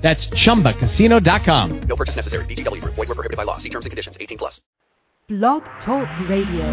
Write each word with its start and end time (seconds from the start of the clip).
That's 0.00 0.26
chumbacasino.com. 0.28 1.80
No 1.82 1.96
purchase 1.96 2.16
necessary. 2.16 2.44
VGW 2.46 2.80
Group. 2.80 2.94
Void 2.94 3.08
were 3.08 3.14
prohibited 3.14 3.36
by 3.36 3.44
law. 3.44 3.58
See 3.58 3.68
terms 3.68 3.84
and 3.86 3.90
conditions. 3.90 4.16
18 4.20 4.38
plus. 4.38 4.60
Blog 5.28 5.62
Talk 5.84 6.08
Radio. 6.28 6.66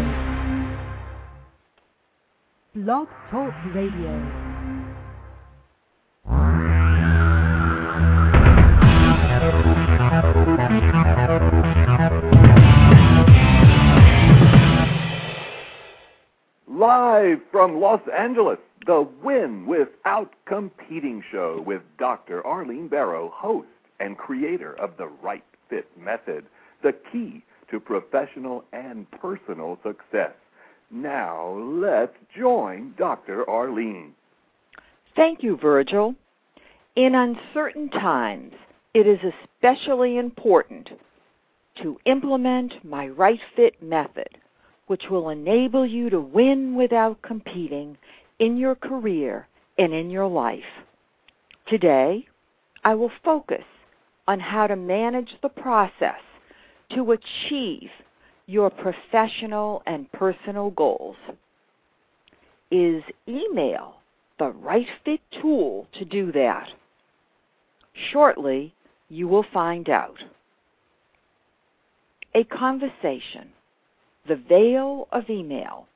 Blog 2.74 3.08
Talk 3.30 3.54
Radio. 3.74 4.48
Live 16.68 17.38
from 17.50 17.80
Los 17.80 18.00
Angeles, 18.16 18.58
the 18.88 19.06
Win 19.22 19.66
Without 19.66 20.32
Competing 20.46 21.22
show 21.30 21.62
with 21.66 21.82
Dr. 21.98 22.44
Arlene 22.46 22.88
Barrow, 22.88 23.30
host 23.34 23.68
and 24.00 24.16
creator 24.16 24.72
of 24.80 24.96
the 24.96 25.08
Right 25.22 25.44
Fit 25.68 25.86
Method, 26.02 26.46
the 26.82 26.94
key 27.12 27.42
to 27.70 27.80
professional 27.80 28.64
and 28.72 29.06
personal 29.10 29.78
success. 29.82 30.32
Now, 30.90 31.50
let's 31.58 32.16
join 32.34 32.94
Dr. 32.96 33.48
Arlene. 33.48 34.14
Thank 35.14 35.42
you, 35.42 35.58
Virgil. 35.58 36.14
In 36.96 37.14
uncertain 37.14 37.90
times, 37.90 38.54
it 38.94 39.06
is 39.06 39.18
especially 39.52 40.16
important 40.16 40.88
to 41.82 41.98
implement 42.06 42.82
my 42.86 43.08
Right 43.08 43.40
Fit 43.54 43.82
method, 43.82 44.38
which 44.86 45.10
will 45.10 45.28
enable 45.28 45.84
you 45.84 46.08
to 46.08 46.20
win 46.20 46.74
without 46.74 47.20
competing 47.20 47.98
in 48.38 48.56
your 48.56 48.74
career 48.74 49.48
and 49.78 49.92
in 49.92 50.10
your 50.10 50.26
life. 50.26 50.62
Today, 51.66 52.26
I 52.84 52.94
will 52.94 53.12
focus 53.24 53.64
on 54.26 54.40
how 54.40 54.66
to 54.66 54.76
manage 54.76 55.36
the 55.42 55.48
process 55.48 56.20
to 56.94 57.12
achieve 57.12 57.90
your 58.46 58.70
professional 58.70 59.82
and 59.86 60.10
personal 60.12 60.70
goals. 60.70 61.16
Is 62.70 63.02
email 63.26 63.96
the 64.38 64.50
right 64.50 64.86
fit 65.04 65.20
tool 65.40 65.86
to 65.98 66.04
do 66.04 66.32
that? 66.32 66.68
Shortly, 68.12 68.74
you 69.08 69.26
will 69.26 69.44
find 69.52 69.88
out. 69.88 70.18
A 72.34 72.44
conversation, 72.44 73.50
the 74.28 74.36
veil 74.36 75.08
of 75.10 75.28
email. 75.28 75.87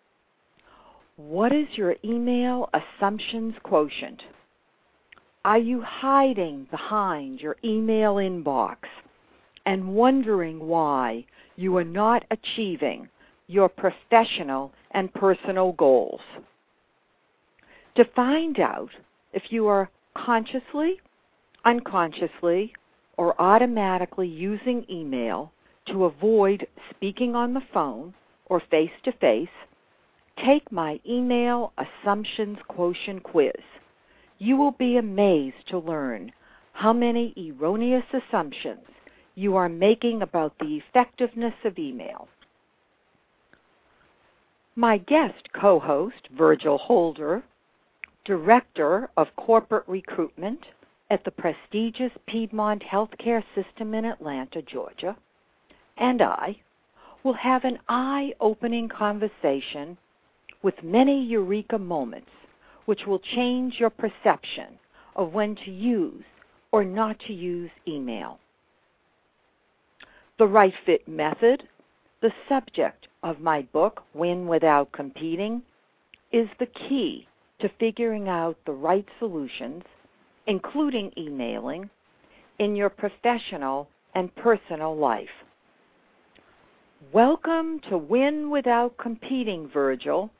What 1.16 1.52
is 1.52 1.66
your 1.76 1.94
email 2.02 2.70
assumptions 2.72 3.54
quotient? 3.62 4.22
Are 5.44 5.58
you 5.58 5.82
hiding 5.82 6.68
behind 6.70 7.38
your 7.38 7.56
email 7.62 8.14
inbox 8.14 8.76
and 9.66 9.94
wondering 9.94 10.66
why 10.66 11.26
you 11.54 11.76
are 11.76 11.84
not 11.84 12.24
achieving 12.30 13.10
your 13.46 13.68
professional 13.68 14.72
and 14.92 15.12
personal 15.12 15.72
goals? 15.72 16.22
To 17.96 18.06
find 18.16 18.58
out 18.58 18.92
if 19.34 19.42
you 19.52 19.66
are 19.66 19.90
consciously, 20.14 20.98
unconsciously, 21.66 22.72
or 23.18 23.38
automatically 23.38 24.28
using 24.28 24.86
email 24.88 25.52
to 25.88 26.06
avoid 26.06 26.66
speaking 26.88 27.36
on 27.36 27.52
the 27.52 27.62
phone 27.74 28.14
or 28.46 28.60
face 28.70 28.90
to 29.04 29.12
face, 29.12 29.48
take 30.36 30.70
my 30.72 31.00
email 31.08 31.72
assumptions 31.78 32.58
quotient 32.68 33.22
quiz. 33.22 33.52
You 34.38 34.56
will 34.56 34.72
be 34.72 34.96
amazed 34.96 35.68
to 35.68 35.78
learn 35.78 36.32
how 36.72 36.92
many 36.92 37.32
erroneous 37.36 38.04
assumptions 38.12 38.86
you 39.34 39.56
are 39.56 39.68
making 39.68 40.22
about 40.22 40.58
the 40.58 40.76
effectiveness 40.76 41.54
of 41.64 41.78
email. 41.78 42.28
My 44.74 44.98
guest 44.98 45.52
co 45.52 45.78
host, 45.78 46.28
Virgil 46.36 46.78
Holder, 46.78 47.42
Director 48.24 49.10
of 49.16 49.34
Corporate 49.36 49.86
Recruitment 49.86 50.60
at 51.10 51.24
the 51.24 51.30
prestigious 51.30 52.12
Piedmont 52.26 52.82
Healthcare 52.82 53.44
System 53.54 53.94
in 53.94 54.04
Atlanta, 54.06 54.62
Georgia, 54.62 55.16
and 55.98 56.22
I 56.22 56.56
will 57.22 57.34
have 57.34 57.64
an 57.64 57.78
eye 57.88 58.32
opening 58.40 58.88
conversation 58.88 59.98
with 60.62 60.82
many 60.82 61.24
eureka 61.24 61.78
moments 61.78 62.30
which 62.84 63.06
will 63.06 63.18
change 63.18 63.74
your 63.78 63.90
perception 63.90 64.78
of 65.16 65.32
when 65.32 65.54
to 65.56 65.70
use 65.70 66.24
or 66.72 66.84
not 66.84 67.18
to 67.20 67.32
use 67.32 67.70
email. 67.86 68.38
The 70.38 70.46
Right 70.46 70.74
Fit 70.86 71.06
Method, 71.06 71.68
the 72.20 72.32
subject 72.48 73.08
of 73.22 73.40
my 73.40 73.62
book, 73.72 74.02
Win 74.14 74.46
Without 74.46 74.90
Competing, 74.92 75.62
is 76.32 76.48
the 76.58 76.66
key 76.66 77.28
to 77.60 77.68
figuring 77.78 78.28
out 78.28 78.56
the 78.66 78.72
right 78.72 79.06
solutions, 79.18 79.84
including 80.46 81.12
emailing, 81.16 81.90
in 82.58 82.74
your 82.74 82.90
professional 82.90 83.88
and 84.14 84.34
personal 84.36 84.96
life. 84.96 85.28
Welcome 87.12 87.80
to 87.90 87.98
Win 87.98 88.50
Without 88.50 88.96
Competing, 88.96 89.68
Virgil. 89.68 90.30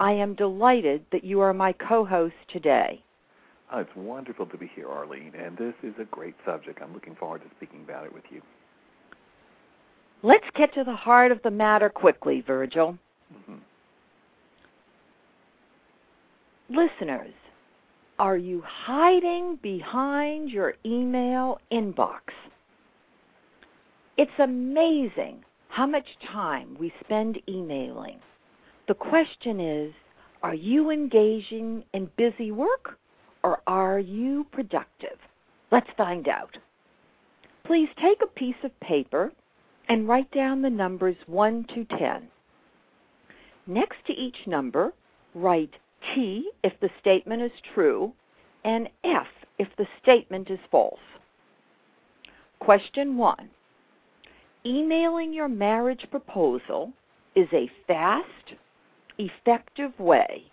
I 0.00 0.12
am 0.12 0.34
delighted 0.34 1.04
that 1.12 1.24
you 1.24 1.40
are 1.40 1.52
my 1.52 1.72
co 1.72 2.04
host 2.04 2.34
today. 2.52 3.02
Oh, 3.72 3.80
it's 3.80 3.96
wonderful 3.96 4.46
to 4.46 4.58
be 4.58 4.70
here, 4.74 4.88
Arlene, 4.88 5.32
and 5.34 5.56
this 5.56 5.74
is 5.82 5.94
a 6.00 6.04
great 6.04 6.34
subject. 6.44 6.80
I'm 6.82 6.92
looking 6.92 7.14
forward 7.14 7.42
to 7.42 7.48
speaking 7.56 7.82
about 7.82 8.04
it 8.04 8.12
with 8.12 8.24
you. 8.30 8.42
Let's 10.22 10.46
get 10.56 10.72
to 10.74 10.84
the 10.84 10.94
heart 10.94 11.32
of 11.32 11.42
the 11.42 11.50
matter 11.50 11.88
quickly, 11.88 12.42
Virgil. 12.46 12.96
Mm-hmm. 13.32 13.56
Listeners, 16.70 17.34
are 18.18 18.36
you 18.36 18.62
hiding 18.66 19.58
behind 19.62 20.50
your 20.50 20.74
email 20.84 21.58
inbox? 21.72 22.20
It's 24.16 24.30
amazing 24.38 25.44
how 25.68 25.86
much 25.86 26.06
time 26.32 26.76
we 26.78 26.92
spend 27.04 27.38
emailing. 27.48 28.20
The 28.86 28.94
question 28.94 29.60
is 29.60 29.94
are 30.42 30.54
you 30.54 30.90
engaging 30.90 31.84
in 31.94 32.10
busy 32.16 32.52
work 32.52 32.98
or 33.42 33.60
are 33.66 33.98
you 33.98 34.46
productive? 34.52 35.18
Let's 35.70 35.90
find 35.96 36.28
out. 36.28 36.58
Please 37.64 37.88
take 38.00 38.20
a 38.22 38.26
piece 38.26 38.62
of 38.62 38.78
paper 38.80 39.32
and 39.88 40.06
write 40.06 40.30
down 40.32 40.60
the 40.60 40.70
numbers 40.70 41.16
1 41.26 41.64
to 41.74 41.84
10. 41.84 42.28
Next 43.66 43.96
to 44.06 44.12
each 44.12 44.46
number, 44.46 44.92
write 45.34 45.72
T 46.14 46.50
if 46.62 46.78
the 46.80 46.90
statement 47.00 47.42
is 47.42 47.52
true 47.72 48.12
and 48.64 48.88
F 49.02 49.26
if 49.58 49.68
the 49.78 49.86
statement 50.02 50.50
is 50.50 50.58
false. 50.70 51.00
Question 52.58 53.16
1. 53.16 53.48
Emailing 54.66 55.32
your 55.32 55.48
marriage 55.48 56.06
proposal 56.10 56.92
is 57.34 57.48
a 57.52 57.70
fast, 57.86 58.54
effective 59.18 59.98
way 59.98 60.44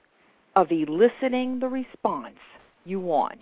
of 0.56 0.72
eliciting 0.72 1.60
the 1.60 1.68
response 1.68 2.38
you 2.86 3.00
want. 3.00 3.40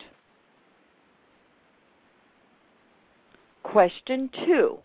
Question 3.64 4.30
2 4.46 4.80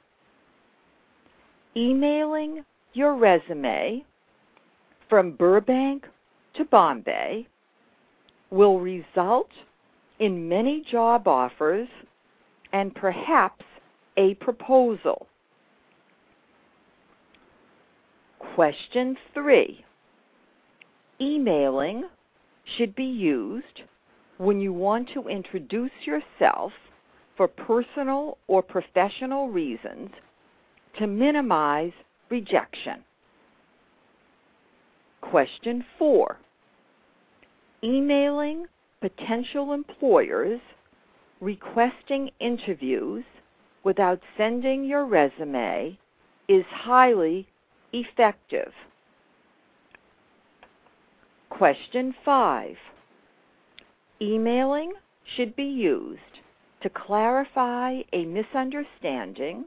emailing 1.76 2.64
your 2.92 3.16
resume 3.16 4.04
from 5.08 5.32
Burbank 5.32 6.06
to 6.54 6.64
Bombay 6.64 7.46
will 8.50 8.78
result 8.78 9.50
in 10.20 10.48
many 10.48 10.84
job 10.90 11.26
offers 11.26 11.88
and 12.72 12.94
perhaps 12.94 13.64
a 14.16 14.34
proposal. 14.34 15.26
Question 18.54 19.16
3. 19.32 19.84
Emailing 21.20 22.04
should 22.76 22.94
be 22.94 23.04
used 23.04 23.82
when 24.38 24.60
you 24.60 24.72
want 24.72 25.08
to 25.14 25.28
introduce 25.28 25.92
yourself 26.04 26.72
for 27.36 27.48
personal 27.48 28.38
or 28.48 28.62
professional 28.62 29.48
reasons 29.48 30.10
to 30.98 31.06
minimize 31.06 31.92
rejection. 32.30 33.04
Question 35.20 35.84
four 35.98 36.38
Emailing 37.82 38.66
potential 39.00 39.72
employers 39.72 40.60
requesting 41.40 42.30
interviews 42.40 43.24
without 43.84 44.20
sending 44.36 44.84
your 44.84 45.04
resume 45.04 45.98
is 46.48 46.64
highly 46.70 47.46
effective. 47.92 48.72
Question 51.58 52.12
five 52.24 52.74
Emailing 54.20 54.92
should 55.36 55.54
be 55.54 55.62
used 55.62 56.40
to 56.82 56.90
clarify 56.90 58.00
a 58.12 58.24
misunderstanding 58.24 59.66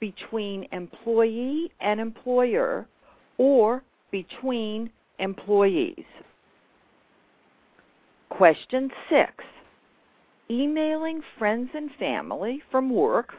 between 0.00 0.66
employee 0.72 1.70
and 1.80 2.00
employer 2.00 2.88
or 3.36 3.82
between 4.10 4.88
employees. 5.18 6.06
Question 8.30 8.90
six 9.10 9.44
Emailing 10.50 11.20
friends 11.38 11.68
and 11.74 11.90
family 11.98 12.62
from 12.70 12.88
work 12.88 13.34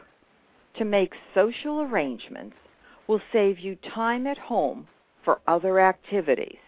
to 0.78 0.84
make 0.84 1.12
social 1.34 1.80
arrangements 1.80 2.56
will 3.08 3.20
save 3.32 3.58
you 3.58 3.74
time 3.74 4.28
at 4.28 4.38
home 4.38 4.86
for 5.24 5.40
other 5.48 5.80
activities. 5.80 6.58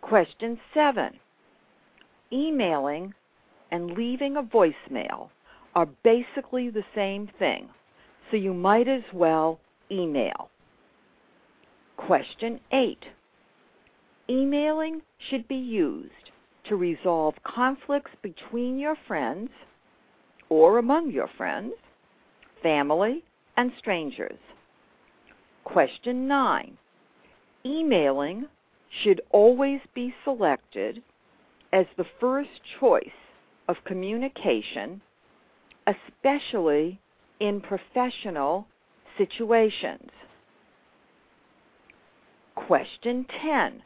Question 0.00 0.58
seven 0.74 1.18
Emailing 2.32 3.14
and 3.70 3.92
leaving 3.92 4.36
a 4.36 4.42
voicemail 4.42 5.30
are 5.74 5.86
basically 6.02 6.70
the 6.70 6.84
same 6.94 7.28
thing, 7.38 7.68
so 8.30 8.36
you 8.36 8.54
might 8.54 8.88
as 8.88 9.02
well 9.12 9.60
email. 9.90 10.50
Question 11.96 12.60
8. 12.72 12.98
Emailing 14.28 15.02
should 15.28 15.46
be 15.48 15.56
used 15.56 16.30
to 16.64 16.76
resolve 16.76 17.34
conflicts 17.44 18.12
between 18.22 18.78
your 18.78 18.96
friends 19.06 19.50
or 20.48 20.78
among 20.78 21.10
your 21.10 21.28
friends, 21.36 21.74
family, 22.62 23.22
and 23.56 23.72
strangers. 23.78 24.38
Question 25.64 26.26
9. 26.26 26.78
Emailing 27.64 28.46
should 29.02 29.20
always 29.30 29.80
be 29.94 30.14
selected 30.24 31.02
as 31.72 31.86
the 31.96 32.06
first 32.18 32.50
choice 32.80 33.04
of 33.68 33.76
communication, 33.84 35.00
especially 35.86 37.00
in 37.38 37.60
professional 37.60 38.66
situations. 39.16 40.10
Question 42.54 43.26
10. 43.42 43.82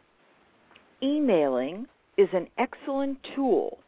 Emailing 1.03 1.87
is 2.17 2.29
an 2.33 2.49
excellent 2.59 3.19
tool 3.35 3.79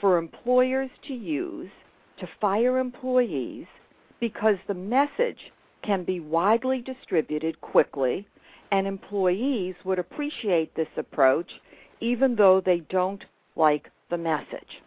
for 0.00 0.18
employers 0.18 0.90
to 1.06 1.14
use 1.14 1.70
to 2.18 2.28
fire 2.40 2.78
employees 2.78 3.66
because 4.20 4.56
the 4.66 4.74
message 4.74 5.52
can 5.82 6.04
be 6.04 6.20
widely 6.20 6.80
distributed 6.80 7.60
quickly 7.60 8.26
and 8.74 8.88
employees 8.88 9.76
would 9.84 10.00
appreciate 10.00 10.74
this 10.74 10.88
approach 10.96 11.48
even 12.00 12.34
though 12.34 12.60
they 12.60 12.80
don't 12.90 13.24
like 13.54 13.88
the 14.10 14.18
message. 14.18 14.82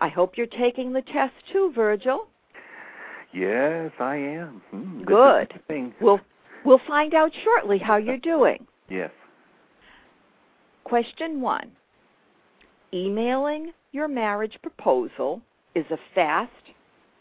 I 0.00 0.08
hope 0.08 0.36
you're 0.36 0.48
taking 0.48 0.92
the 0.92 1.02
test 1.02 1.32
too, 1.52 1.70
Virgil. 1.76 2.26
Yes, 3.32 3.92
I 4.00 4.16
am. 4.16 4.60
Hmm, 4.70 5.04
Good. 5.04 5.52
We'll 6.00 6.20
we'll 6.64 6.80
find 6.88 7.14
out 7.14 7.30
shortly 7.44 7.78
how 7.78 7.98
you're 7.98 8.18
doing. 8.18 8.66
Yes. 8.90 9.12
Question 10.82 11.40
1. 11.40 11.70
Emailing 12.92 13.72
your 13.92 14.08
marriage 14.08 14.58
proposal 14.60 15.40
is 15.76 15.86
a 15.92 15.98
fast, 16.16 16.50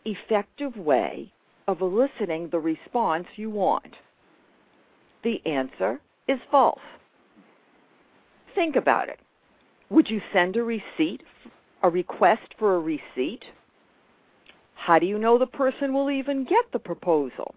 effective 0.05 0.75
way 0.75 1.31
of 1.67 1.81
eliciting 1.81 2.49
the 2.49 2.59
response 2.59 3.25
you 3.35 3.49
want. 3.49 3.95
The 5.23 5.41
answer 5.45 5.99
is 6.27 6.39
false. 6.51 6.79
Think 8.53 8.75
about 8.75 9.09
it. 9.09 9.19
Would 9.89 10.09
you 10.09 10.21
send 10.31 10.55
a 10.55 10.63
receipt, 10.63 11.21
a 11.83 11.89
request 11.89 12.53
for 12.57 12.75
a 12.75 12.79
receipt? 12.79 13.43
How 14.75 14.99
do 14.99 15.05
you 15.05 15.17
know 15.17 15.37
the 15.37 15.47
person 15.47 15.93
will 15.93 16.11
even 16.11 16.43
get 16.43 16.65
the 16.71 16.79
proposal? 16.79 17.55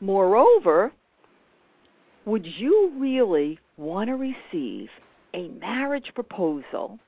Moreover, 0.00 0.92
would 2.24 2.46
you 2.46 2.92
really 2.98 3.58
want 3.76 4.08
to 4.08 4.14
receive 4.14 4.88
a 5.34 5.48
marriage 5.48 6.10
proposal 6.14 6.98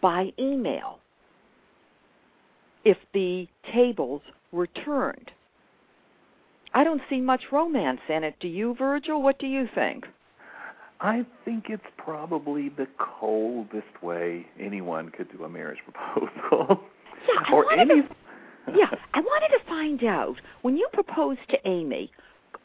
by 0.00 0.32
email 0.38 0.98
if 2.84 2.96
the 3.14 3.46
tables 3.72 4.22
were 4.52 4.66
turned? 4.66 5.30
I 6.74 6.84
don't 6.84 7.00
see 7.08 7.20
much 7.20 7.42
romance 7.52 8.00
in 8.08 8.24
it. 8.24 8.34
Do 8.40 8.48
you, 8.48 8.74
Virgil? 8.74 9.22
What 9.22 9.38
do 9.38 9.46
you 9.46 9.68
think? 9.74 10.04
I 11.00 11.26
think 11.44 11.66
it's 11.68 11.82
probably 11.96 12.70
the 12.70 12.86
coldest 12.98 14.02
way 14.02 14.46
anyone 14.58 15.10
could 15.10 15.30
do 15.30 15.44
a 15.44 15.48
marriage 15.48 15.78
proposal. 15.92 16.82
Yeah, 17.28 17.42
I 17.48 17.52
or 17.52 17.72
any. 17.72 18.02
to, 18.02 18.08
yeah, 18.74 18.90
I 19.14 19.20
wanted 19.20 19.56
to 19.58 19.64
find 19.68 20.02
out 20.04 20.36
when 20.62 20.76
you 20.76 20.88
proposed 20.92 21.40
to 21.50 21.68
Amy. 21.68 22.10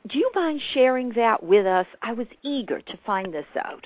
Do 0.07 0.18
you 0.18 0.31
mind 0.33 0.62
sharing 0.74 1.13
that 1.13 1.44
with 1.44 1.66
us? 1.66 1.86
I 2.01 2.13
was 2.13 2.28
eager 2.44 2.81
to 2.81 3.00
find 3.06 3.33
this 3.33 3.45
out. 3.63 3.86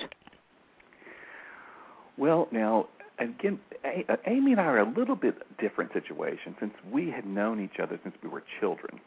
Well, 2.16 2.48
now 2.50 2.88
again, 3.18 3.58
uh, 3.84 4.16
Amy 4.26 4.52
and 4.52 4.60
I 4.60 4.64
are 4.64 4.78
a 4.80 4.88
little 4.88 5.16
bit 5.16 5.36
different 5.58 5.92
situation 5.92 6.54
since 6.60 6.74
we 6.90 7.10
had 7.10 7.26
known 7.26 7.62
each 7.62 7.80
other 7.80 7.98
since 8.02 8.14
we 8.22 8.28
were 8.28 8.42
children. 8.60 9.00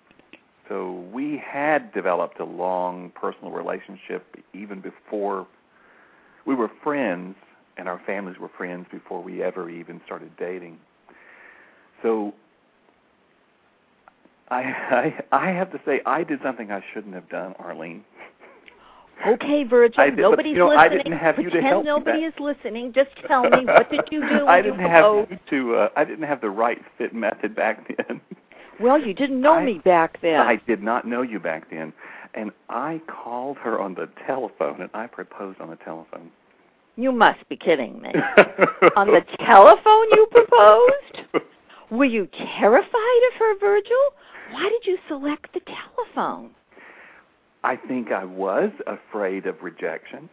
So 0.67 0.91
we 1.11 1.41
had 1.43 1.91
developed 1.93 2.39
a 2.39 2.45
long 2.45 3.11
personal 3.15 3.51
relationship 3.51 4.37
even 4.53 4.81
before 4.81 5.47
we 6.45 6.55
were 6.55 6.69
friends, 6.83 7.35
and 7.77 7.87
our 7.87 8.01
families 8.05 8.37
were 8.39 8.49
friends 8.49 8.85
before 8.91 9.21
we 9.21 9.41
ever 9.41 9.69
even 9.69 10.01
started 10.05 10.31
dating. 10.37 10.77
So 12.01 12.33
I 14.49 14.61
I, 14.61 15.23
I 15.31 15.51
have 15.51 15.71
to 15.71 15.79
say 15.85 16.01
I 16.05 16.23
did 16.23 16.39
something 16.43 16.71
I 16.71 16.83
shouldn't 16.93 17.13
have 17.15 17.29
done, 17.29 17.55
Arlene. 17.59 18.03
Okay, 19.27 19.63
Virgil. 19.65 20.01
I 20.01 20.05
did- 20.09 20.15
but, 20.17 20.21
nobody's 20.21 20.53
you 20.53 20.59
know, 20.59 20.71
I 20.71 20.83
listening. 20.87 21.03
didn't 21.03 21.17
have 21.19 21.37
you 21.37 21.43
to 21.45 21.49
Pretend 21.51 21.65
help 21.73 21.85
nobody 21.85 22.19
is 22.23 22.33
listening. 22.39 22.93
Just 22.93 23.09
tell 23.27 23.43
me 23.43 23.65
what 23.65 23.89
did 23.91 24.01
you 24.11 24.21
do 24.27 24.47
I 24.47 24.61
didn't 24.61 24.79
proposed? 24.79 25.29
have 25.31 25.39
you 25.51 25.63
to. 25.73 25.75
Uh, 25.75 25.89
I 25.95 26.03
didn't 26.05 26.25
have 26.25 26.41
the 26.41 26.49
right 26.49 26.79
fit 26.97 27.13
method 27.13 27.55
back 27.55 27.85
then. 27.97 28.21
Well, 28.79 28.97
you 28.99 29.13
didn't 29.13 29.41
know 29.41 29.55
I- 29.55 29.65
me 29.65 29.79
back 29.83 30.21
then. 30.21 30.39
I 30.39 30.55
did 30.67 30.81
not 30.81 31.05
know 31.05 31.21
you 31.21 31.39
back 31.39 31.69
then, 31.69 31.91
and 32.33 32.51
I 32.69 33.01
called 33.07 33.57
her 33.57 33.77
on 33.79 33.93
the 33.93 34.07
telephone, 34.25 34.81
and 34.81 34.89
I 34.93 35.07
proposed 35.07 35.59
on 35.59 35.69
the 35.69 35.75
telephone. 35.77 36.31
You 36.95 37.11
must 37.11 37.47
be 37.49 37.55
kidding 37.57 38.01
me. 38.01 38.09
on 38.95 39.07
the 39.07 39.21
telephone 39.45 40.05
you 40.11 40.27
proposed? 40.31 41.45
Were 41.91 42.05
you 42.05 42.27
terrified 42.27 43.21
of 43.33 43.39
her, 43.39 43.57
Virgil? 43.59 43.95
Why 44.51 44.63
did 44.69 44.85
you 44.85 44.97
select 45.07 45.53
the 45.53 45.61
telephone? 45.61 46.51
I 47.63 47.75
think 47.75 48.11
I 48.11 48.23
was 48.23 48.71
afraid 48.87 49.45
of 49.45 49.61
rejection, 49.61 50.29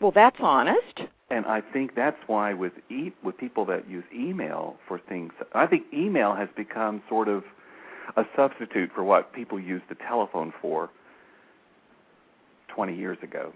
Well, 0.00 0.10
that's 0.10 0.40
honest. 0.40 1.02
and 1.30 1.46
I 1.46 1.60
think 1.60 1.94
that's 1.94 2.18
why 2.26 2.54
with 2.54 2.72
e- 2.90 3.12
with 3.22 3.36
people 3.38 3.64
that 3.66 3.88
use 3.88 4.04
email 4.14 4.76
for 4.88 4.98
things, 4.98 5.32
I 5.54 5.66
think 5.66 5.84
email 5.92 6.34
has 6.34 6.48
become 6.56 7.02
sort 7.08 7.28
of 7.28 7.44
a 8.16 8.24
substitute 8.34 8.90
for 8.92 9.04
what 9.04 9.32
people 9.32 9.60
used 9.60 9.84
the 9.88 9.94
telephone 9.94 10.52
for 10.60 10.90
20 12.68 12.94
years 12.96 13.18
ago. 13.22 13.52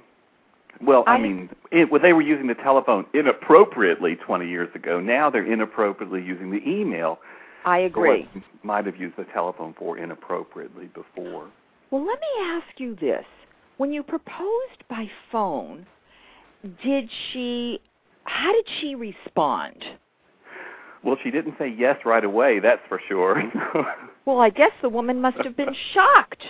Well, 0.80 1.02
I, 1.06 1.14
I- 1.14 1.18
mean, 1.18 1.50
it, 1.72 1.90
well, 1.90 2.00
they 2.00 2.12
were 2.12 2.22
using 2.22 2.46
the 2.46 2.54
telephone 2.54 3.06
inappropriately 3.14 4.16
20 4.16 4.48
years 4.48 4.68
ago. 4.74 5.00
Now 5.00 5.30
they're 5.30 5.44
inappropriately 5.50 6.22
using 6.22 6.50
the 6.52 6.62
email 6.68 7.18
I 7.64 7.78
agree. 7.78 8.28
might 8.62 8.86
have 8.86 8.96
used 8.96 9.16
the 9.16 9.24
telephone 9.24 9.74
for 9.76 9.96
inappropriately 9.98 10.86
before. 10.86 11.48
Well, 11.94 12.04
let 12.04 12.18
me 12.18 12.26
ask 12.42 12.80
you 12.80 12.96
this. 12.96 13.24
When 13.76 13.92
you 13.92 14.02
proposed 14.02 14.82
by 14.90 15.08
phone, 15.30 15.86
did 16.82 17.08
she 17.32 17.80
how 18.24 18.52
did 18.52 18.64
she 18.80 18.96
respond? 18.96 19.76
Well, 21.04 21.16
she 21.22 21.30
didn't 21.30 21.54
say 21.56 21.68
yes 21.68 21.98
right 22.04 22.24
away, 22.24 22.58
that's 22.58 22.82
for 22.88 23.00
sure. 23.08 23.40
Well, 24.26 24.40
I 24.40 24.48
guess 24.48 24.70
the 24.80 24.88
woman 24.88 25.20
must 25.20 25.36
have 25.44 25.54
been 25.54 25.76
shocked. 25.92 26.42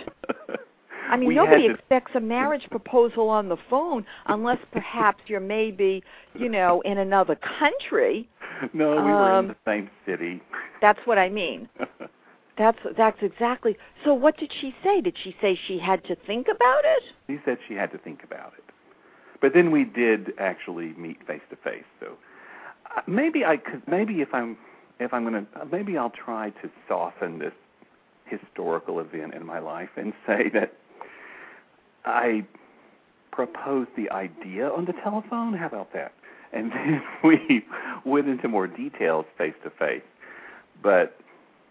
I 1.09 1.17
mean, 1.17 1.27
We 1.27 1.35
nobody 1.35 1.65
expects 1.67 2.13
a 2.15 2.21
marriage 2.21 2.65
proposal 2.71 3.27
on 3.27 3.49
the 3.49 3.57
phone 3.69 4.05
unless 4.27 4.59
perhaps 4.71 5.19
you're 5.27 5.41
maybe, 5.41 6.01
you 6.33 6.47
know, 6.47 6.81
in 6.85 6.99
another 6.99 7.35
country. 7.59 8.29
no, 8.73 8.91
we 8.91 9.11
were 9.11 9.31
Um, 9.33 9.45
in 9.45 9.47
the 9.49 9.55
same 9.67 9.89
city. 10.07 10.41
That's 10.81 10.99
what 11.03 11.17
I 11.17 11.27
mean. 11.27 11.67
That's 12.57 12.77
that's 12.97 13.17
exactly. 13.21 13.77
So 14.03 14.13
what 14.13 14.37
did 14.37 14.51
she 14.61 14.73
say? 14.83 15.01
Did 15.01 15.15
she 15.21 15.35
say 15.41 15.59
she 15.67 15.77
had 15.77 16.03
to 16.05 16.15
think 16.15 16.47
about 16.47 16.83
it? 16.85 17.03
She 17.27 17.39
said 17.43 17.57
she 17.67 17.73
had 17.73 17.91
to 17.91 17.97
think 17.97 18.23
about 18.23 18.53
it. 18.57 18.63
But 19.41 19.53
then 19.53 19.71
we 19.71 19.83
did 19.83 20.31
actually 20.39 20.93
meet 20.93 21.25
face 21.27 21.41
to 21.49 21.57
face. 21.57 21.83
So 21.99 22.13
uh, 22.95 23.01
maybe 23.07 23.43
I 23.43 23.57
could. 23.57 23.81
Maybe 23.87 24.21
if 24.21 24.33
I'm 24.33 24.57
if 24.99 25.13
I'm 25.13 25.23
gonna 25.25 25.45
maybe 25.71 25.97
I'll 25.97 26.11
try 26.11 26.51
to 26.61 26.69
soften 26.87 27.39
this 27.39 27.53
historical 28.25 28.99
event 28.99 29.33
in 29.33 29.45
my 29.45 29.59
life 29.59 29.89
and 29.97 30.13
say 30.27 30.49
that 30.53 30.73
I 32.05 32.45
proposed 33.31 33.89
the 33.97 34.09
idea 34.11 34.69
on 34.69 34.85
the 34.85 34.93
telephone. 35.03 35.53
How 35.53 35.67
about 35.67 35.91
that? 35.93 36.13
And 36.53 36.71
then 36.71 37.01
we 37.23 37.65
went 38.05 38.29
into 38.29 38.47
more 38.47 38.67
details 38.67 39.25
face 39.37 39.55
to 39.63 39.69
face. 39.71 40.03
But 40.81 41.17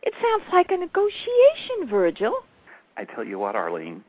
It 0.04 0.12
sounds 0.20 0.44
like 0.52 0.70
a 0.70 0.76
negotiation, 0.76 1.88
Virgil. 1.88 2.34
I 2.96 3.04
tell 3.04 3.25
you 3.25 3.38
what, 3.38 3.56
Arlene, 3.56 4.04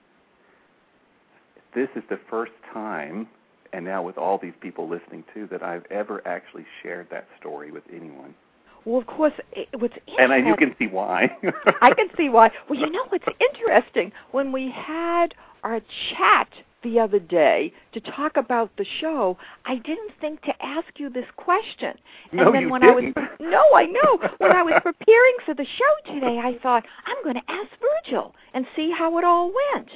this 1.73 1.87
is 1.95 2.03
the 2.09 2.19
first 2.29 2.51
time, 2.73 3.27
and 3.71 3.85
now 3.85 4.03
with 4.03 4.17
all 4.17 4.37
these 4.37 4.53
people 4.59 4.89
listening 4.89 5.23
too, 5.33 5.47
that 5.51 5.63
I've 5.63 5.85
ever 5.89 6.21
actually 6.27 6.65
shared 6.83 7.07
that 7.11 7.27
story 7.39 7.71
with 7.71 7.83
anyone. 7.93 8.35
Well, 8.83 8.99
of 8.99 9.07
course, 9.07 9.33
it, 9.53 9.69
what's 9.79 9.95
And 10.19 10.33
I, 10.33 10.37
you 10.37 10.55
can 10.57 10.75
see 10.77 10.87
why. 10.87 11.35
I 11.81 11.93
can 11.93 12.09
see 12.17 12.27
why. 12.27 12.51
Well, 12.69 12.77
you 12.77 12.89
know 12.91 13.05
what's 13.07 13.25
interesting? 13.49 14.11
When 14.31 14.51
we 14.51 14.71
had 14.71 15.33
our 15.63 15.79
chat 16.11 16.49
the 16.85 16.99
other 16.99 17.19
day 17.19 17.73
to 17.93 17.99
talk 17.99 18.37
about 18.37 18.69
the 18.77 18.85
show, 19.01 19.37
I 19.65 19.75
didn't 19.75 20.11
think 20.21 20.41
to 20.43 20.53
ask 20.63 20.87
you 20.97 21.09
this 21.09 21.25
question. 21.35 21.93
And 22.31 22.39
No, 22.39 22.51
then 22.53 22.61
you 22.61 22.69
when 22.69 22.81
didn't. 22.81 23.17
I 23.17 23.21
was 23.21 23.29
No, 23.41 23.63
I 23.75 23.85
know. 23.85 24.29
When 24.37 24.51
I 24.53 24.63
was 24.63 24.79
preparing 24.81 25.35
for 25.45 25.53
the 25.53 25.65
show 25.65 26.13
today, 26.13 26.39
I 26.41 26.57
thought, 26.63 26.83
I'm 27.05 27.21
going 27.23 27.35
to 27.35 27.51
ask 27.51 27.69
Virgil 28.05 28.33
and 28.53 28.65
see 28.75 28.91
how 28.97 29.17
it 29.17 29.25
all 29.25 29.51
went. 29.73 29.89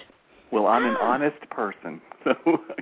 well, 0.52 0.68
I'm 0.68 0.86
an 0.86 0.98
Ah. 1.00 1.12
honest 1.14 1.40
person, 1.50 2.02
so 2.26 2.34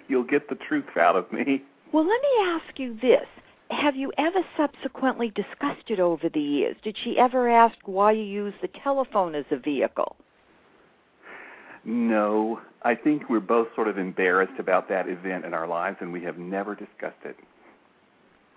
you'll 0.07 0.23
get 0.23 0.49
the 0.49 0.55
truth 0.55 0.85
out 0.99 1.15
of 1.15 1.31
me. 1.31 1.61
Well, 1.91 2.07
let 2.07 2.21
me 2.21 2.45
ask 2.47 2.79
you 2.79 2.97
this. 3.01 3.27
Have 3.69 3.97
you 3.97 4.13
ever 4.17 4.39
subsequently 4.55 5.29
discussed 5.35 5.89
it 5.89 5.99
over 5.99 6.29
the 6.29 6.39
years? 6.39 6.77
Did 6.83 6.95
she 7.03 7.17
ever 7.19 7.49
ask 7.49 7.75
why 7.85 8.13
you 8.13 8.23
use 8.23 8.53
the 8.61 8.69
telephone 8.81 9.35
as 9.35 9.43
a 9.51 9.57
vehicle? 9.57 10.15
No, 11.87 12.59
I 12.81 12.95
think 12.95 13.29
we're 13.29 13.39
both 13.39 13.69
sort 13.73 13.87
of 13.87 13.97
embarrassed 13.97 14.59
about 14.59 14.89
that 14.89 15.07
event 15.07 15.45
in 15.45 15.53
our 15.53 15.65
lives, 15.65 15.95
and 16.01 16.11
we 16.11 16.21
have 16.21 16.37
never 16.37 16.75
discussed 16.75 17.23
it. 17.23 17.37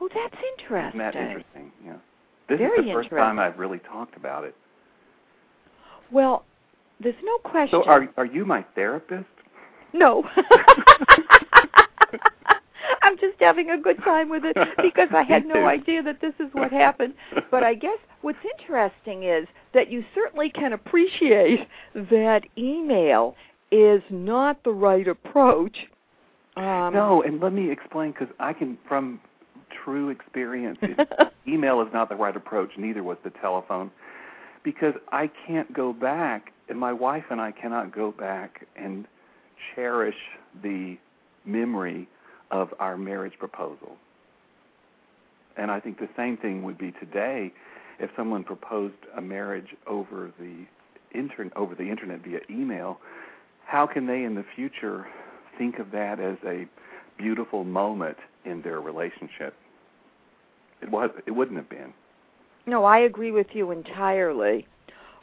Well, 0.00 0.08
that's 0.12 0.34
interesting. 0.58 1.00
Isn't 1.00 1.14
that 1.14 1.14
interesting? 1.14 1.72
Yeah. 1.84 1.92
This 2.48 2.58
Very 2.58 2.80
is 2.80 2.86
the 2.86 2.92
first 2.92 3.10
time. 3.10 3.38
I've 3.38 3.56
really 3.56 3.78
talked 3.78 4.16
about 4.16 4.42
it. 4.42 4.56
Well, 6.10 6.44
there's 6.98 7.14
no 7.22 7.38
question. 7.38 7.80
So, 7.84 7.88
are 7.88 8.08
are 8.16 8.26
you 8.26 8.44
my 8.44 8.64
therapist? 8.74 9.26
no. 9.92 10.24
I'm 13.10 13.18
just 13.18 13.40
having 13.40 13.70
a 13.70 13.78
good 13.78 13.98
time 14.04 14.28
with 14.28 14.44
it 14.44 14.56
because 14.82 15.08
I 15.12 15.24
had 15.24 15.44
no 15.44 15.66
idea 15.66 16.00
that 16.04 16.20
this 16.20 16.34
is 16.38 16.46
what 16.52 16.70
happened. 16.70 17.14
But 17.50 17.64
I 17.64 17.74
guess 17.74 17.98
what's 18.22 18.38
interesting 18.58 19.24
is 19.24 19.48
that 19.74 19.90
you 19.90 20.04
certainly 20.14 20.48
can 20.48 20.72
appreciate 20.74 21.66
that 21.94 22.42
email 22.56 23.34
is 23.72 24.00
not 24.10 24.62
the 24.62 24.70
right 24.70 25.08
approach. 25.08 25.76
Um, 26.56 26.94
no, 26.94 27.22
and 27.26 27.40
let 27.40 27.52
me 27.52 27.70
explain 27.70 28.12
because 28.12 28.32
I 28.38 28.52
can, 28.52 28.78
from 28.86 29.20
true 29.84 30.10
experience, 30.10 30.78
email 31.48 31.80
is 31.80 31.88
not 31.92 32.10
the 32.10 32.16
right 32.16 32.36
approach. 32.36 32.70
Neither 32.78 33.02
was 33.02 33.18
the 33.24 33.30
telephone, 33.40 33.90
because 34.62 34.94
I 35.10 35.30
can't 35.48 35.72
go 35.72 35.92
back, 35.92 36.52
and 36.68 36.78
my 36.78 36.92
wife 36.92 37.24
and 37.30 37.40
I 37.40 37.50
cannot 37.50 37.92
go 37.92 38.12
back 38.12 38.66
and 38.76 39.04
cherish 39.74 40.16
the 40.62 40.96
memory 41.44 42.08
of 42.50 42.72
our 42.78 42.96
marriage 42.96 43.34
proposal. 43.38 43.96
And 45.56 45.70
I 45.70 45.80
think 45.80 45.98
the 45.98 46.08
same 46.16 46.36
thing 46.36 46.62
would 46.62 46.78
be 46.78 46.92
today 46.92 47.52
if 47.98 48.10
someone 48.16 48.44
proposed 48.44 48.94
a 49.16 49.20
marriage 49.20 49.76
over 49.86 50.32
the 50.38 50.64
internet 51.12 51.56
over 51.56 51.74
the 51.74 51.88
internet 51.90 52.20
via 52.22 52.40
email. 52.48 52.98
How 53.66 53.86
can 53.86 54.06
they 54.06 54.24
in 54.24 54.34
the 54.34 54.44
future 54.56 55.06
think 55.58 55.78
of 55.78 55.90
that 55.90 56.18
as 56.20 56.36
a 56.46 56.66
beautiful 57.18 57.64
moment 57.64 58.16
in 58.44 58.62
their 58.62 58.80
relationship? 58.80 59.54
It 60.82 60.90
was 60.90 61.10
it 61.26 61.32
wouldn't 61.32 61.58
have 61.58 61.68
been. 61.68 61.92
No, 62.66 62.84
I 62.84 62.98
agree 63.00 63.32
with 63.32 63.48
you 63.52 63.70
entirely. 63.70 64.66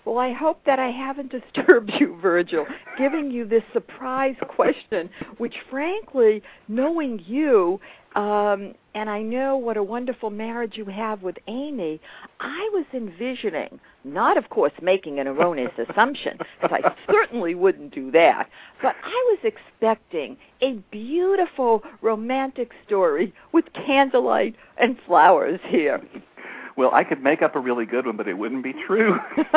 Well, 0.08 0.20
I 0.20 0.32
hope 0.32 0.64
that 0.66 0.80
I 0.80 0.90
haven't 0.90 1.32
disturbed 1.54 1.92
you, 2.00 2.18
Virgil, 2.22 2.66
giving 2.98 3.30
you 3.30 3.46
this 3.46 3.64
surprise 3.74 4.38
question, 4.48 5.10
which 5.38 5.56
frankly, 5.70 6.42
knowing 6.70 7.22
you, 7.28 7.82
um, 8.16 8.74
and 8.96 9.10
I 9.10 9.22
know 9.22 9.58
what 9.58 9.76
a 9.76 9.84
wonderful 9.84 10.30
marriage 10.30 10.78
you 10.78 10.86
have 10.86 11.24
with 11.24 11.36
Amy, 11.48 12.00
I 12.40 12.70
was 12.72 12.86
envisioning, 12.94 13.82
not 14.06 14.38
of 14.38 14.50
course 14.50 14.72
making 14.82 15.20
an 15.20 15.28
erroneous 15.28 15.74
assumption, 15.90 16.38
because 16.62 16.80
I 16.82 16.96
certainly 17.12 17.54
wouldn't 17.54 17.94
do 17.94 18.10
that, 18.12 18.48
but 18.82 18.96
I 19.04 19.36
was 19.36 19.40
expecting 19.44 20.38
a 20.62 20.76
beautiful 20.90 21.84
romantic 22.02 22.72
story 22.86 23.34
with 23.52 23.66
candlelight 23.74 24.56
and 24.78 24.96
flowers 25.06 25.60
here. 25.68 26.02
Well, 26.78 26.94
I 26.94 27.04
could 27.04 27.24
make 27.24 27.42
up 27.42 27.56
a 27.56 27.60
really 27.60 27.86
good 27.86 28.06
one, 28.06 28.16
but 28.18 28.28
it 28.28 28.36
wouldn't 28.36 28.64
be 28.64 28.74
true. 28.86 29.18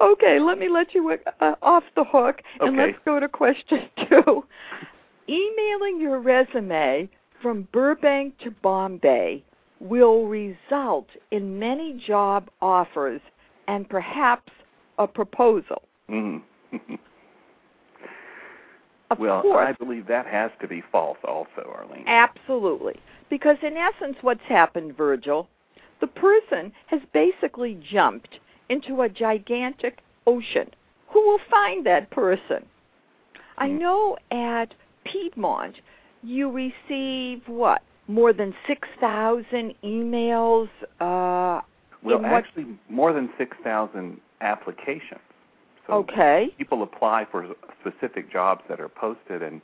okay, 0.00 0.38
let 0.38 0.58
me 0.58 0.68
let 0.68 0.94
you 0.94 1.18
uh, 1.40 1.54
off 1.60 1.82
the 1.96 2.04
hook, 2.04 2.40
and 2.60 2.70
Okay. 2.70 2.86
let's 2.92 2.98
go 3.04 3.18
to 3.18 3.28
question 3.28 3.88
two. 4.08 4.44
Emailing 5.28 6.00
your 6.00 6.20
resume 6.20 7.08
from 7.42 7.68
Burbank 7.72 8.38
to 8.38 8.50
Bombay 8.50 9.42
will 9.80 10.26
result 10.26 11.08
in 11.30 11.58
many 11.58 12.00
job 12.06 12.48
offers 12.60 13.20
and 13.66 13.88
perhaps 13.88 14.52
a 14.98 15.06
proposal. 15.06 15.82
mm. 16.08 16.40
Of 19.10 19.18
well, 19.18 19.42
course, 19.42 19.66
I 19.68 19.72
believe 19.72 20.06
that 20.06 20.26
has 20.26 20.50
to 20.60 20.68
be 20.68 20.82
false, 20.92 21.18
also, 21.24 21.74
Arlene. 21.76 22.04
Absolutely. 22.06 22.94
Because 23.28 23.56
in 23.62 23.76
essence, 23.76 24.16
what's 24.20 24.42
happened, 24.42 24.96
Virgil, 24.96 25.48
the 26.00 26.06
person 26.06 26.72
has 26.86 27.00
basically 27.12 27.80
jumped 27.90 28.38
into 28.68 29.02
a 29.02 29.08
gigantic 29.08 29.98
ocean. 30.26 30.70
Who 31.08 31.20
will 31.26 31.40
find 31.50 31.84
that 31.86 32.10
person? 32.10 32.64
I 33.58 33.68
Hmm. 33.68 33.78
know 33.78 34.18
at 34.30 34.74
Piedmont 35.04 35.80
you 36.22 36.50
receive 36.50 37.46
what? 37.48 37.82
More 38.06 38.32
than 38.32 38.54
6,000 38.66 39.74
emails 39.82 40.68
uh 41.00 41.62
well, 42.02 42.24
actually, 42.24 42.66
more 42.88 43.12
than 43.12 43.28
six 43.36 43.56
thousand 43.62 44.20
applications. 44.40 45.20
So 45.90 45.96
Okay. 45.98 46.54
people 46.56 46.82
apply 46.82 47.26
for 47.30 47.48
specific 47.80 48.30
jobs 48.30 48.62
that 48.68 48.80
are 48.80 48.88
posted, 48.88 49.42
and 49.42 49.60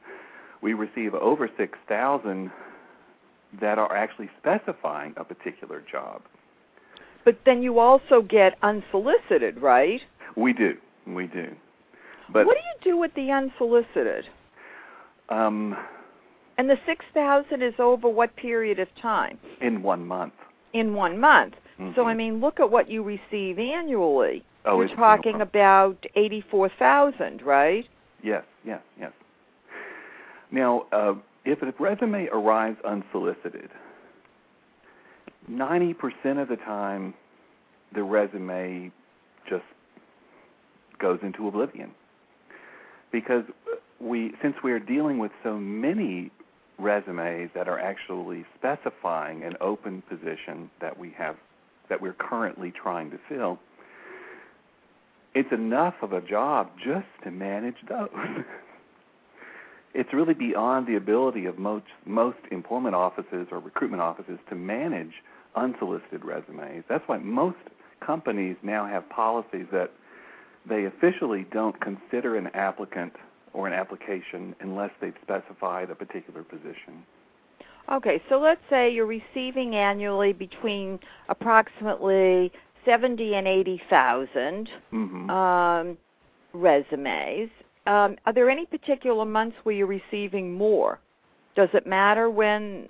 we 0.61 0.75
receive 0.75 1.15
over 1.15 1.49
6,000 1.57 2.51
that 3.61 3.79
are 3.79 3.95
actually 3.95 4.29
specifying 4.39 5.15
a 5.17 5.25
particular 5.25 5.81
job. 5.91 6.23
But 7.25 7.39
then 7.45 7.63
you 7.63 7.79
also 7.79 8.23
get 8.23 8.59
unsolicited, 8.63 9.59
right? 9.61 10.03
We 10.37 10.53
do, 10.53 10.77
we 11.07 11.27
do. 11.29 11.55
But 12.29 12.47
what 12.47 12.55
do 12.57 12.61
you 12.61 12.93
do 12.93 12.97
with 12.99 13.15
the 13.15 13.31
unsolicited? 13.31 14.29
um, 15.29 15.77
And 16.59 16.69
the 16.71 16.79
6,000 16.87 17.63
is 17.63 17.75
over 17.79 18.09
what 18.09 18.35
period 18.37 18.79
of 18.79 18.89
time? 18.97 19.39
in 19.61 19.83
one 19.83 20.07
month. 20.07 20.35
In 20.73 20.95
one 20.95 21.19
month. 21.19 21.55
So, 21.95 22.05
Mhm. 22.05 22.07
I 22.07 22.15
mean, 22.15 22.41
look 22.41 22.59
at 22.61 22.71
what 22.71 22.89
you 22.89 23.03
receive 23.03 23.59
annually. 23.59 24.45
Oh, 24.67 24.81
You're 24.81 24.97
talking 24.97 25.41
about 25.41 26.05
84,000, 26.17 27.41
right? 27.43 27.87
Yes, 28.23 28.43
yes, 28.65 28.81
yes. 28.99 29.13
Now, 30.51 30.87
uh, 30.93 31.15
if 31.45 31.63
a 31.63 31.73
resume 31.79 32.29
arrives 32.33 32.79
unsolicited, 32.85 33.71
90% 35.49 35.95
of 36.43 36.49
the 36.49 36.57
time 36.57 37.15
the 37.95 38.03
resume 38.03 38.91
just 39.49 39.65
goes 40.99 41.21
into 41.23 41.47
oblivion. 41.47 41.93
Because 43.13 43.45
we 44.01 44.33
since 44.43 44.57
we 44.63 44.73
are 44.73 44.81
dealing 44.81 45.19
with 45.19 45.31
so 45.43 45.57
many 45.57 46.31
resumes 46.79 47.51
that 47.55 47.69
are 47.69 47.79
actually 47.79 48.45
specifying 48.59 49.43
an 49.43 49.55
open 49.61 50.03
position 50.09 50.71
that 50.81 50.99
we 50.99 51.15
have 51.17 51.37
that 51.89 52.03
we're 52.03 52.13
currently 52.13 52.73
trying 52.73 53.11
to 53.11 53.19
fill, 53.29 53.59
it's 55.37 55.53
enough 55.53 55.97
of 56.01 56.15
a 56.15 56.23
job 56.23 56.71
just 56.83 57.07
to 57.23 57.31
manage 57.31 57.77
those. 57.91 58.09
it's 59.95 60.11
really 60.15 60.33
beyond 60.33 60.87
the 60.87 60.97
ability 60.97 61.45
of 61.45 61.59
most 61.59 61.85
most 62.07 62.39
employment 62.51 62.95
offices 62.95 63.47
or 63.51 63.61
recruitment 63.61 64.03
offices 64.03 64.39
to 64.49 64.55
manage 64.55 65.13
unsolicited 65.55 66.25
resumes. 66.25 66.85
That's 66.89 67.07
why 67.07 67.19
most 67.19 67.59
companies 68.01 68.57
now 68.63 68.87
have 68.87 69.07
policies 69.11 69.67
that 69.73 69.91
they 70.67 70.87
officially 70.87 71.47
don't 71.53 71.79
consider 71.83 72.37
an 72.37 72.47
applicant 72.55 73.13
or 73.53 73.67
an 73.67 73.75
application 73.75 74.57
unless 74.61 74.91
they've 75.03 75.15
specified 75.21 75.91
a 75.91 75.95
particular 75.95 76.45
position. 76.45 77.05
Okay, 77.93 78.23
so 78.31 78.41
let's 78.41 78.63
say 78.71 78.91
you're 78.91 79.05
receiving 79.05 79.77
annually 79.77 80.33
between 80.33 80.99
approximately 81.29 82.51
70 82.87 83.35
and 83.35 83.47
80,000 83.47 84.69
Mm-hmm. 84.93 85.31
um, 85.31 85.99
resumes. 86.55 87.51
Um, 87.87 88.17
are 88.25 88.33
there 88.33 88.49
any 88.49 88.65
particular 88.67 89.25
months 89.25 89.57
where 89.63 89.75
you're 89.75 89.87
receiving 89.87 90.55
more? 90.55 90.99
Does 91.55 91.69
it 91.75 91.87
matter 91.87 92.31
when? 92.31 92.89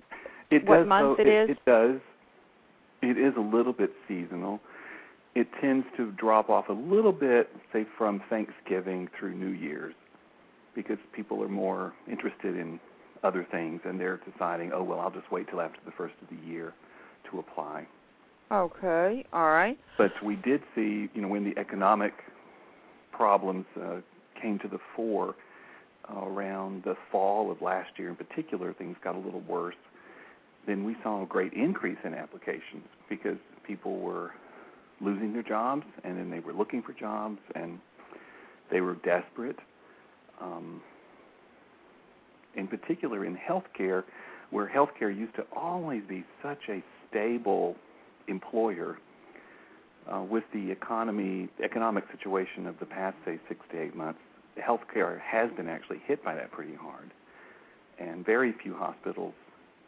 it 0.50 0.64
what 0.66 0.78
does, 0.78 0.86
month 0.86 1.18
so 1.18 1.22
it 1.22 1.28
is? 1.28 1.50
It 1.50 1.58
does. 1.66 2.00
It 3.02 3.18
is 3.18 3.34
a 3.36 3.40
little 3.40 3.72
bit 3.72 3.90
seasonal. 4.06 4.60
It 5.34 5.48
tends 5.60 5.86
to 5.96 6.12
drop 6.12 6.48
off 6.48 6.68
a 6.68 6.72
little 6.72 7.12
bit, 7.12 7.50
say, 7.72 7.84
from 7.98 8.22
Thanksgiving 8.30 9.08
through 9.18 9.34
New 9.34 9.50
Year's, 9.50 9.94
because 10.74 10.98
people 11.12 11.42
are 11.42 11.48
more 11.48 11.92
interested 12.10 12.56
in 12.56 12.80
other 13.22 13.46
things, 13.50 13.80
and 13.84 14.00
they're 14.00 14.20
deciding, 14.32 14.72
oh 14.72 14.82
well, 14.82 15.00
I'll 15.00 15.10
just 15.10 15.30
wait 15.30 15.48
till 15.50 15.60
after 15.60 15.78
the 15.84 15.92
first 15.92 16.14
of 16.22 16.28
the 16.34 16.46
year 16.46 16.72
to 17.30 17.38
apply. 17.38 17.86
Okay, 18.50 19.24
all 19.32 19.48
right. 19.48 19.78
But 19.98 20.12
we 20.22 20.36
did 20.36 20.62
see, 20.74 21.08
you 21.14 21.20
know, 21.22 21.28
when 21.28 21.44
the 21.44 21.58
economic 21.58 22.12
problems 23.12 23.66
uh, 23.80 23.96
came 24.40 24.58
to 24.60 24.68
the 24.68 24.78
fore 24.94 25.34
uh, 26.08 26.24
around 26.24 26.84
the 26.84 26.94
fall 27.10 27.50
of 27.50 27.60
last 27.60 27.90
year, 27.96 28.08
in 28.08 28.16
particular, 28.16 28.72
things 28.72 28.96
got 29.02 29.16
a 29.16 29.18
little 29.18 29.40
worse. 29.40 29.74
Then 30.66 30.84
we 30.84 30.96
saw 31.02 31.24
a 31.24 31.26
great 31.26 31.52
increase 31.54 31.98
in 32.04 32.14
applications 32.14 32.84
because 33.08 33.38
people 33.66 33.98
were 33.98 34.30
losing 35.00 35.32
their 35.32 35.42
jobs, 35.42 35.84
and 36.04 36.16
then 36.16 36.30
they 36.30 36.40
were 36.40 36.52
looking 36.52 36.82
for 36.82 36.92
jobs, 36.92 37.38
and 37.54 37.80
they 38.70 38.80
were 38.80 38.94
desperate. 38.94 39.58
Um, 40.40 40.80
in 42.54 42.68
particular, 42.68 43.24
in 43.24 43.36
healthcare, 43.36 44.04
where 44.50 44.70
healthcare 44.72 45.14
used 45.14 45.34
to 45.36 45.44
always 45.54 46.02
be 46.08 46.24
such 46.42 46.60
a 46.68 46.82
stable 47.10 47.76
employer, 48.28 48.98
uh, 50.12 50.22
with 50.22 50.44
the 50.52 50.70
economy 50.70 51.48
economic 51.62 52.04
situation 52.10 52.66
of 52.66 52.78
the 52.78 52.86
past 52.86 53.16
say 53.24 53.38
six 53.48 53.60
to 53.72 53.80
eight 53.80 53.96
months, 53.96 54.20
healthcare 54.58 55.20
has 55.20 55.50
been 55.52 55.68
actually 55.68 56.00
hit 56.06 56.22
by 56.24 56.34
that 56.34 56.50
pretty 56.50 56.74
hard, 56.74 57.10
and 57.98 58.24
very 58.24 58.52
few 58.52 58.74
hospitals 58.74 59.34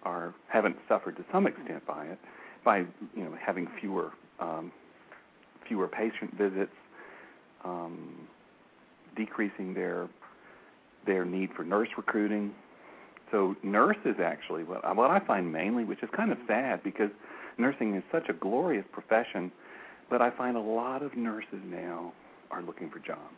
are 0.03 0.35
haven't 0.49 0.77
suffered 0.89 1.17
to 1.17 1.25
some 1.33 1.47
extent 1.47 1.87
by 1.87 2.07
it, 2.07 2.19
by 2.65 2.79
you 2.79 3.25
know 3.25 3.37
having 3.41 3.69
fewer 3.81 4.13
um, 4.41 4.73
fewer 5.67 5.89
patient 5.89 6.35
visits, 6.37 6.73
um, 7.65 8.29
decreasing 9.17 9.75
their 9.75 10.09
their 11.07 11.25
need 11.25 11.51
for 11.55 11.65
nurse 11.65 11.89
recruiting. 11.97 12.55
So 13.31 13.57
nurses 13.63 14.17
actually, 14.23 14.65
what, 14.65 14.97
what 14.97 15.11
I 15.11 15.21
find 15.21 15.53
mainly, 15.53 15.85
which 15.85 16.03
is 16.03 16.09
kind 16.17 16.33
of 16.33 16.39
sad 16.47 16.83
because 16.83 17.11
nursing 17.59 17.95
is 17.95 18.03
such 18.11 18.29
a 18.29 18.33
glorious 18.33 18.85
profession, 18.93 19.53
but 20.09 20.23
I 20.23 20.31
find 20.31 20.57
a 20.57 20.61
lot 20.61 21.03
of 21.03 21.17
nurses 21.17 21.61
now 21.67 22.13
are 22.51 22.63
looking 22.63 22.91
for 22.91 22.99
jobs. 22.99 23.35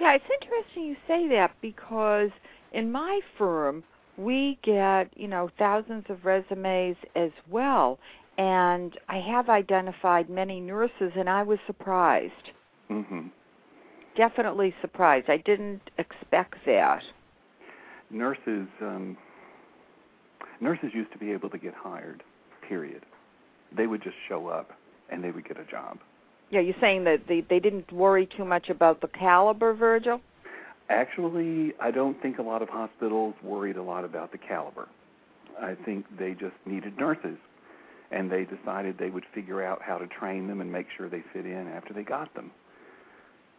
Yeah, 0.00 0.14
it's 0.14 0.24
interesting 0.42 0.84
you 0.84 0.96
say 1.06 1.28
that 1.28 1.52
because 1.60 2.30
in 2.72 2.90
my 2.90 3.20
firm 3.36 3.82
we 4.16 4.58
get, 4.62 5.08
you 5.16 5.28
know, 5.28 5.50
thousands 5.58 6.04
of 6.08 6.24
resumes 6.24 6.96
as 7.14 7.30
well. 7.48 7.98
And 8.36 8.96
I 9.08 9.18
have 9.18 9.48
identified 9.48 10.30
many 10.30 10.60
nurses 10.60 11.12
and 11.16 11.28
I 11.28 11.42
was 11.42 11.58
surprised. 11.66 12.50
hmm 12.88 13.28
Definitely 14.16 14.74
surprised. 14.80 15.30
I 15.30 15.36
didn't 15.36 15.90
expect 15.98 16.56
that. 16.66 17.02
Nurses, 18.10 18.66
um, 18.80 19.16
nurses 20.60 20.90
used 20.92 21.12
to 21.12 21.18
be 21.18 21.30
able 21.30 21.50
to 21.50 21.58
get 21.58 21.72
hired. 21.74 22.24
Period. 22.68 23.02
They 23.74 23.86
would 23.86 24.02
just 24.02 24.16
show 24.28 24.48
up 24.48 24.72
and 25.10 25.24
they 25.24 25.30
would 25.30 25.46
get 25.46 25.58
a 25.58 25.64
job. 25.64 25.98
Yeah, 26.50 26.60
you're 26.60 26.74
saying 26.80 27.04
that 27.04 27.26
they 27.28 27.42
they 27.42 27.60
didn't 27.60 27.90
worry 27.92 28.26
too 28.26 28.44
much 28.44 28.70
about 28.70 29.00
the 29.00 29.08
caliber, 29.08 29.74
Virgil? 29.74 30.20
Actually, 30.88 31.74
I 31.80 31.90
don't 31.90 32.20
think 32.22 32.38
a 32.38 32.42
lot 32.42 32.62
of 32.62 32.68
hospitals 32.68 33.34
worried 33.42 33.76
a 33.76 33.82
lot 33.82 34.04
about 34.04 34.32
the 34.32 34.38
caliber. 34.38 34.88
I 35.60 35.74
think 35.74 36.06
they 36.18 36.32
just 36.32 36.54
needed 36.64 36.96
nurses, 36.96 37.36
and 38.10 38.30
they 38.30 38.44
decided 38.44 38.96
they 38.96 39.10
would 39.10 39.26
figure 39.34 39.62
out 39.62 39.82
how 39.82 39.98
to 39.98 40.06
train 40.06 40.46
them 40.46 40.60
and 40.62 40.72
make 40.72 40.86
sure 40.96 41.08
they 41.08 41.22
fit 41.32 41.44
in 41.44 41.68
after 41.68 41.92
they 41.92 42.02
got 42.02 42.32
them. 42.34 42.50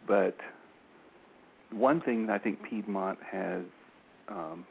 But 0.08 0.38
one 1.72 2.02
thing 2.02 2.26
that 2.28 2.34
I 2.34 2.40
think 2.40 2.64
Piedmont 2.64 3.20
has, 3.32 3.62
um, 4.28 4.66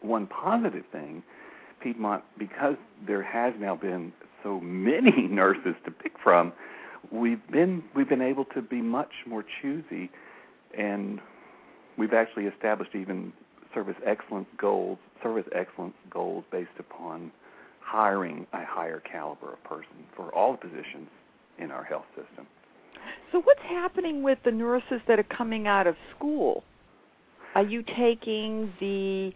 one 0.00 0.26
positive 0.26 0.84
thing, 0.92 1.22
Piedmont, 1.86 2.24
because 2.36 2.74
there 3.06 3.22
has 3.22 3.54
now 3.60 3.76
been 3.76 4.12
so 4.42 4.58
many 4.60 5.28
nurses 5.30 5.76
to 5.84 5.92
pick 5.92 6.14
from, 6.20 6.52
we've 7.12 7.46
been 7.52 7.84
we've 7.94 8.08
been 8.08 8.22
able 8.22 8.44
to 8.46 8.60
be 8.60 8.82
much 8.82 9.12
more 9.24 9.44
choosy 9.62 10.10
and 10.76 11.20
we've 11.96 12.12
actually 12.12 12.46
established 12.46 12.96
even 12.96 13.32
service 13.72 13.94
excellence 14.04 14.48
goals, 14.58 14.98
service 15.22 15.46
excellence 15.54 15.94
goals 16.10 16.42
based 16.50 16.70
upon 16.80 17.30
hiring 17.80 18.48
a 18.52 18.64
higher 18.64 19.00
caliber 19.00 19.52
of 19.52 19.62
person 19.62 20.04
for 20.16 20.34
all 20.34 20.52
the 20.52 20.58
positions 20.58 21.08
in 21.58 21.70
our 21.70 21.84
health 21.84 22.06
system. 22.16 22.48
So 23.30 23.40
what's 23.42 23.62
happening 23.62 24.24
with 24.24 24.38
the 24.44 24.50
nurses 24.50 25.00
that 25.06 25.20
are 25.20 25.36
coming 25.36 25.68
out 25.68 25.86
of 25.86 25.94
school? 26.16 26.64
Are 27.54 27.62
you 27.62 27.84
taking 27.96 28.72
the 28.80 29.32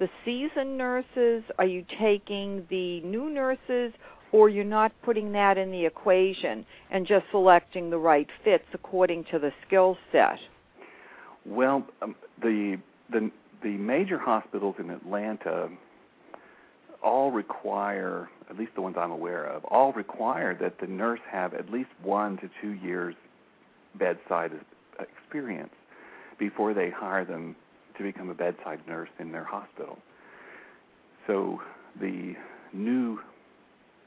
the 0.00 0.08
seasoned 0.24 0.76
nurses? 0.76 1.44
Are 1.58 1.66
you 1.66 1.84
taking 2.00 2.66
the 2.68 3.00
new 3.02 3.30
nurses? 3.30 3.92
Or 4.32 4.48
you're 4.48 4.64
not 4.64 4.92
putting 5.02 5.32
that 5.32 5.58
in 5.58 5.70
the 5.70 5.84
equation 5.84 6.64
and 6.90 7.06
just 7.06 7.26
selecting 7.30 7.90
the 7.90 7.98
right 7.98 8.28
fits 8.44 8.64
according 8.72 9.24
to 9.32 9.38
the 9.38 9.52
skill 9.66 9.96
set? 10.10 10.38
Well, 11.44 11.86
um, 12.02 12.14
the 12.40 12.78
the 13.10 13.30
the 13.62 13.70
major 13.70 14.18
hospitals 14.18 14.76
in 14.78 14.90
Atlanta 14.90 15.68
all 17.02 17.30
require, 17.32 18.28
at 18.48 18.56
least 18.58 18.72
the 18.74 18.82
ones 18.82 18.96
I'm 18.98 19.10
aware 19.10 19.46
of, 19.46 19.64
all 19.64 19.92
require 19.92 20.56
that 20.60 20.78
the 20.80 20.86
nurse 20.86 21.20
have 21.30 21.54
at 21.54 21.70
least 21.70 21.90
one 22.02 22.36
to 22.38 22.50
two 22.60 22.72
years 22.72 23.14
bedside 23.98 24.52
experience 25.00 25.72
before 26.38 26.72
they 26.72 26.90
hire 26.90 27.24
them 27.24 27.56
to 28.00 28.12
become 28.12 28.30
a 28.30 28.34
bedside 28.34 28.80
nurse 28.88 29.10
in 29.18 29.30
their 29.30 29.44
hospital. 29.44 29.98
So 31.26 31.60
the 32.00 32.34
new 32.72 33.20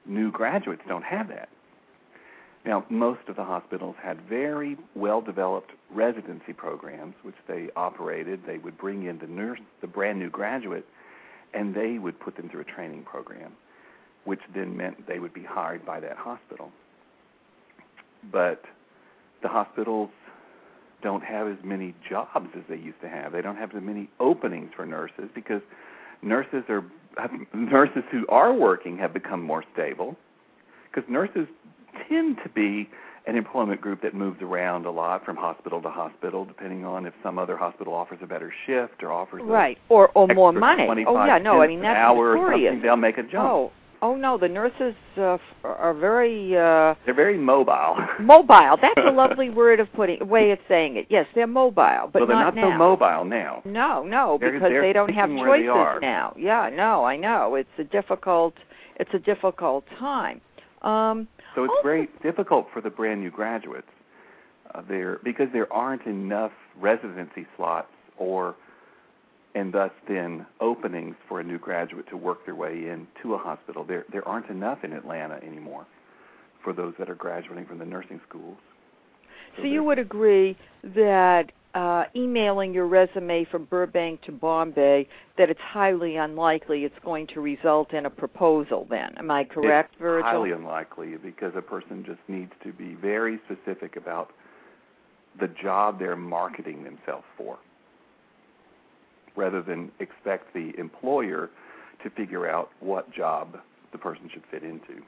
new 0.06 0.32
graduates 0.32 0.82
don't 0.88 1.04
have 1.04 1.30
that. 1.30 1.48
Now, 2.66 2.86
most 2.90 3.22
of 3.28 3.36
the 3.36 3.44
hospitals 3.44 3.96
had 4.02 4.20
very 4.22 4.78
well 4.96 5.22
developed 5.22 5.72
residency 5.92 6.54
programs, 6.54 7.14
which 7.22 7.36
they 7.48 7.70
operated. 7.76 8.42
They 8.46 8.58
would 8.58 8.78
bring 8.78 9.04
in 9.06 9.20
the 9.20 9.28
nurse, 9.28 9.60
the 9.82 9.88
brand 9.88 10.20
new 10.20 10.30
graduate, 10.30 10.86
and 11.54 11.76
they 11.76 12.00
would 12.00 12.20
put 12.20 12.36
them 12.36 12.50
through 12.50 12.62
a 12.62 12.66
training 12.66 13.04
program, 13.04 13.54
which 14.24 14.42
then 14.56 14.76
meant 14.76 15.08
they 15.08 15.20
would 15.20 15.34
be 15.34 15.44
hired 15.44 15.86
by 15.86 16.00
that 16.00 16.18
hospital. 16.18 16.72
But 18.32 18.64
the 19.42 19.50
hospitals 19.50 20.10
don't 21.04 21.24
have 21.24 21.48
as 21.48 21.58
many 21.64 21.94
jobs 22.10 22.50
as 22.56 22.64
they 22.70 22.78
used 22.78 23.00
to 23.02 23.10
have. 23.10 23.34
They 23.34 23.42
don't 23.42 23.58
have 23.58 23.76
as 23.76 23.84
many 23.84 24.10
openings 24.20 24.72
for 24.76 24.86
nurses 24.86 25.26
because 25.36 25.62
nurses 26.22 26.64
are 26.70 26.84
nurses 27.54 28.04
who 28.12 28.26
are 28.30 28.54
working 28.54 28.98
have 28.98 29.14
become 29.14 29.42
more 29.44 29.64
stable 29.74 30.16
because 30.92 31.08
nurses 31.10 31.48
tend 32.10 32.38
to 32.44 32.50
be 32.50 32.90
an 33.26 33.38
employment 33.38 33.80
group 33.80 34.02
that 34.02 34.14
moves 34.14 34.42
around 34.42 34.86
a 34.86 34.92
lot 34.92 35.24
from 35.24 35.38
hospital 35.38 35.82
to 35.82 35.90
hospital, 35.90 36.44
depending 36.44 36.84
on 36.84 37.06
if 37.06 37.14
some 37.24 37.40
other 37.40 37.56
hospital 37.56 37.94
offers 37.94 38.20
a 38.22 38.26
better 38.28 38.52
shift 38.66 39.02
or 39.02 39.12
offers 39.12 39.42
Right, 39.46 39.78
or 39.90 40.10
or 40.16 40.28
more 40.28 40.52
money. 40.52 40.86
25 40.86 41.16
Oh 41.16 41.26
yeah, 41.26 41.38
no, 41.38 41.62
I 41.62 41.68
mean 41.68 41.82
that's 41.82 41.96
hour 41.98 42.32
or 42.32 42.36
notorious. 42.36 42.72
something, 42.72 42.82
they'll 42.82 42.96
make 42.98 43.18
a 43.18 43.24
jump. 43.24 43.50
Oh, 43.50 43.72
oh 44.04 44.16
no, 44.16 44.38
the 44.38 44.50
nurses 44.50 44.94
uh, 45.18 45.38
are 45.64 45.94
very 45.94 46.56
uh 46.56 46.94
They're 47.06 47.16
very 47.16 47.38
mobile. 47.38 47.96
mobile. 48.20 48.78
That's 48.80 49.00
a 49.08 49.12
lovely 49.12 49.50
word 49.50 49.80
of 49.80 49.92
putting 49.94 50.28
way 50.28 50.52
of 50.52 50.60
saying 50.68 50.98
it. 50.98 51.08
Yes, 51.10 51.26
they're 51.34 51.48
mobile, 51.48 52.10
but 52.12 52.20
well, 52.20 52.28
they're 52.28 52.36
not, 52.38 52.56
not, 52.56 52.74
so 52.74 52.78
mobile 52.78 53.26
now. 53.26 53.62
No, 53.66 54.04
no, 54.04 54.38
They're- 54.40 54.52
because 54.52 54.70
they're 54.70 54.82
they 54.82 54.94
don't 54.94 55.10
have 55.14 55.30
sticking 55.30 55.48
where 55.48 55.58
they 55.60 55.66
choices 55.66 56.02
now. 56.02 56.36
Yeah, 56.38 56.70
no, 56.72 57.06
I 57.06 57.16
know. 57.16 57.56
It's 57.56 57.70
a 57.80 57.84
difficult 57.86 58.54
it's 58.98 59.14
a 59.14 59.20
difficult 59.20 59.86
time. 59.98 60.42
Um 60.82 61.28
So 61.56 61.64
it's 61.64 61.72
Also- 61.72 61.88
very 61.88 62.10
difficult 62.22 62.68
for 62.74 62.82
the 62.82 62.90
brand 62.90 63.22
new 63.22 63.32
graduates. 63.32 63.88
Uh, 64.76 64.82
there 64.88 65.20
because 65.24 65.48
there 65.54 65.72
aren't 65.72 66.06
enough 66.06 66.52
residency 66.80 67.46
slots 67.56 67.88
or 68.18 68.56
and 69.56 69.74
thus 69.74 69.92
then 70.08 70.46
openings 70.60 71.16
for 71.28 71.40
a 71.40 71.44
new 71.44 71.60
graduate 71.60 72.08
to 72.10 72.18
work 72.18 72.46
their 72.46 72.56
way 72.56 72.90
into 72.90 73.36
a 73.36 73.38
hospital. 73.38 73.84
There 73.84 74.06
there 74.12 74.28
aren't 74.28 74.50
enough 74.50 74.84
in 74.84 74.94
Atlanta 74.94 75.36
anymore 75.36 75.86
for 76.64 76.74
those 76.74 76.94
that 76.98 77.10
are 77.10 77.16
graduating 77.16 77.66
from 77.66 77.80
the 77.80 77.86
nursing 77.86 78.22
schools. 78.28 78.58
So 79.58 79.64
you 79.64 79.84
would 79.84 80.00
agree 80.00 80.58
that 80.96 81.52
uh, 81.76 82.04
emailing 82.16 82.74
your 82.74 82.88
resume 82.88 83.46
from 83.50 83.66
Burbank 83.66 84.22
to 84.24 84.32
Bombay, 84.32 85.08
that 85.38 85.50
it's 85.50 85.60
highly 85.60 86.18
unlikely 86.18 86.84
it's 86.84 86.96
going 87.04 87.28
to 87.28 87.42
result 87.42 87.94
in 87.94 88.06
a 88.06 88.10
proposal. 88.10 88.88
Then, 88.90 89.16
am 89.18 89.32
I 89.32 89.44
correct, 89.44 89.94
it's 89.94 90.02
Virgil? 90.02 90.30
highly 90.30 90.52
unlikely 90.52 91.16
because 91.18 91.54
a 91.56 91.62
person 91.62 92.04
just 92.06 92.20
needs 92.28 92.52
to 92.64 92.72
be 92.72 92.96
very 92.96 93.40
specific 93.46 93.96
about 93.96 94.32
the 95.40 95.48
job 95.48 96.00
they're 96.00 96.16
marketing 96.16 96.84
themselves 96.84 97.26
for, 97.38 97.58
rather 99.36 99.62
than 99.62 99.92
expect 100.00 100.54
the 100.54 100.72
employer 100.78 101.50
to 102.04 102.10
figure 102.12 102.48
out 102.48 102.70
what 102.80 103.12
job 103.12 103.58
the 103.92 103.98
person 103.98 104.30
should 104.32 104.44
fit 104.52 104.64
into. 104.64 105.02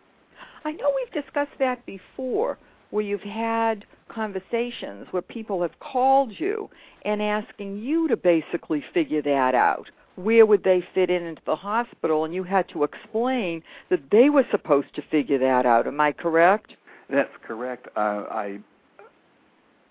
I 0.63 0.71
know 0.71 0.91
we've 0.95 1.23
discussed 1.23 1.57
that 1.59 1.85
before, 1.85 2.57
where 2.91 3.03
you've 3.03 3.21
had 3.21 3.85
conversations 4.09 5.07
where 5.11 5.21
people 5.21 5.61
have 5.61 5.79
called 5.79 6.31
you 6.39 6.69
and 7.03 7.21
asking 7.21 7.77
you 7.77 8.07
to 8.07 8.17
basically 8.17 8.83
figure 8.93 9.21
that 9.21 9.55
out. 9.55 9.89
Where 10.15 10.45
would 10.45 10.63
they 10.63 10.83
fit 10.93 11.09
in 11.09 11.23
into 11.23 11.41
the 11.45 11.55
hospital? 11.57 12.23
And 12.23 12.33
you 12.33 12.43
had 12.43 12.69
to 12.69 12.83
explain 12.83 13.63
that 13.89 14.11
they 14.11 14.29
were 14.29 14.45
supposed 14.49 14.93
to 14.95 15.01
figure 15.11 15.39
that 15.39 15.65
out. 15.65 15.87
Am 15.87 15.99
I 15.99 16.13
correct? 16.13 16.75
That's 17.09 17.33
correct. 17.45 17.87
Uh, 17.95 18.23
I 18.31 18.59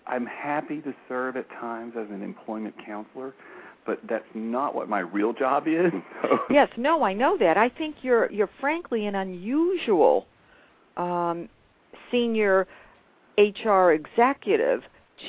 I'm 0.07 0.25
happy 0.25 0.81
to 0.81 0.93
serve 1.07 1.35
at 1.35 1.49
times 1.49 1.93
as 1.97 2.09
an 2.11 2.21
employment 2.21 2.75
counselor, 2.85 3.33
but 3.85 3.99
that's 4.09 4.25
not 4.33 4.73
what 4.73 4.89
my 4.89 4.99
real 4.99 5.33
job 5.33 5.67
is. 5.67 5.91
Yes, 6.49 6.69
no, 6.77 7.03
I 7.03 7.13
know 7.13 7.37
that. 7.37 7.57
I 7.57 7.69
think 7.69 7.97
you're 8.01 8.31
you're 8.31 8.49
frankly 8.59 9.07
an 9.07 9.15
unusual 9.15 10.25
um, 10.95 11.49
senior 12.11 12.67
HR 13.37 13.91
executive 13.91 14.81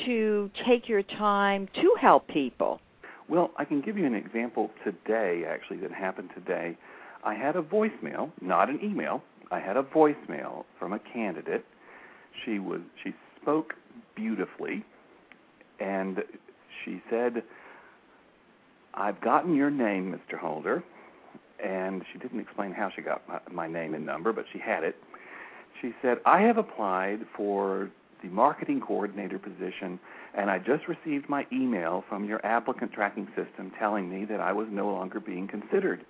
to 0.05 0.51
take 0.67 0.89
your 0.89 1.03
time 1.03 1.69
to 1.75 1.97
help 2.01 2.29
people. 2.29 2.81
Well, 3.29 3.51
I 3.57 3.65
can 3.65 3.81
give 3.81 3.99
you 3.99 4.07
an 4.07 4.15
example 4.15 4.71
today, 4.85 5.45
actually, 5.49 5.79
that 5.79 5.93
happened 5.93 6.31
today. 6.35 6.77
I 7.25 7.35
had 7.35 7.57
a 7.57 7.63
voicemail, 7.63 8.31
not 8.41 8.69
an 8.69 8.79
email. 8.83 9.23
I 9.51 9.59
had 9.59 9.77
a 9.77 9.83
voicemail 9.83 10.65
from 10.79 10.93
a 10.93 10.99
candidate. 10.99 11.65
She 12.45 12.59
was 12.59 12.81
she 13.03 13.15
spoke 13.41 13.75
beautifully, 14.15 14.85
and 15.81 16.23
she 16.85 17.03
said, 17.11 17.43
"I've 18.97 19.21
gotten 19.21 19.55
your 19.55 19.71
name, 19.71 20.13
Mr. 20.13 20.39
Holder." 20.39 20.83
And 21.63 22.05
she 22.13 22.19
didn't 22.19 22.41
explain 22.41 22.73
how 22.73 22.91
she 22.91 23.03
got 23.03 23.27
my, 23.29 23.41
my 23.51 23.67
name 23.67 23.95
and 23.95 24.05
number, 24.05 24.33
but 24.33 24.45
she 24.53 24.59
had 24.59 24.85
it. 24.85 24.97
She 25.81 25.95
said, 26.03 26.21
"I 26.25 26.43
have 26.43 26.59
applied 26.59 27.27
for 27.37 27.91
the 28.23 28.29
marketing 28.29 28.81
coordinator 28.81 29.39
position, 29.39 29.99
and 30.35 30.51
I 30.51 30.59
just 30.59 30.89
received 30.89 31.29
my 31.29 31.47
email 31.53 32.05
from 32.09 32.25
your 32.25 32.45
applicant 32.45 32.93
tracking 32.93 33.27
system 33.37 33.73
telling 33.79 34.09
me 34.11 34.25
that 34.27 34.41
I 34.41 34.53
was 34.53 34.69
no 34.71 34.91
longer 34.91 35.21
being 35.21 35.49
considered." 35.49 36.05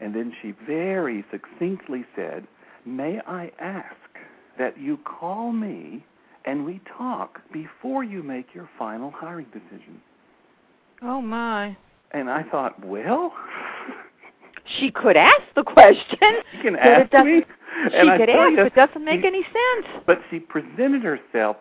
And 0.00 0.14
then 0.14 0.34
she 0.42 0.52
very 0.66 1.24
succinctly 1.30 2.04
said, 2.16 2.46
May 2.84 3.20
I 3.26 3.52
ask 3.60 3.96
that 4.58 4.78
you 4.78 4.98
call 4.98 5.52
me 5.52 6.04
and 6.44 6.66
we 6.66 6.80
talk 6.98 7.40
before 7.52 8.02
you 8.02 8.22
make 8.22 8.54
your 8.54 8.68
final 8.78 9.12
hiring 9.12 9.46
decision? 9.46 10.00
Oh 11.02 11.20
my. 11.20 11.76
And 12.12 12.30
I 12.30 12.42
thought, 12.44 12.84
well, 12.84 13.32
She 14.78 14.90
could 14.90 15.16
ask 15.16 15.40
the 15.56 15.64
question. 15.64 16.18
you 16.54 16.62
can 16.62 16.76
ask 16.76 17.12
me. 17.24 17.42
She 17.90 17.96
and 17.96 18.18
could 18.20 18.28
ask, 18.30 18.52
you, 18.52 18.62
it 18.66 18.74
doesn't 18.74 19.04
make 19.04 19.22
she- 19.22 19.26
any 19.26 19.42
sense. 19.42 20.02
But 20.06 20.20
she 20.30 20.38
presented 20.38 21.02
herself 21.02 21.56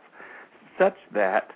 such 0.77 0.95
that 1.13 1.49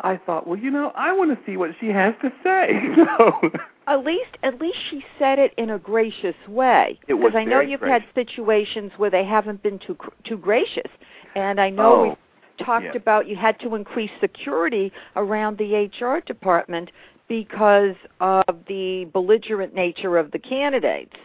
I 0.00 0.16
thought, 0.16 0.46
well, 0.46 0.58
you 0.58 0.70
know, 0.70 0.92
I 0.94 1.12
want 1.12 1.30
to 1.36 1.44
see 1.50 1.56
what 1.56 1.70
she 1.80 1.88
has 1.88 2.14
to 2.22 2.30
say. 2.42 2.80
So 3.18 3.50
At 3.88 4.04
least, 4.04 4.36
at 4.42 4.60
least 4.60 4.76
she 4.90 5.02
said 5.18 5.38
it 5.38 5.52
in 5.56 5.70
a 5.70 5.78
gracious 5.78 6.36
way. 6.46 6.98
It 7.08 7.14
was 7.14 7.32
Because 7.32 7.38
I 7.40 7.44
know 7.44 7.60
you've 7.60 7.80
gracious. 7.80 8.04
had 8.06 8.14
situations 8.26 8.92
where 8.98 9.10
they 9.10 9.24
haven't 9.24 9.62
been 9.62 9.78
too 9.78 9.96
too 10.24 10.36
gracious, 10.36 10.90
and 11.34 11.58
I 11.58 11.70
know 11.70 11.92
Oh, 11.94 12.02
we've 12.08 12.66
talked 12.66 12.84
yes. 12.84 12.96
about 12.96 13.26
you 13.26 13.34
had 13.36 13.58
to 13.60 13.74
increase 13.74 14.10
security 14.20 14.92
around 15.16 15.56
the 15.58 15.88
HR 16.00 16.20
department 16.20 16.90
because 17.28 17.94
of 18.20 18.44
the 18.66 19.08
belligerent 19.12 19.74
nature 19.74 20.16
of 20.16 20.30
the 20.30 20.38
candidates. 20.38 21.16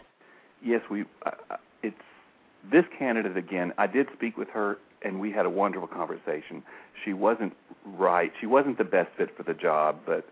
yes, 0.63 0.81
we. 0.89 1.05
Uh, 1.25 1.31
uh, 1.49 1.57
it's 1.81 1.95
this 2.71 2.85
candidate 2.97 3.37
again. 3.37 3.73
I 3.77 3.87
did 3.87 4.07
speak 4.13 4.37
with 4.37 4.49
her, 4.49 4.77
and 5.01 5.19
we 5.19 5.31
had 5.31 5.45
a 5.45 5.49
wonderful 5.49 5.87
conversation. 5.87 6.63
She 7.03 7.13
wasn't 7.13 7.53
right. 7.85 8.31
She 8.39 8.47
wasn't 8.47 8.77
the 8.77 8.83
best 8.83 9.09
fit 9.17 9.35
for 9.35 9.43
the 9.43 9.53
job, 9.53 9.99
but 10.05 10.25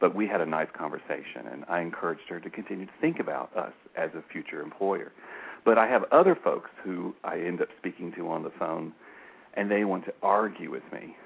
but 0.00 0.14
we 0.16 0.26
had 0.26 0.40
a 0.40 0.46
nice 0.46 0.68
conversation, 0.76 1.46
and 1.50 1.64
I 1.68 1.80
encouraged 1.80 2.28
her 2.28 2.40
to 2.40 2.50
continue 2.50 2.86
to 2.86 2.92
think 3.00 3.20
about 3.20 3.56
us 3.56 3.72
as 3.96 4.10
a 4.14 4.22
future 4.32 4.60
employer. 4.60 5.12
But 5.64 5.78
I 5.78 5.86
have 5.86 6.04
other 6.10 6.34
folks 6.34 6.70
who 6.82 7.14
I 7.22 7.38
end 7.38 7.62
up 7.62 7.68
speaking 7.78 8.12
to 8.16 8.28
on 8.28 8.42
the 8.42 8.50
phone, 8.58 8.92
and 9.54 9.70
they 9.70 9.84
want 9.84 10.04
to 10.06 10.14
argue 10.20 10.72
with 10.72 10.82
me 10.92 11.16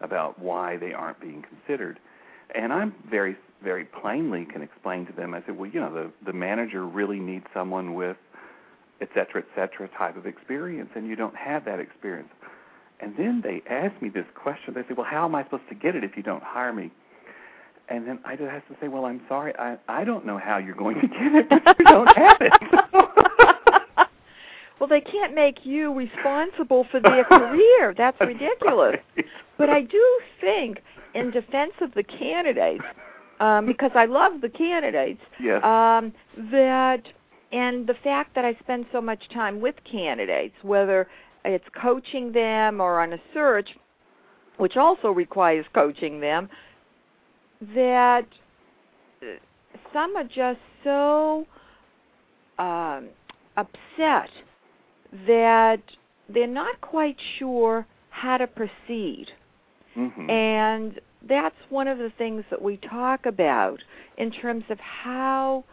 about 0.00 0.40
why 0.40 0.76
they 0.76 0.92
aren't 0.92 1.20
being 1.20 1.44
considered. 1.48 2.00
And 2.54 2.72
I'm 2.72 2.94
very, 3.10 3.36
very 3.62 3.84
plainly 3.84 4.44
can 4.44 4.62
explain 4.62 5.06
to 5.06 5.12
them. 5.12 5.34
I 5.34 5.42
said, 5.46 5.56
well, 5.56 5.70
you 5.70 5.80
know, 5.80 5.92
the 5.92 6.10
the 6.24 6.32
manager 6.32 6.86
really 6.86 7.18
needs 7.18 7.46
someone 7.54 7.94
with, 7.94 8.16
et 9.00 9.08
cetera, 9.14 9.42
et 9.42 9.48
cetera, 9.54 9.88
type 9.96 10.16
of 10.16 10.26
experience, 10.26 10.90
and 10.94 11.06
you 11.06 11.16
don't 11.16 11.36
have 11.36 11.64
that 11.64 11.80
experience. 11.80 12.28
And 13.00 13.14
then 13.16 13.42
they 13.42 13.62
asked 13.68 14.00
me 14.00 14.08
this 14.08 14.26
question. 14.34 14.74
They 14.74 14.82
said, 14.86 14.96
well, 14.96 15.06
how 15.08 15.24
am 15.24 15.34
I 15.34 15.44
supposed 15.44 15.68
to 15.68 15.74
get 15.74 15.96
it 15.96 16.04
if 16.04 16.16
you 16.16 16.22
don't 16.22 16.42
hire 16.42 16.72
me? 16.72 16.90
And 17.88 18.06
then 18.08 18.18
I 18.24 18.36
just 18.36 18.50
have 18.50 18.66
to 18.68 18.76
say, 18.80 18.88
well, 18.88 19.04
I'm 19.04 19.20
sorry, 19.28 19.52
I 19.58 19.76
I 19.88 20.04
don't 20.04 20.24
know 20.24 20.38
how 20.38 20.58
you're 20.58 20.74
going 20.74 21.00
to 21.00 21.08
get 21.08 21.34
it, 21.34 21.48
but 21.50 21.76
you 21.78 21.84
don't 21.84 22.16
have 22.16 22.38
it. 22.40 22.52
well, 24.80 24.88
they 24.88 25.02
can't 25.02 25.34
make 25.34 25.64
you 25.66 25.92
responsible 25.92 26.86
for 26.90 27.00
their 27.00 27.24
career. 27.36 27.94
That's 27.96 28.18
ridiculous. 28.20 28.96
Right. 29.16 29.26
But 29.58 29.68
I 29.68 29.82
do 29.82 30.20
think, 30.40 30.78
in 31.14 31.30
defense 31.30 31.72
of 31.80 31.92
the 31.94 32.02
candidates, 32.02 32.84
um, 33.40 33.66
because 33.72 33.92
I 33.94 34.04
love 34.06 34.40
the 34.40 34.48
candidates, 34.48 35.20
Yes. 35.40 35.62
um, 35.64 36.12
that 36.50 37.02
and 37.52 37.86
the 37.86 37.94
fact 38.02 38.34
that 38.34 38.44
I 38.44 38.54
spend 38.60 38.86
so 38.90 39.00
much 39.00 39.28
time 39.32 39.60
with 39.60 39.76
candidates, 39.90 40.54
whether 40.62 41.06
it's 41.44 41.64
coaching 41.80 42.32
them 42.32 42.80
or 42.80 43.00
on 43.00 43.12
a 43.12 43.18
search, 43.32 43.68
which 44.56 44.76
also 44.76 45.10
requires 45.10 45.64
coaching 45.72 46.18
them, 46.20 46.48
that 47.74 48.26
uh, 49.22 49.26
some 49.92 50.16
are 50.16 50.24
just 50.24 50.58
so 50.82 51.46
um, 52.58 53.08
upset 53.56 54.30
that 55.26 55.82
they're 56.28 56.46
not 56.46 56.80
quite 56.80 57.16
sure 57.38 57.86
how 58.10 58.36
to 58.36 58.46
proceed. 58.48 59.26
Mhm. 59.96 60.30
And 60.30 61.00
that's 61.22 61.56
one 61.70 61.88
of 61.88 61.98
the 61.98 62.10
things 62.10 62.44
that 62.50 62.60
we 62.60 62.76
talk 62.78 63.26
about 63.26 63.82
in 64.16 64.30
terms 64.30 64.64
of 64.68 64.78
how 64.80 65.64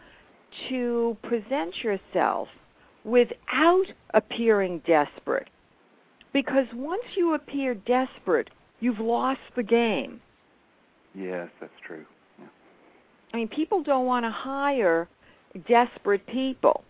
to 0.68 1.16
present 1.22 1.82
yourself 1.82 2.48
without 3.04 3.86
appearing 4.14 4.80
desperate. 4.80 5.48
Because 6.32 6.66
once 6.72 7.04
you 7.16 7.34
appear 7.34 7.74
desperate, 7.74 8.50
you've 8.80 9.00
lost 9.00 9.40
the 9.54 9.62
game. 9.62 10.20
yes, 11.14 11.50
that's 11.60 11.78
true. 11.86 12.06
Yeah. 12.38 12.46
I 13.34 13.36
mean, 13.36 13.48
people 13.48 13.82
don't 13.82 14.06
want 14.06 14.24
to 14.24 14.30
hire 14.30 15.08
desperate 15.68 16.26
people. 16.26 16.84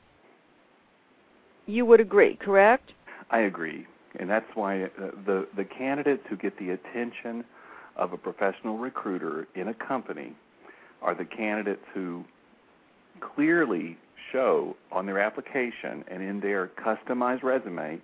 You 1.66 1.84
would 1.86 2.00
agree, 2.00 2.36
correct? 2.36 2.92
I 3.30 3.40
agree, 3.40 3.86
and 4.18 4.28
that's 4.28 4.46
why 4.54 4.84
uh, 4.84 4.88
the 5.26 5.48
the 5.56 5.64
candidates 5.64 6.22
who 6.28 6.36
get 6.36 6.58
the 6.58 6.70
attention 6.70 7.44
of 7.96 8.12
a 8.12 8.16
professional 8.16 8.78
recruiter 8.78 9.46
in 9.54 9.68
a 9.68 9.74
company 9.74 10.34
are 11.02 11.14
the 11.14 11.24
candidates 11.24 11.84
who 11.94 12.24
clearly 13.20 13.96
show 14.30 14.76
on 14.90 15.06
their 15.06 15.18
application 15.18 16.04
and 16.08 16.22
in 16.22 16.40
their 16.40 16.68
customized 16.68 17.42
resume 17.42 18.00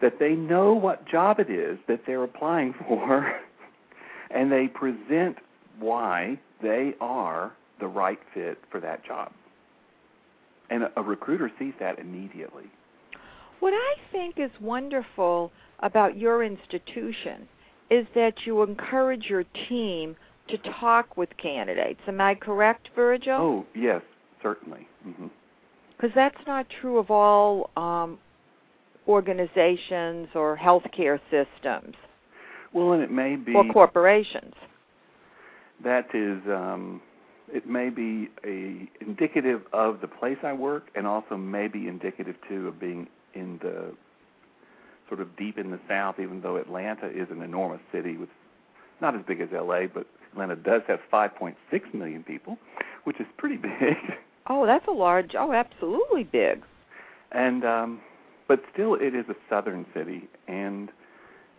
that 0.00 0.18
they 0.18 0.34
know 0.34 0.72
what 0.72 1.06
job 1.08 1.40
it 1.40 1.50
is 1.50 1.78
that 1.88 2.00
they're 2.06 2.24
applying 2.24 2.74
for 2.86 3.40
and 4.30 4.50
they 4.50 4.68
present 4.68 5.36
why 5.78 6.38
they 6.62 6.94
are 7.00 7.52
the 7.80 7.86
right 7.86 8.18
fit 8.32 8.58
for 8.70 8.80
that 8.80 9.04
job. 9.04 9.32
And 10.68 10.84
a, 10.84 10.92
a 10.96 11.02
recruiter 11.02 11.50
sees 11.58 11.74
that 11.80 11.98
immediately. 11.98 12.64
What 13.60 13.72
I 13.74 13.94
think 14.10 14.36
is 14.38 14.50
wonderful 14.60 15.52
about 15.80 16.16
your 16.18 16.42
institution 16.44 17.48
is 17.90 18.06
that 18.14 18.34
you 18.44 18.62
encourage 18.62 19.26
your 19.26 19.44
team 19.68 20.16
to 20.48 20.58
talk 20.80 21.16
with 21.16 21.28
candidates. 21.36 22.00
Am 22.08 22.20
I 22.20 22.34
correct, 22.34 22.88
Virgil? 22.94 23.34
Oh, 23.34 23.66
yes, 23.74 24.02
certainly. 24.42 24.86
hmm 25.04 25.26
Because 25.96 26.10
that's 26.14 26.40
not 26.46 26.66
true 26.80 26.98
of 26.98 27.10
all 27.10 27.70
um, 27.76 28.18
organizations 29.06 30.28
or 30.34 30.56
healthcare 30.56 31.18
systems 31.30 31.94
Well, 32.72 32.92
and 32.92 33.02
it 33.02 33.10
may 33.10 33.36
be 33.36 33.54
or 33.54 33.64
corporations. 33.72 34.54
that 35.82 36.06
is 36.14 36.40
um 36.50 37.00
it 37.52 37.66
may 37.66 37.88
be 37.90 38.28
a 38.44 38.88
indicative 39.04 39.62
of 39.72 40.00
the 40.00 40.06
place 40.06 40.36
I 40.44 40.52
work 40.52 40.84
and 40.94 41.06
also 41.06 41.36
may 41.36 41.66
be 41.66 41.88
indicative 41.88 42.36
too 42.48 42.68
of 42.68 42.78
being 42.78 43.08
in 43.34 43.58
the 43.62 43.92
sort 45.08 45.20
of 45.20 45.36
deep 45.36 45.58
in 45.58 45.70
the 45.70 45.80
south 45.88 46.16
even 46.20 46.40
though 46.40 46.56
Atlanta 46.56 47.06
is 47.08 47.28
an 47.30 47.42
enormous 47.42 47.80
city 47.92 48.16
with 48.16 48.28
not 49.00 49.14
as 49.14 49.22
big 49.26 49.40
as 49.40 49.48
LA 49.52 49.86
but 49.92 50.06
Atlanta 50.32 50.56
does 50.56 50.82
have 50.86 51.00
5.6 51.12 51.54
million 51.94 52.22
people 52.22 52.58
which 53.04 53.18
is 53.20 53.26
pretty 53.36 53.56
big 53.80 53.96
Oh, 54.48 54.66
that's 54.66 54.88
a 54.88 54.92
large. 54.92 55.34
Oh, 55.38 55.52
absolutely 55.52 56.24
big. 56.24 56.62
and 57.32 57.64
um 57.64 58.00
but 58.48 58.62
still 58.72 58.94
it 58.94 59.14
is 59.14 59.24
a 59.28 59.36
southern 59.48 59.86
city 59.94 60.28
and 60.48 60.90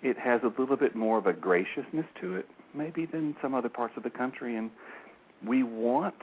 it 0.03 0.17
has 0.17 0.41
a 0.43 0.59
little 0.59 0.75
bit 0.77 0.95
more 0.95 1.17
of 1.17 1.27
a 1.27 1.33
graciousness 1.33 2.05
to 2.19 2.35
it 2.35 2.47
maybe 2.73 3.05
than 3.05 3.35
some 3.41 3.53
other 3.53 3.69
parts 3.69 3.93
of 3.97 4.03
the 4.03 4.09
country 4.09 4.55
and 4.55 4.71
we 5.45 5.63
want 5.63 6.15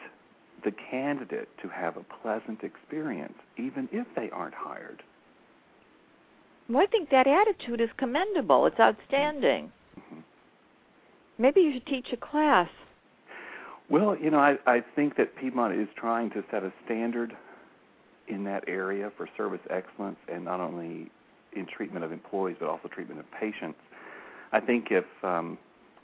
the 0.65 0.73
candidate 0.91 1.49
to 1.63 1.69
have 1.69 1.97
a 1.97 2.03
pleasant 2.23 2.63
experience 2.65 3.35
even 3.57 3.89
if 3.93 4.07
they 4.17 4.29
aren't 4.31 4.55
hired 4.55 5.03
Well, 6.69 6.83
I 6.83 6.87
think 6.87 7.11
that 7.11 7.27
attitude 7.27 7.81
is 7.81 7.89
commendable. 7.97 8.67
It's 8.67 8.79
outstanding. 8.79 9.73
Mhm. 9.99 10.23
Maybe 11.39 11.63
you 11.63 11.73
should 11.73 11.87
teach 11.87 12.13
a 12.13 12.17
class. 12.17 12.69
well 13.91 14.15
you 14.15 14.31
know 14.31 14.39
i 14.39 14.59
i 14.67 14.81
think 14.95 15.17
that 15.17 15.35
piedmont 15.37 15.73
is 15.75 15.89
trying 15.97 16.29
to 16.29 16.45
set 16.51 16.63
a 16.63 16.71
standard 16.85 17.35
in 18.27 18.45
that 18.45 18.63
area 18.69 19.11
for 19.17 19.27
service 19.35 19.63
excellence 19.71 20.19
and 20.29 20.45
not 20.45 20.61
only 20.61 21.11
in 21.55 21.65
treatment 21.65 22.05
of 22.05 22.13
employees 22.13 22.55
but 22.61 22.69
also 22.69 22.87
treatment 22.89 23.19
of 23.19 23.25
patients 23.31 23.79
i 24.53 24.61
think 24.61 24.91
if 24.91 25.07
um 25.25 25.57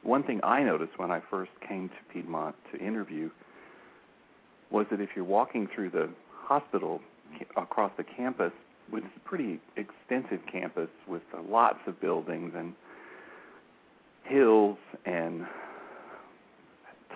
one 0.03 0.23
thing 0.23 0.41
I 0.43 0.63
noticed 0.63 0.99
when 0.99 1.11
I 1.11 1.21
first 1.31 1.51
came 1.67 1.89
to 1.89 1.95
Piedmont 2.13 2.55
to 2.73 2.79
interview 2.79 3.31
was 4.71 4.87
that 4.91 5.01
if 5.01 5.11
you're 5.17 5.25
walking 5.25 5.67
through 5.75 5.91
the 5.91 6.09
hospital 6.31 7.01
across 7.57 7.91
the 7.97 8.05
campus, 8.05 8.53
is 8.93 9.03
a 9.17 9.29
pretty 9.29 9.61
extensive 9.77 10.41
campus 10.51 10.89
with 11.07 11.23
uh, 11.37 11.43
lots 11.43 11.79
of 11.87 12.01
buildings 12.01 12.53
and 12.57 12.75
hills 14.25 14.79
and 15.05 15.47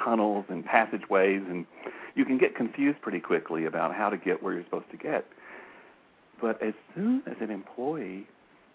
tunnels 0.03 0.45
and 0.49 0.65
passageways, 0.65 1.43
and 1.49 1.67
you 2.15 2.25
can 2.25 2.39
get 2.39 2.55
confused 2.55 3.01
pretty 3.01 3.21
quickly 3.21 3.67
about 3.67 3.95
how 3.95 4.09
to 4.09 4.17
get 4.17 4.43
where 4.43 4.55
you're 4.55 4.65
supposed 4.65 4.91
to 4.91 4.97
get. 4.97 5.27
But 6.41 6.63
as 6.63 6.75
soon 6.95 7.23
as 7.27 7.37
an 7.41 7.51
employee 7.51 8.27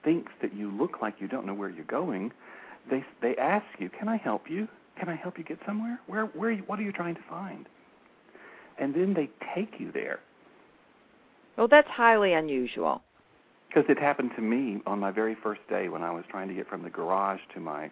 thinks 0.04 0.32
that 0.42 0.54
you 0.54 0.70
look 0.72 1.02
like 1.02 1.16
you 1.20 1.28
don't 1.28 1.46
know 1.46 1.54
where 1.54 1.70
you're 1.70 1.86
going, 1.86 2.32
they 2.90 3.06
they 3.22 3.36
ask 3.38 3.66
you, 3.80 3.90
"Can 3.90 4.10
I 4.10 4.18
help 4.18 4.50
you? 4.50 4.68
Can 4.98 5.10
I 5.10 5.16
help 5.16 5.38
you 5.38 5.44
get 5.44 5.60
somewhere? 5.66 6.00
Where 6.08 6.26
where 6.26 6.56
what 6.58 6.80
are 6.80 6.84
you 6.84 6.92
trying 6.92 7.16
to 7.16 7.22
find?" 7.30 7.68
And 8.78 8.94
then 8.94 9.14
they 9.14 9.30
take 9.56 9.80
you 9.80 9.92
there 9.92 10.20
Well, 11.58 11.68
that's 11.68 11.88
highly 11.88 12.34
unusual. 12.34 13.02
because 13.68 13.86
it 13.90 13.98
happened 14.00 14.32
to 14.36 14.42
me 14.42 14.82
on 14.86 15.00
my 15.00 15.12
very 15.12 15.36
first 15.42 15.62
day 15.70 15.90
when 15.90 16.04
I 16.04 16.12
was 16.12 16.24
trying 16.30 16.48
to 16.48 16.54
get 16.54 16.68
from 16.68 16.84
the 16.84 16.90
garage 16.90 17.40
to 17.54 17.60
my 17.60 17.90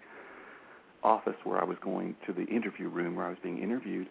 office 1.03 1.35
where 1.43 1.59
I 1.59 1.63
was 1.63 1.77
going 1.83 2.15
to 2.27 2.33
the 2.33 2.45
interview 2.45 2.87
room 2.87 3.15
where 3.15 3.25
I 3.25 3.29
was 3.29 3.39
being 3.41 3.57
interviewed. 3.59 4.07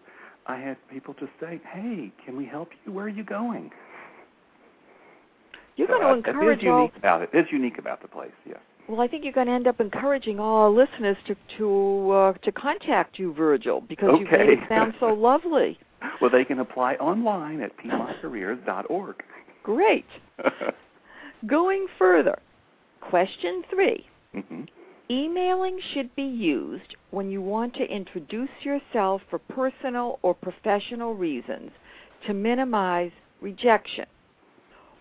I 0.47 0.57
had 0.57 0.75
people 0.89 1.13
just 1.19 1.31
say, 1.39 1.61
"Hey, 1.71 2.11
can 2.25 2.35
we 2.35 2.45
help 2.45 2.69
you? 2.85 2.91
Where 2.91 3.05
are 3.05 3.09
you 3.09 3.23
going?" 3.23 3.71
You're 5.77 5.87
So, 5.87 5.93
going 5.99 6.01
to 6.03 6.09
uh, 6.29 6.31
encourage 6.31 6.59
It 6.59 6.65
is 6.65 6.71
all. 6.71 6.79
unique 6.79 6.97
about 6.97 7.21
it. 7.21 7.29
It's 7.33 7.51
unique 7.51 7.77
about 7.77 8.01
the 8.01 8.07
place. 8.07 8.31
Yes. 8.45 8.59
Well, 8.89 8.99
I 8.99 9.07
think 9.07 9.23
you're 9.23 9.31
going 9.33 9.47
to 9.47 9.53
end 9.53 9.67
up 9.67 9.79
encouraging 9.79 10.39
all 10.39 10.63
our 10.63 10.69
listeners 10.69 11.15
to 11.27 11.35
to 11.57 12.11
uh, 12.11 12.33
to 12.41 12.51
contact 12.51 13.17
you, 13.19 13.33
Virgil, 13.33 13.79
because 13.81 14.19
you 14.19 14.25
made 14.29 14.49
it 14.49 14.59
sound 14.69 14.93
so 14.99 15.07
lovely. 15.13 15.77
Well, 16.19 16.31
they 16.31 16.43
can 16.45 16.59
apply 16.59 16.95
online 16.95 17.61
at 17.61 17.77
piedmontcareers.org. 17.79 19.23
Great. 19.63 20.05
Going 21.47 21.87
further, 21.97 22.39
question 23.01 23.63
three. 23.69 24.05
hmm 24.33 24.63
Emailing 25.09 25.77
should 25.93 26.15
be 26.15 26.23
used 26.23 26.95
when 27.09 27.29
you 27.29 27.41
want 27.41 27.73
to 27.73 27.83
introduce 27.83 28.49
yourself 28.61 29.21
for 29.29 29.39
personal 29.39 30.19
or 30.21 30.33
professional 30.33 31.13
reasons 31.15 31.71
to 32.25 32.33
minimize 32.33 33.11
rejection. 33.41 34.05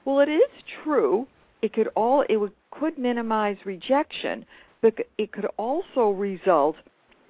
Well, 0.05 0.19
it 0.19 0.29
is 0.29 0.51
true. 0.83 1.29
It 1.63 1.73
could 1.73 1.89
all 1.95 2.25
it 2.29 2.39
would, 2.39 2.51
could 2.73 2.99
minimize 2.99 3.57
rejection, 3.65 4.47
but 4.83 4.95
it 5.17 5.31
could 5.31 5.47
also 5.57 6.11
result 6.11 6.75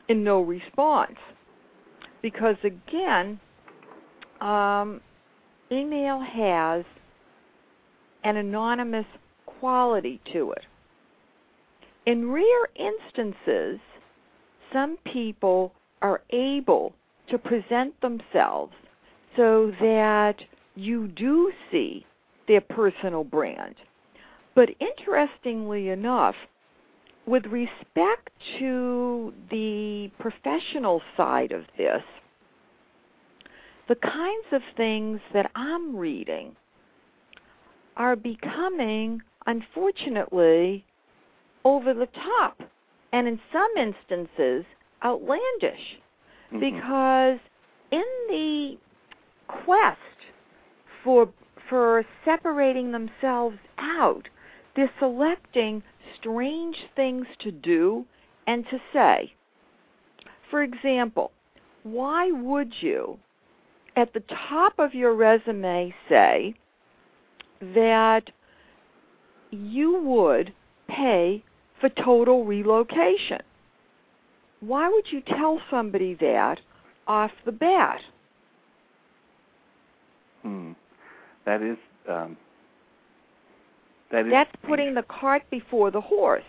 in 0.08 0.24
no 0.24 0.40
response. 0.40 1.18
Because 2.22 2.56
again, 2.64 3.40
um, 4.40 5.02
email 5.70 6.20
has 6.20 6.84
an 8.24 8.36
anonymous 8.36 9.06
quality 9.46 10.20
to 10.32 10.52
it. 10.52 10.64
In 12.06 12.30
rare 12.30 12.68
instances, 12.76 13.78
some 14.72 14.96
people 15.12 15.72
are 16.02 16.22
able 16.30 16.94
to 17.28 17.38
present 17.38 18.00
themselves 18.00 18.72
so 19.36 19.72
that 19.80 20.36
you 20.74 21.08
do 21.08 21.52
see 21.70 22.06
their 22.48 22.60
personal 22.60 23.22
brand. 23.22 23.76
But 24.54 24.70
interestingly 24.80 25.90
enough, 25.90 26.34
with 27.26 27.46
respect 27.46 28.30
to 28.58 29.32
the 29.50 30.10
professional 30.18 31.00
side 31.16 31.52
of 31.52 31.62
this, 31.76 32.02
the 33.88 33.94
kinds 33.96 34.46
of 34.52 34.62
things 34.76 35.20
that 35.32 35.50
I'm 35.54 35.96
reading 35.96 36.56
are 38.00 38.16
becoming, 38.16 39.20
unfortunately, 39.46 40.82
over 41.66 41.92
the 41.92 42.06
top 42.06 42.58
and 43.12 43.28
in 43.28 43.38
some 43.52 43.70
instances 43.76 44.64
outlandish 45.04 45.98
Mhm. 46.50 46.60
because 46.60 47.38
in 47.90 48.04
the 48.28 48.78
quest 49.48 50.18
for 51.02 51.28
for 51.68 52.06
separating 52.24 52.90
themselves 52.90 53.58
out 53.76 54.30
they're 54.74 54.90
selecting 54.98 55.82
strange 56.14 56.86
things 56.96 57.26
to 57.38 57.52
do 57.52 58.06
and 58.46 58.66
to 58.68 58.80
say 58.94 59.34
for 60.48 60.62
example 60.62 61.32
why 61.82 62.30
would 62.30 62.82
you 62.82 63.18
at 63.94 64.12
the 64.14 64.20
top 64.20 64.78
of 64.78 64.94
your 64.94 65.12
resume 65.12 65.94
say 66.08 66.54
that 67.60 68.30
you 69.50 70.00
would 70.02 70.52
pay 70.88 71.42
for 71.80 71.88
total 71.88 72.44
relocation. 72.44 73.40
Why 74.60 74.88
would 74.88 75.06
you 75.10 75.22
tell 75.22 75.60
somebody 75.70 76.14
that 76.20 76.60
off 77.06 77.30
the 77.44 77.52
bat? 77.52 78.00
Hmm. 80.42 80.72
That 81.46 81.62
is 81.62 81.78
um, 82.08 82.36
that 84.10 84.26
is 84.26 84.30
That's 84.32 84.50
putting 84.66 84.94
the 84.94 85.02
cart 85.02 85.42
before 85.50 85.90
the 85.90 86.00
horse. 86.00 86.42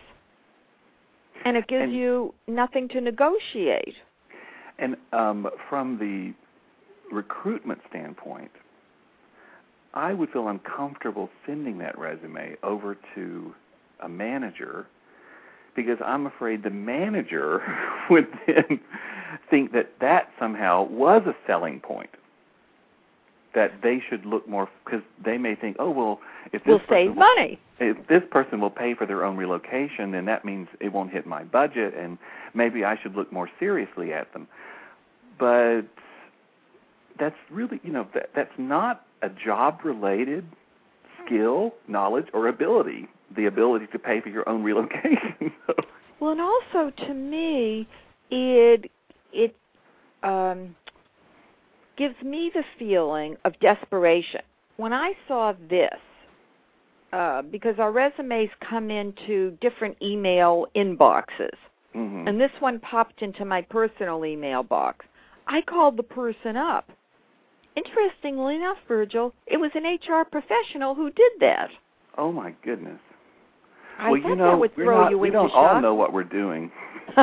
And 1.45 1.57
it 1.57 1.67
gives 1.67 1.83
And- 1.83 1.93
you 1.93 2.33
nothing 2.47 2.87
to 2.89 3.01
negotiate. 3.01 3.95
And 4.79 4.95
um, 5.13 5.47
from 5.69 5.97
the 5.99 6.33
recruitment 7.13 7.79
standpoint, 7.89 8.51
I 9.93 10.13
would 10.13 10.29
feel 10.29 10.47
uncomfortable 10.47 11.29
sending 11.45 11.77
that 11.79 11.97
resume 11.97 12.55
over 12.63 12.97
to 13.15 13.53
a 14.01 14.09
manager 14.09 14.87
because 15.75 15.97
I'm 16.05 16.25
afraid 16.27 16.63
the 16.63 16.69
manager 16.69 17.61
would 18.09 18.27
then 18.47 18.79
think 19.49 19.71
that 19.73 19.91
that 20.01 20.29
somehow 20.39 20.83
was 20.87 21.23
a 21.25 21.35
selling 21.47 21.79
point. 21.79 22.09
That 23.53 23.81
they 23.83 24.01
should 24.09 24.25
look 24.25 24.47
more 24.47 24.69
because 24.85 25.01
they 25.23 25.37
may 25.37 25.55
think, 25.55 25.75
oh 25.77 25.89
well, 25.91 26.19
if 26.53 26.63
this 26.63 26.67
We'll 26.67 26.79
person 26.79 26.89
save 26.89 27.09
will- 27.09 27.15
money. 27.15 27.59
if 27.79 28.07
this 28.07 28.23
person 28.31 28.61
will 28.61 28.69
pay 28.69 28.93
for 28.95 29.05
their 29.05 29.25
own 29.25 29.35
relocation, 29.35 30.11
then 30.11 30.23
that 30.25 30.45
means 30.45 30.69
it 30.79 30.93
won't 30.93 31.11
hit 31.11 31.25
my 31.27 31.43
budget, 31.43 31.93
and 31.93 32.17
maybe 32.53 32.85
I 32.85 32.97
should 33.01 33.13
look 33.15 33.29
more 33.33 33.49
seriously 33.59 34.13
at 34.13 34.31
them. 34.31 34.47
But 35.37 35.81
that's 37.19 37.35
really, 37.49 37.81
you 37.83 37.91
know, 37.91 38.07
that, 38.13 38.29
that's 38.33 38.53
not 38.57 39.05
a 39.21 39.29
job-related 39.29 40.45
skill, 41.25 41.73
knowledge, 41.87 42.25
or 42.33 42.47
ability. 42.47 43.07
The 43.35 43.45
ability 43.45 43.87
to 43.93 43.99
pay 43.99 44.21
for 44.21 44.29
your 44.29 44.47
own 44.47 44.63
relocation. 44.63 45.53
Well, 46.21 46.33
and 46.33 46.39
also 46.39 46.91
to 47.07 47.13
me, 47.15 47.87
it 48.29 48.91
it 49.33 49.55
um, 50.21 50.75
gives 51.97 52.15
me 52.23 52.51
the 52.53 52.63
feeling 52.77 53.37
of 53.43 53.59
desperation. 53.59 54.41
When 54.77 54.93
I 54.93 55.13
saw 55.27 55.53
this, 55.67 55.99
uh, 57.11 57.41
because 57.41 57.75
our 57.79 57.91
resumes 57.91 58.49
come 58.69 58.91
into 58.91 59.57
different 59.61 59.97
email 60.01 60.67
inboxes, 60.75 61.57
hmm 61.93 62.27
and 62.27 62.39
this 62.39 62.51
one 62.59 62.79
popped 62.79 63.23
into 63.23 63.43
my 63.43 63.63
personal 63.63 64.23
email 64.23 64.61
box. 64.61 65.05
I 65.47 65.61
called 65.61 65.97
the 65.97 66.03
person 66.03 66.55
up. 66.55 66.91
Interestingly 67.75 68.55
enough, 68.55 68.77
Virgil, 68.87 69.33
it 69.47 69.57
was 69.57 69.71
an 69.75 69.83
HR 69.85 70.25
professional 70.25 70.95
who 70.95 71.09
did 71.11 71.31
that. 71.39 71.69
Oh 72.17 72.31
my 72.31 72.53
goodness. 72.63 72.99
I 73.97 74.11
well, 74.11 74.21
thought 74.21 74.29
you 74.29 74.35
know, 74.35 74.51
that 74.51 74.59
would 74.59 74.71
we're 74.75 74.85
throw 74.85 75.01
not, 75.03 75.11
you 75.11 75.17
we 75.17 75.27
into 75.29 75.39
don't 75.39 75.51
all 75.51 75.81
know 75.81 75.93
what 75.93 76.11
we're 76.11 76.23
doing. 76.23 76.71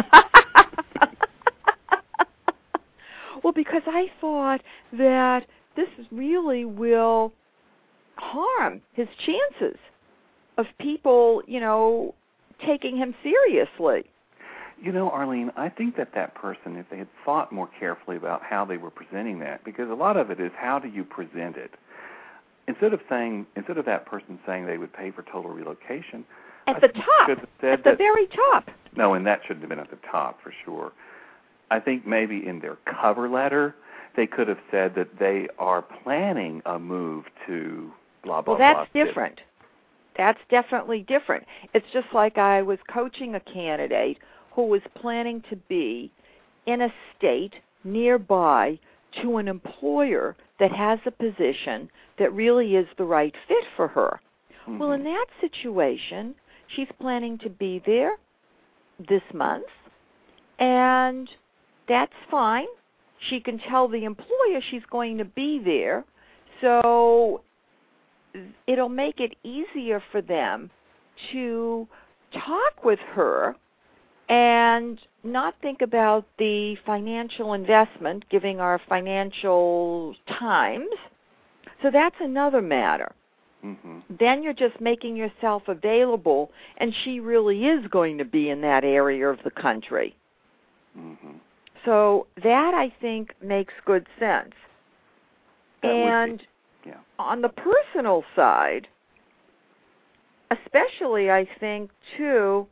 well, 3.43 3.53
because 3.55 3.83
I 3.87 4.07
thought 4.21 4.61
that 4.93 5.47
this 5.77 5.89
really 6.11 6.65
will 6.65 7.33
harm 8.17 8.81
his 8.93 9.09
chances 9.25 9.79
of 10.57 10.67
people, 10.81 11.43
you 11.47 11.61
know, 11.61 12.15
taking 12.67 12.97
him 12.97 13.15
seriously. 13.23 14.05
You 14.81 14.93
know, 14.93 15.11
Arlene, 15.11 15.51
I 15.57 15.69
think 15.69 15.97
that 15.97 16.15
that 16.15 16.35
person, 16.35 16.77
if 16.77 16.89
they 16.89 16.99
had 16.99 17.09
thought 17.25 17.51
more 17.53 17.69
carefully 17.79 18.17
about 18.17 18.43
how 18.43 18.65
they 18.65 18.77
were 18.77 18.91
presenting 18.91 19.41
that, 19.41 19.65
because 19.65 19.91
a 19.91 19.95
lot 19.95 20.17
of 20.17 20.31
it 20.31 20.39
is 20.41 20.53
how 20.57 20.79
do 20.79 20.89
you 20.89 21.05
present 21.05 21.57
it. 21.57 21.73
Instead 22.69 22.93
of 22.93 23.01
saying, 23.09 23.47
instead 23.57 23.79
of 23.79 23.85
that 23.87 24.07
person 24.07 24.39
saying 24.47 24.67
they 24.67 24.79
would 24.79 24.93
pay 24.93 25.11
for 25.11 25.23
total 25.23 25.51
relocation, 25.51 26.25
At 26.67 26.77
I 26.77 26.81
the 26.81 26.89
top, 26.89 27.05
should 27.27 27.39
have 27.39 27.49
said 27.61 27.73
at 27.73 27.85
the 27.85 27.97
very 27.97 28.27
top. 28.29 28.69
No, 28.97 29.15
and 29.15 29.27
that 29.27 29.41
shouldn't 29.43 29.61
have 29.63 29.71
been 29.71 29.79
at 29.81 29.91
the 29.91 29.99
top 30.11 30.41
for 30.43 30.53
sure. 30.65 30.93
I 31.71 31.81
think 31.81 32.07
maybe 32.07 32.47
in 32.47 32.61
their 32.61 32.77
cover 32.85 33.29
letter 33.29 33.75
they 34.17 34.27
could 34.27 34.49
have 34.49 34.59
said 34.71 34.95
that 34.97 35.19
they 35.19 35.49
are 35.59 35.83
planning 35.83 36.63
a 36.67 36.79
move 36.79 37.25
to 37.47 37.91
blah 38.23 38.43
blah 38.43 38.55
Well, 38.55 38.59
that's 38.59 38.91
blah. 38.93 39.05
different. 39.05 39.41
That's 40.17 40.41
definitely 40.51 41.03
different. 41.03 41.45
It's 41.75 41.87
just 41.93 42.09
like 42.13 42.37
I 42.39 42.61
was 42.63 42.79
coaching 42.93 43.35
a 43.37 43.41
candidate 43.41 44.19
who 44.59 44.65
was 44.65 44.83
planning 45.01 45.41
to 45.49 45.55
be 45.69 46.11
in 46.67 46.81
a 46.81 46.93
state 47.17 47.53
nearby 47.85 48.77
to 49.23 49.37
an 49.37 49.47
employer 49.47 50.35
that 50.59 50.73
has 50.73 50.99
a 51.07 51.13
position 51.13 51.89
that 52.19 52.33
really 52.33 52.75
is 52.75 52.89
the 52.97 53.05
right 53.05 53.33
fit 53.47 53.63
for 53.77 53.87
her. 53.87 54.21
Well, 54.67 54.91
in 54.91 55.03
Mhm. 55.03 55.15
that 55.15 55.27
situation, 55.41 56.35
she's 56.67 56.91
planning 56.99 57.39
to 57.39 57.49
be 57.49 57.79
there 57.79 58.19
this 58.99 59.23
month, 59.33 59.71
and 60.59 61.33
that's 61.87 62.17
fine. 62.29 62.67
She 63.19 63.39
can 63.39 63.61
tell 63.61 63.87
the 63.87 64.05
employer 64.05 64.61
she's 64.61 64.87
going 64.87 65.19
to 65.19 65.25
be 65.25 65.61
there, 65.61 66.05
so 66.61 67.43
it'll 68.67 68.89
make 68.89 69.21
it 69.21 69.37
easier 69.45 70.01
for 70.01 70.21
them 70.21 70.69
to 71.31 71.87
talk 72.33 72.85
with 72.85 72.99
her 72.99 73.55
and 74.29 74.99
not 75.25 75.55
think 75.63 75.83
about 75.83 76.25
the 76.39 76.77
financial 76.85 77.55
investment, 77.55 78.25
giving 78.31 78.61
our 78.61 78.81
financial 78.89 80.15
times. 80.27 80.89
So 81.83 81.91
that's 81.91 82.17
another 82.21 82.61
matter 82.61 83.13
Mhm. 83.65 84.03
then 84.19 84.43
you're 84.43 84.53
just 84.53 84.81
making 84.81 85.17
yourself 85.17 85.67
available 85.69 86.51
and 86.79 86.95
she 86.95 87.21
really 87.21 87.67
is 87.67 87.87
going 87.89 88.19
to 88.19 88.25
be 88.25 88.51
in 88.51 88.61
that 88.61 88.85
area 88.85 89.29
of 89.29 89.43
the 89.43 89.51
country 89.51 90.15
Mhm. 90.97 91.41
so 91.85 92.27
that 92.37 92.75
i 92.75 92.89
think 92.89 93.35
makes 93.41 93.75
good 93.85 94.07
sense 94.19 94.55
That 95.83 95.91
and 95.91 96.47
yeah. 96.85 97.01
on 97.19 97.41
the 97.41 97.49
personal 97.49 98.25
side 98.35 98.89
especially 100.51 101.31
i 101.31 101.45
think 101.45 101.91
too 102.17 102.67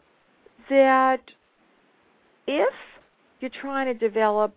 that 0.69 1.33
if 2.47 2.75
you're 3.41 3.51
trying 3.61 3.87
to 3.87 3.95
develop 3.95 4.57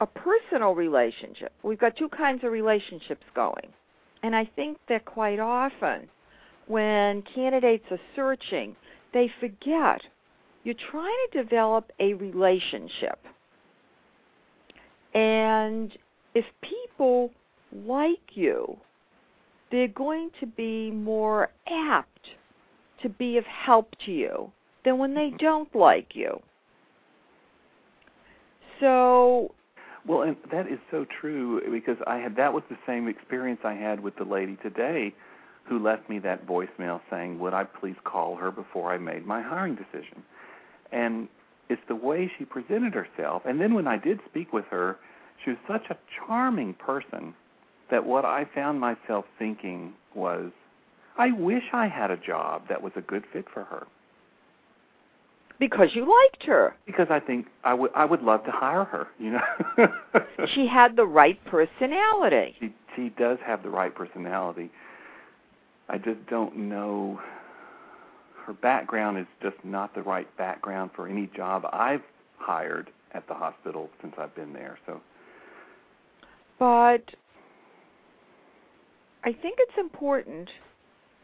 a 0.00 0.06
personal 0.06 0.74
relationship 0.74 1.52
we've 1.62 1.78
got 1.78 1.96
two 1.96 2.08
kinds 2.08 2.42
of 2.44 2.52
relationships 2.52 3.24
going 3.34 3.68
and 4.22 4.36
I 4.36 4.48
think 4.56 4.78
that 4.88 5.04
quite 5.04 5.40
often 5.40 6.08
when 6.66 7.22
candidates 7.34 7.84
are 7.90 8.00
searching, 8.14 8.76
they 9.12 9.30
forget 9.40 10.00
you're 10.64 10.74
trying 10.90 11.14
to 11.32 11.42
develop 11.42 11.90
a 11.98 12.14
relationship. 12.14 13.18
And 15.12 15.92
if 16.34 16.44
people 16.62 17.30
like 17.84 18.20
you, 18.34 18.76
they're 19.70 19.88
going 19.88 20.30
to 20.40 20.46
be 20.46 20.90
more 20.90 21.50
apt 21.68 22.28
to 23.02 23.08
be 23.08 23.36
of 23.38 23.44
help 23.44 23.94
to 24.06 24.12
you 24.12 24.52
than 24.84 24.98
when 24.98 25.14
they 25.14 25.32
don't 25.38 25.74
like 25.74 26.14
you. 26.14 26.40
So 28.82 29.54
Well, 30.04 30.22
and 30.22 30.36
that 30.50 30.66
is 30.66 30.80
so 30.90 31.06
true 31.20 31.62
because 31.70 31.96
I 32.04 32.16
had 32.16 32.34
that 32.34 32.52
was 32.52 32.64
the 32.68 32.76
same 32.84 33.06
experience 33.06 33.60
I 33.62 33.74
had 33.74 34.00
with 34.00 34.16
the 34.16 34.24
lady 34.24 34.56
today 34.56 35.14
who 35.62 35.78
left 35.78 36.10
me 36.10 36.18
that 36.18 36.44
voicemail 36.44 37.00
saying, 37.08 37.38
"Would 37.38 37.54
I 37.54 37.62
please 37.62 37.94
call 38.02 38.34
her 38.34 38.50
before 38.50 38.92
I 38.92 38.98
made 38.98 39.24
my 39.24 39.40
hiring 39.40 39.76
decision?" 39.76 40.24
And 40.90 41.28
it's 41.68 41.86
the 41.86 41.94
way 41.94 42.26
she 42.36 42.44
presented 42.44 42.92
herself. 42.92 43.42
And 43.46 43.60
then 43.60 43.72
when 43.72 43.86
I 43.86 43.98
did 43.98 44.18
speak 44.24 44.52
with 44.52 44.66
her, 44.66 44.98
she 45.44 45.50
was 45.50 45.60
such 45.68 45.88
a 45.88 45.96
charming 46.18 46.74
person 46.74 47.34
that 47.88 48.04
what 48.04 48.24
I 48.24 48.46
found 48.46 48.80
myself 48.80 49.26
thinking 49.38 49.94
was, 50.12 50.50
I 51.16 51.30
wish 51.30 51.72
I 51.72 51.86
had 51.86 52.10
a 52.10 52.16
job 52.16 52.66
that 52.66 52.82
was 52.82 52.92
a 52.96 53.00
good 53.00 53.24
fit 53.32 53.48
for 53.48 53.62
her 53.62 53.86
because 55.62 55.90
you 55.94 56.00
liked 56.00 56.42
her. 56.44 56.74
because 56.86 57.06
I 57.08 57.20
think 57.20 57.46
I 57.62 57.72
would 57.72 57.92
I 57.94 58.04
would 58.04 58.20
love 58.20 58.44
to 58.46 58.50
hire 58.50 58.84
her, 58.84 59.06
you 59.18 59.30
know. 59.30 59.88
She 60.54 60.66
had 60.66 60.96
the 60.96 61.06
right 61.06 61.38
personality. 61.44 62.56
she 62.58 62.74
she 62.96 63.10
does 63.10 63.38
have 63.46 63.62
the 63.62 63.68
right 63.68 63.94
personality. 63.94 64.70
I 65.88 65.98
just 65.98 66.26
don't 66.28 66.56
know 66.56 67.20
her 68.44 68.52
background 68.54 69.18
is 69.18 69.26
just 69.40 69.56
not 69.62 69.94
the 69.94 70.02
right 70.02 70.26
background 70.36 70.90
for 70.96 71.06
any 71.06 71.30
job 71.36 71.64
I've 71.72 72.02
hired 72.38 72.90
at 73.14 73.28
the 73.28 73.34
hospital 73.34 73.88
since 74.00 74.14
I've 74.18 74.34
been 74.34 74.52
there. 74.52 74.78
So 74.84 75.00
But 76.58 77.04
I 79.22 79.32
think 79.32 79.58
it's 79.60 79.78
important 79.78 80.48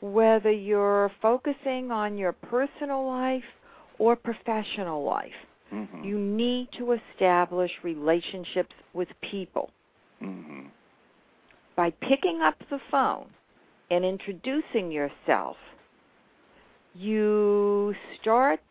whether 0.00 0.52
you're 0.52 1.10
focusing 1.20 1.90
on 1.90 2.16
your 2.16 2.32
personal 2.32 3.04
life 3.04 3.42
or 3.98 4.16
professional 4.16 5.04
life. 5.04 5.34
mhm. 5.72 6.04
You 6.04 6.18
need 6.18 6.72
to 6.72 6.92
establish 6.92 7.72
relationships 7.82 8.74
with 8.94 9.08
people. 9.20 9.70
mhm. 10.22 10.70
By 11.76 11.90
picking 11.90 12.40
up 12.40 12.56
the 12.70 12.78
phone 12.90 13.28
and 13.90 14.04
introducing 14.04 14.90
yourself, 14.90 15.56
you 16.94 17.94
start 18.20 18.62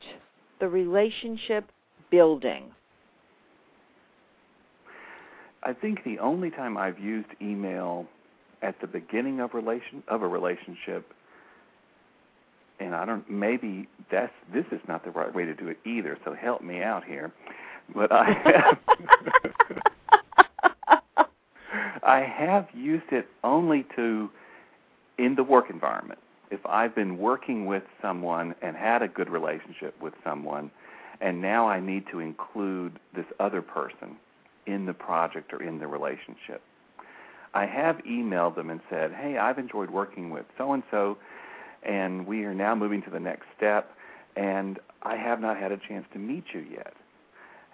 the 0.59 0.67
relationship 0.67 1.71
building. 2.09 2.73
I 5.63 5.73
think 5.73 6.03
the 6.03 6.19
only 6.19 6.49
time 6.49 6.77
I've 6.77 6.99
used 6.99 7.29
email 7.41 8.05
at 8.61 8.79
the 8.81 8.87
beginning 8.87 9.39
of 9.39 9.53
relation 9.53 10.03
of 10.07 10.21
a 10.21 10.27
relationship 10.27 11.13
and 12.79 12.95
I 12.95 13.05
don't 13.05 13.29
maybe 13.29 13.87
that's 14.11 14.33
this 14.53 14.65
is 14.71 14.79
not 14.87 15.03
the 15.03 15.11
right 15.11 15.33
way 15.33 15.45
to 15.45 15.53
do 15.53 15.67
it 15.67 15.77
either, 15.85 16.17
so 16.23 16.33
help 16.33 16.61
me 16.61 16.81
out 16.81 17.03
here. 17.03 17.31
But 17.93 18.11
I 18.11 18.31
have 18.43 18.77
I 22.03 22.19
have 22.21 22.67
used 22.73 23.11
it 23.11 23.27
only 23.43 23.85
to 23.95 24.29
in 25.17 25.35
the 25.35 25.43
work 25.43 25.69
environment. 25.69 26.19
If 26.49 26.65
I've 26.65 26.95
been 26.95 27.17
working 27.17 27.65
with 27.65 27.83
someone 28.01 28.55
and 28.61 28.75
had 28.75 29.01
a 29.01 29.07
good 29.07 29.29
relationship 29.29 30.01
with 30.01 30.13
someone 30.23 30.71
and 31.19 31.41
now 31.41 31.67
I 31.67 31.79
need 31.79 32.05
to 32.11 32.19
include 32.19 32.99
this 33.15 33.25
other 33.39 33.61
person 33.61 34.17
in 34.65 34.85
the 34.85 34.93
project 34.93 35.53
or 35.53 35.63
in 35.63 35.79
the 35.79 35.87
relationship. 35.87 36.61
I 37.53 37.65
have 37.65 37.97
emailed 38.07 38.55
them 38.55 38.69
and 38.69 38.81
said, 38.89 39.13
"Hey, 39.13 39.37
I've 39.37 39.57
enjoyed 39.57 39.89
working 39.89 40.29
with 40.29 40.45
so 40.57 40.73
and 40.73 40.83
so 40.91 41.17
and 41.83 42.25
we 42.25 42.43
are 42.43 42.53
now 42.53 42.75
moving 42.75 43.01
to 43.03 43.09
the 43.09 43.19
next 43.19 43.45
step 43.55 43.91
and 44.35 44.79
I 45.03 45.15
have 45.15 45.39
not 45.39 45.57
had 45.57 45.71
a 45.71 45.77
chance 45.77 46.05
to 46.13 46.19
meet 46.19 46.45
you 46.53 46.65
yet." 46.71 46.93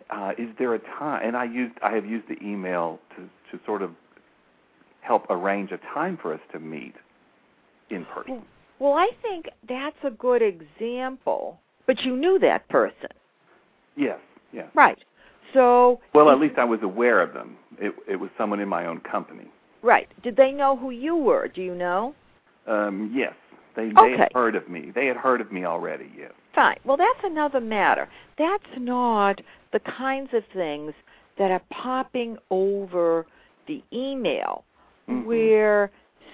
Uh, 0.10 0.34
is 0.38 0.50
there 0.60 0.74
a 0.74 0.80
time 0.80 1.22
and 1.26 1.36
I 1.38 1.46
used 1.46 1.74
I 1.82 1.92
have 1.92 2.06
used 2.06 2.28
the 2.28 2.42
email 2.42 3.00
to 3.16 3.30
to 3.52 3.64
sort 3.66 3.82
of 3.82 3.92
help 5.02 5.26
arrange 5.30 5.72
a 5.72 5.78
time 5.94 6.18
for 6.22 6.34
us 6.34 6.40
to 6.52 6.60
meet 6.60 6.96
in 7.90 8.06
person. 8.06 8.42
Well, 8.80 8.94
I 8.94 9.10
think 9.22 9.50
that's 9.68 9.98
a 10.04 10.10
good 10.10 10.42
example. 10.42 11.60
But 11.86 12.02
you 12.02 12.16
knew 12.16 12.40
that 12.40 12.68
person. 12.70 13.10
Yes, 13.96 14.20
yes. 14.52 14.68
Right. 14.74 14.98
So 15.54 16.00
Well, 16.14 16.30
at 16.30 16.40
least 16.40 16.58
I 16.58 16.64
was 16.64 16.80
aware 16.82 17.22
of 17.22 17.34
them. 17.34 17.58
It 17.80 17.94
it 18.08 18.16
was 18.16 18.30
someone 18.38 18.60
in 18.60 18.70
my 18.70 18.86
own 18.86 19.00
company. 19.02 19.48
right. 19.82 20.08
Did 20.24 20.36
they 20.36 20.52
know 20.52 20.76
who 20.78 20.92
you 20.92 21.16
were? 21.16 21.48
Do 21.48 21.62
you 21.62 21.76
know? 21.76 22.16
Um, 22.66 23.12
yes, 23.14 23.34
They 23.76 23.90
they 23.90 24.18
had 24.18 24.32
heard 24.34 24.56
of 24.56 24.70
me. 24.70 24.92
They 24.94 25.08
had 25.08 25.18
heard 25.18 25.42
of 25.42 25.52
me 25.52 25.66
already. 25.66 26.12
Yes. 26.18 26.32
Fine. 26.54 26.78
Well, 26.86 26.98
that's 26.98 27.24
another 27.24 27.60
matter. 27.60 28.08
That's 28.38 28.64
not 28.78 29.42
the 29.72 29.80
kinds 29.80 30.30
of 30.34 30.44
things 30.54 30.94
that 31.38 31.50
are 31.50 31.62
popping 31.72 32.38
over 32.52 33.26
the 33.68 33.82
email 33.92 34.64
Mhm. 35.10 35.26
where 35.26 35.92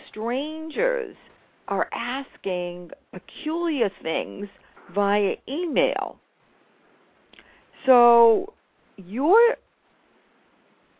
strangers 0.07 1.15
are 1.67 1.87
asking 1.93 2.91
peculiar 3.11 3.89
things 4.01 4.49
via 4.89 5.37
email. 5.47 6.19
So, 7.85 8.53
your 8.97 9.39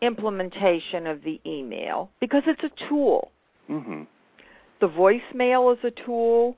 implementation 0.00 1.06
of 1.06 1.22
the 1.22 1.40
email, 1.44 2.10
because 2.20 2.42
it's 2.46 2.64
a 2.64 2.70
tool, 2.88 3.30
hmm 3.66 4.04
the 4.80 4.88
voicemail 4.88 5.72
is 5.72 5.84
a 5.84 5.90
tool. 5.90 6.56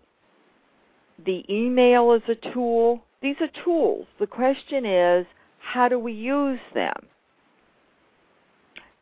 The 1.25 1.45
email 1.49 2.13
is 2.13 2.23
a 2.29 2.53
tool. 2.53 3.03
These 3.21 3.37
are 3.41 3.65
tools. 3.65 4.07
The 4.19 4.27
question 4.27 4.87
is, 4.87 5.27
how 5.59 5.89
do 5.89 5.99
we 5.99 6.13
use 6.13 6.61
them? 6.75 7.07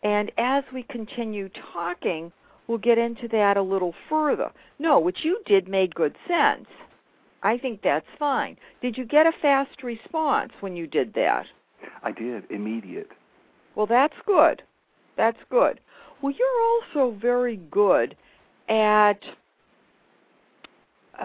And 0.03 0.31
as 0.39 0.65
we 0.73 0.83
continue 0.85 1.51
talking, 1.73 2.33
we'll 2.67 2.79
get 2.79 2.99
into 2.99 3.29
that 3.29 3.57
a 3.57 3.63
little 3.63 3.95
further. 4.09 4.51
No, 4.79 4.99
what 4.99 5.25
you 5.25 5.41
did 5.47 5.69
made 5.69 5.95
good 5.95 6.17
sense. 6.27 6.67
I 7.43 7.59
think 7.59 7.81
that's 7.83 8.07
fine. 8.19 8.57
Did 8.83 8.99
you 8.99 9.05
get 9.05 9.27
a 9.27 9.33
fast 9.41 9.83
response 9.83 10.53
when 10.61 10.77
you 10.77 10.87
did 10.87 11.15
that? 11.15 11.47
I 12.03 12.13
did 12.13 12.51
immediate. 12.51 13.09
Well, 13.75 13.87
that's 13.87 14.15
good. 14.27 14.63
That's 15.17 15.39
good. 15.51 15.81
Well, 16.21 16.35
you're 16.39 17.01
also 17.01 17.17
very 17.19 17.57
good 17.71 18.17
at 18.71 19.21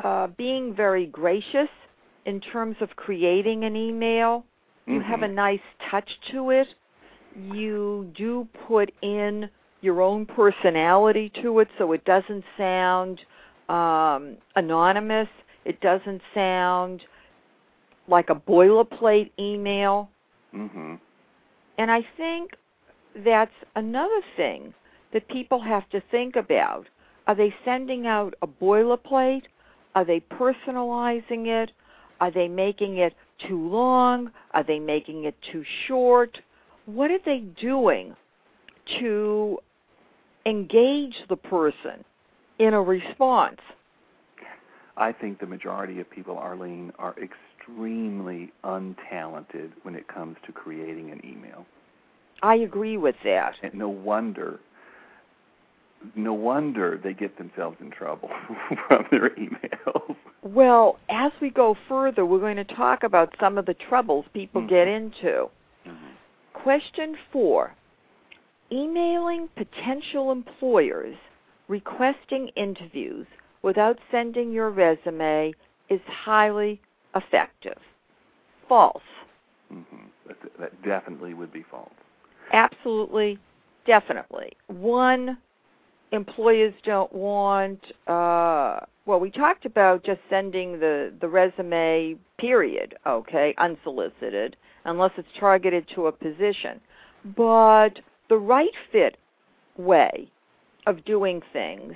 uh, 0.03 0.27
being 0.27 0.73
very 0.75 1.05
gracious 1.05 1.69
in 2.25 2.41
terms 2.41 2.75
of 2.81 2.89
creating 2.95 3.63
an 3.63 3.75
email. 3.75 4.45
You 4.87 4.99
have 4.99 5.21
a 5.21 5.27
Mhm. 5.27 5.33
nice 5.35 5.61
touch 5.89 6.19
to 6.31 6.49
it. 6.49 6.67
You 7.35 8.11
do 8.15 8.45
put 8.67 8.91
in 9.01 9.49
your 9.81 10.01
own 10.01 10.25
personality 10.25 11.29
to 11.41 11.59
it 11.59 11.69
so 11.77 11.91
it 11.91 12.03
doesn't 12.05 12.43
sound 12.57 13.23
um, 13.69 14.37
anonymous. 14.55 15.29
It 15.63 15.79
doesn't 15.81 16.21
sound 16.33 17.05
like 18.07 18.29
a 18.29 18.35
boilerplate 18.35 19.31
email. 19.39 20.09
hmm 20.51 20.95
And 21.77 21.91
I 21.91 22.01
think 22.17 22.55
that's 23.23 23.51
another 23.75 24.21
thing 24.35 24.73
that 25.13 25.27
people 25.27 25.59
have 25.59 25.89
to 25.89 26.01
think 26.11 26.35
about. 26.35 26.87
Are 27.27 27.35
they 27.35 27.53
sending 27.63 28.05
out 28.05 28.35
a 28.41 28.47
boilerplate? 28.47 29.43
Are 29.95 30.05
they 30.05 30.19
personalizing 30.19 31.47
it? 31.47 31.71
Are 32.19 32.31
they 32.31 32.47
making 32.47 32.97
it 32.97 33.13
too 33.47 33.67
long? 33.67 34.31
Are 34.51 34.63
they 34.63 34.79
making 34.79 35.25
it 35.25 35.35
too 35.51 35.63
short? 35.87 36.39
What 36.85 37.11
are 37.11 37.19
they 37.25 37.39
doing 37.39 38.15
to 38.99 39.59
engage 40.45 41.15
the 41.29 41.35
person 41.35 42.03
in 42.59 42.73
a 42.73 42.81
response? 42.81 43.59
I 44.97 45.11
think 45.11 45.39
the 45.39 45.47
majority 45.47 45.99
of 45.99 46.09
people, 46.09 46.37
Arlene, 46.37 46.91
are 46.99 47.15
extremely 47.21 48.53
untalented 48.63 49.71
when 49.83 49.95
it 49.95 50.07
comes 50.07 50.37
to 50.45 50.53
creating 50.53 51.11
an 51.11 51.21
email. 51.25 51.65
I 52.41 52.55
agree 52.55 52.97
with 52.97 53.15
that. 53.23 53.55
And 53.63 53.73
no 53.73 53.89
wonder, 53.89 54.59
no 56.15 56.33
wonder 56.33 56.99
they 57.03 57.13
get 57.13 57.37
themselves 57.37 57.77
in 57.81 57.91
trouble 57.91 58.29
from 58.87 59.05
their 59.11 59.29
emails. 59.31 60.15
Well, 60.43 60.99
as 61.09 61.31
we 61.41 61.49
go 61.49 61.75
further, 61.87 62.25
we're 62.25 62.39
going 62.39 62.55
to 62.57 62.63
talk 62.63 63.03
about 63.03 63.33
some 63.39 63.57
of 63.57 63.65
the 63.65 63.73
troubles 63.73 64.25
people 64.33 64.61
Mhm. 64.61 64.69
get 64.69 64.87
into. 64.87 65.49
Question 66.53 67.15
four 67.31 67.73
Emailing 68.71 69.47
potential 69.55 70.31
employers 70.31 71.15
requesting 71.67 72.47
interviews 72.49 73.27
without 73.61 73.99
sending 74.11 74.51
your 74.51 74.69
resume 74.71 75.53
is 75.89 76.01
highly 76.07 76.81
effective. 77.15 77.77
False. 78.67 79.03
hmm 79.69 79.81
That, 80.27 80.37
that 80.59 80.81
definitely 80.83 81.33
would 81.35 81.51
be 81.53 81.63
false. 81.69 81.93
Absolutely, 82.53 83.37
definitely. 83.85 84.53
One, 84.67 85.37
employers 86.11 86.73
don't 86.83 87.11
want, 87.13 87.79
uh, 88.07 88.79
well, 89.05 89.19
we 89.19 89.29
talked 89.29 89.65
about 89.65 90.03
just 90.03 90.21
sending 90.29 90.79
the, 90.79 91.13
the 91.21 91.27
resume, 91.27 92.15
period, 92.37 92.95
okay, 93.05 93.53
unsolicited, 93.57 94.55
unless 94.85 95.11
it's 95.17 95.27
targeted 95.39 95.87
to 95.95 96.07
a 96.07 96.11
position. 96.11 96.79
But 97.35 97.99
the 98.29 98.37
right 98.37 98.73
fit 98.91 99.17
way 99.77 100.29
of 100.87 101.03
doing 101.05 101.41
things 101.53 101.93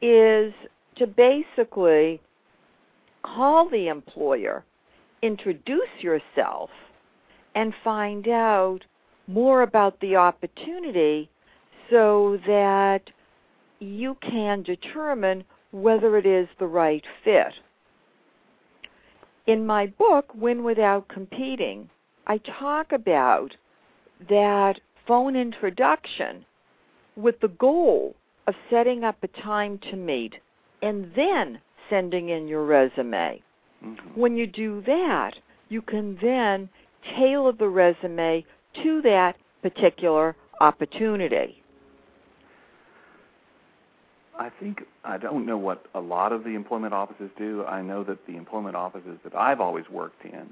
is 0.00 0.52
to 0.96 1.06
basically 1.06 2.20
call 3.22 3.68
the 3.68 3.88
employer, 3.88 4.64
introduce 5.22 5.88
yourself, 6.00 6.70
and 7.54 7.72
find 7.82 8.28
out 8.28 8.80
more 9.26 9.62
about 9.62 9.98
the 10.00 10.16
opportunity 10.16 11.30
so 11.90 12.38
that 12.46 13.02
you 13.78 14.16
can 14.20 14.62
determine 14.62 15.44
whether 15.72 16.16
it 16.16 16.26
is 16.26 16.48
the 16.58 16.66
right 16.66 17.04
fit. 17.24 17.52
In 19.46 19.66
my 19.66 19.86
book, 19.86 20.32
Win 20.34 20.64
Without 20.64 21.08
Competing, 21.08 21.90
I 22.26 22.38
talk 22.38 22.92
about 22.92 23.54
that 24.28 24.80
phone 25.06 25.36
introduction 25.36 26.46
with 27.16 27.40
the 27.40 27.48
goal 27.48 28.14
of 28.46 28.54
setting 28.70 29.04
up 29.04 29.16
a 29.22 29.28
time 29.28 29.78
to 29.90 29.96
meet 29.96 30.34
and 30.82 31.12
then 31.14 31.60
sending 31.90 32.30
in 32.30 32.48
your 32.48 32.64
resume. 32.64 33.42
hmm 33.82 33.94
When 34.14 34.36
you 34.36 34.46
do 34.46 34.82
that, 34.86 35.34
you 35.68 35.82
can 35.82 36.16
then 36.22 36.68
tailor 37.16 37.52
the 37.52 37.68
resume 37.68 38.44
to 38.82 39.02
that 39.02 39.36
particular 39.62 40.36
opportunity. 40.60 41.62
I 44.38 44.50
think 44.50 44.82
I 45.04 45.16
don't 45.16 45.46
know 45.46 45.56
what 45.56 45.86
a 45.94 46.00
lot 46.00 46.32
of 46.32 46.44
the 46.44 46.50
employment 46.50 46.92
offices 46.92 47.30
do. 47.38 47.64
I 47.64 47.82
know 47.82 48.02
that 48.04 48.26
the 48.26 48.36
employment 48.36 48.74
offices 48.74 49.18
that 49.22 49.34
I've 49.34 49.60
always 49.60 49.88
worked 49.88 50.24
in 50.24 50.50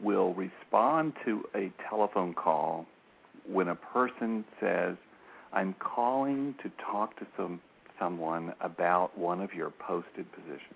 will 0.00 0.34
respond 0.34 1.14
to 1.24 1.44
a 1.54 1.72
telephone 1.88 2.34
call 2.34 2.86
when 3.46 3.68
a 3.68 3.74
person 3.74 4.44
says, 4.60 4.96
"I'm 5.52 5.74
calling 5.74 6.54
to 6.62 6.70
talk 6.78 7.16
to 7.16 7.26
some 7.36 7.60
someone 7.98 8.54
about 8.60 9.16
one 9.16 9.40
of 9.40 9.54
your 9.54 9.70
posted 9.70 10.30
positions." 10.32 10.74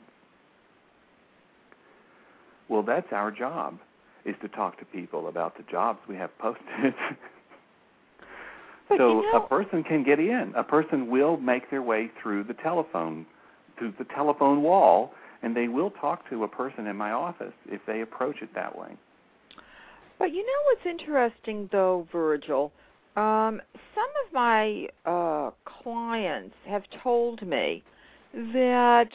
Well, 2.68 2.82
that's 2.82 3.12
our 3.12 3.30
job 3.30 3.78
is 4.24 4.34
to 4.40 4.48
talk 4.48 4.78
to 4.78 4.84
people 4.84 5.28
about 5.28 5.56
the 5.56 5.62
jobs 5.64 6.00
we 6.08 6.16
have 6.16 6.36
posted. 6.38 6.94
But 8.88 8.98
so 8.98 9.20
you 9.20 9.32
know, 9.32 9.42
a 9.42 9.48
person 9.48 9.82
can 9.82 10.04
get 10.04 10.20
in. 10.20 10.52
A 10.56 10.62
person 10.62 11.10
will 11.10 11.36
make 11.36 11.70
their 11.70 11.82
way 11.82 12.10
through 12.22 12.44
the 12.44 12.54
telephone, 12.54 13.26
through 13.78 13.94
the 13.98 14.04
telephone 14.14 14.62
wall, 14.62 15.12
and 15.42 15.56
they 15.56 15.68
will 15.68 15.90
talk 15.90 16.28
to 16.30 16.44
a 16.44 16.48
person 16.48 16.86
in 16.86 16.96
my 16.96 17.12
office 17.12 17.52
if 17.66 17.80
they 17.86 18.00
approach 18.02 18.36
it 18.42 18.54
that 18.54 18.76
way. 18.76 18.96
But 20.18 20.32
you 20.32 20.44
know 20.44 20.62
what's 20.64 20.86
interesting, 20.86 21.68
though, 21.72 22.06
Virgil? 22.10 22.72
Um, 23.16 23.60
some 23.94 24.10
of 24.26 24.32
my 24.32 24.88
uh, 25.04 25.50
clients 25.64 26.54
have 26.66 26.82
told 27.02 27.46
me 27.46 27.82
that 28.32 29.08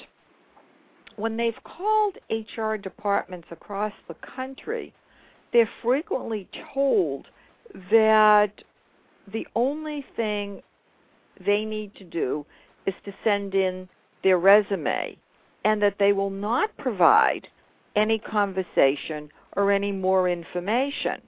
when 1.16 1.38
they've 1.38 1.54
called 1.64 2.18
HR 2.30 2.76
departments 2.76 3.48
across 3.52 3.94
the 4.08 4.16
country, 4.36 4.94
they're 5.54 5.70
frequently 5.84 6.48
told 6.74 7.28
that 7.92 8.52
the 9.32 9.48
only 9.56 10.06
thing 10.16 10.62
they 11.46 11.66
need 11.66 11.96
to 11.96 12.04
do 12.04 12.46
is 12.86 12.94
to 13.06 13.14
send 13.24 13.56
in 13.56 13.88
their 14.24 14.38
resume 14.38 15.18
and 15.64 15.82
that 15.82 15.96
they 16.00 16.14
will 16.14 16.30
not 16.30 16.76
provide 16.78 17.48
any 17.96 18.18
conversation 18.18 19.30
or 19.56 19.72
any 19.72 19.92
more 19.92 20.30
information. 20.30 21.22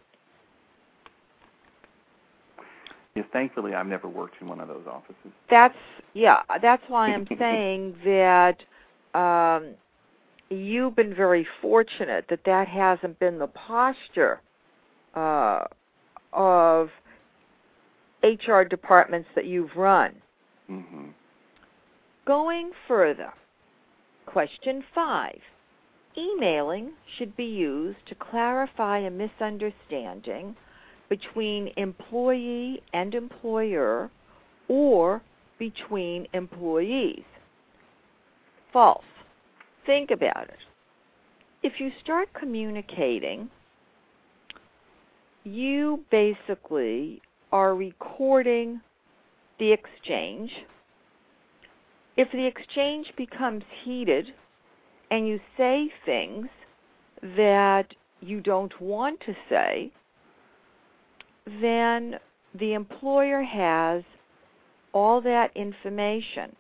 Yes, 3.15 3.25
thankfully, 3.31 3.75
I've 3.75 3.87
never 3.87 4.07
worked 4.07 4.35
in 4.41 4.47
one 4.47 4.59
of 4.59 4.67
those 4.67 4.87
offices. 4.87 5.31
That's 5.49 5.75
yeah, 6.13 6.41
that's 6.61 6.81
why 6.87 7.09
I'm 7.09 7.27
saying 7.39 7.95
that 8.05 8.57
um, 9.17 9.75
you've 10.49 10.95
been 10.95 11.13
very 11.13 11.45
fortunate 11.61 12.25
that 12.29 12.39
that 12.45 12.67
hasn't 12.67 13.19
been 13.19 13.37
the 13.37 13.47
posture 13.47 14.41
uh, 15.15 15.65
of 16.31 16.89
HR 18.23 18.63
departments 18.63 19.29
that 19.35 19.45
you've 19.45 19.75
run. 19.75 20.15
hmm 20.67 21.09
Going 22.25 22.71
further, 22.87 23.33
Question 24.25 24.83
5. 24.95 25.37
Emailing 26.17 26.93
should 27.17 27.35
be 27.35 27.45
used 27.45 28.05
to 28.07 28.15
clarify 28.15 28.99
a 28.99 29.11
misunderstanding 29.11 30.55
between 31.09 31.71
employee 31.75 32.81
and 32.93 33.13
employer 33.13 34.09
or 34.67 35.21
between 35.59 36.27
employees. 36.33 37.23
False. 38.71 39.03
Think 39.85 40.11
about 40.11 40.47
it. 40.49 40.59
If 41.61 41.79
you 41.79 41.91
start 42.01 42.29
communicating, 42.33 43.49
you 45.43 46.05
basically 46.09 47.21
are 47.53 47.75
recording 47.75 48.81
the 49.59 49.71
exchange. 49.71 50.49
If 52.17 52.31
the 52.31 52.47
exchange 52.47 53.13
becomes 53.15 53.63
heated 53.85 54.25
and 55.11 55.27
you 55.27 55.39
say 55.55 55.91
things 56.03 56.47
that 57.21 57.85
you 58.21 58.41
don't 58.41 58.73
want 58.81 59.19
to 59.27 59.35
say, 59.49 59.91
then 61.61 62.15
the 62.59 62.73
employer 62.73 63.43
has 63.43 64.01
all 64.91 65.21
that 65.21 65.51
information. 65.55 66.55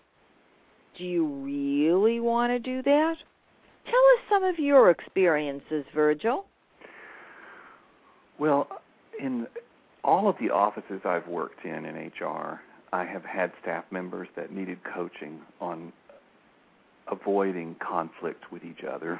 Do 0.95 1.05
you 1.05 1.25
really 1.25 2.19
want 2.19 2.51
to 2.51 2.59
do 2.59 2.83
that? 2.83 3.15
Tell 3.85 3.93
us 3.93 4.29
some 4.29 4.43
of 4.43 4.59
your 4.59 4.91
experiences, 4.91 5.85
Virgil. 5.95 6.45
Well, 8.37 8.67
in 9.19 9.47
all 10.03 10.27
of 10.27 10.35
the 10.39 10.49
offices 10.49 11.01
I've 11.05 11.27
worked 11.27 11.65
in 11.65 11.85
in 11.85 11.95
HR, 12.19 12.61
I 12.91 13.05
have 13.05 13.23
had 13.23 13.51
staff 13.61 13.85
members 13.91 14.27
that 14.35 14.51
needed 14.51 14.79
coaching 14.83 15.41
on 15.61 15.91
avoiding 17.11 17.75
conflict 17.75 18.51
with 18.51 18.63
each 18.63 18.83
other 18.83 19.19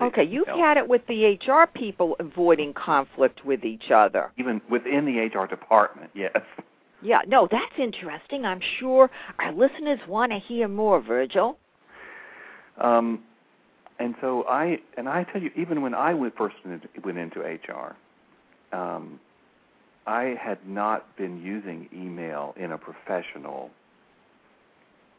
Okay, 0.00 0.22
you've 0.24 0.46
email. 0.48 0.58
had 0.58 0.76
it 0.76 0.86
with 0.86 1.02
the 1.08 1.38
HR 1.46 1.66
people 1.66 2.16
avoiding 2.20 2.74
conflict 2.74 3.44
with 3.44 3.64
each 3.64 3.90
other. 3.90 4.30
even 4.36 4.60
within 4.70 5.04
the 5.06 5.18
HR 5.18 5.46
department. 5.46 6.10
Yes. 6.14 6.36
Yeah, 7.02 7.20
no, 7.26 7.48
that's 7.50 7.72
interesting. 7.78 8.44
I'm 8.44 8.60
sure 8.78 9.10
our 9.38 9.52
listeners 9.52 9.98
want 10.06 10.32
to 10.32 10.38
hear 10.38 10.68
more, 10.68 11.00
Virgil. 11.00 11.58
Um, 12.78 13.24
and 13.98 14.14
so 14.20 14.44
I 14.48 14.78
and 14.96 15.08
I 15.08 15.24
tell 15.24 15.40
you, 15.42 15.50
even 15.56 15.82
when 15.82 15.94
I 15.94 16.14
went 16.14 16.36
first 16.36 16.56
went 16.64 16.82
into, 16.82 17.00
went 17.06 17.18
into 17.18 17.40
HR, 17.40 17.96
um, 18.76 19.18
I 20.06 20.36
had 20.40 20.66
not 20.66 21.16
been 21.16 21.42
using 21.42 21.88
email 21.92 22.54
in 22.56 22.72
a 22.72 22.78
professional 22.78 23.70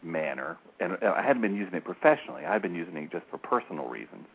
manner, 0.04 0.58
and 0.80 0.94
uh, 1.02 1.14
I 1.16 1.24
hadn't 1.24 1.42
been 1.42 1.56
using 1.56 1.74
it 1.74 1.84
professionally. 1.84 2.46
I'd 2.46 2.62
been 2.62 2.76
using 2.76 2.96
it 2.98 3.12
just 3.12 3.26
for 3.32 3.38
personal 3.38 3.88
reasons. 3.88 4.26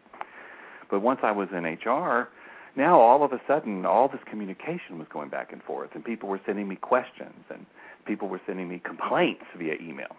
But 0.91 1.01
once 1.01 1.21
I 1.23 1.31
was 1.31 1.49
in 1.53 1.65
HR, 1.65 2.29
now 2.77 2.99
all 2.99 3.23
of 3.23 3.33
a 3.33 3.41
sudden, 3.47 3.87
all 3.87 4.09
this 4.09 4.21
communication 4.27 4.99
was 4.99 5.07
going 5.09 5.29
back 5.29 5.53
and 5.53 5.63
forth, 5.63 5.91
and 5.95 6.05
people 6.05 6.29
were 6.29 6.41
sending 6.45 6.69
me 6.69 6.77
questions, 6.77 7.45
and 7.49 7.65
people 8.05 8.29
were 8.29 8.41
sending 8.47 8.69
me 8.69 8.81
complaints 8.85 9.45
via 9.57 9.75
email, 9.81 10.17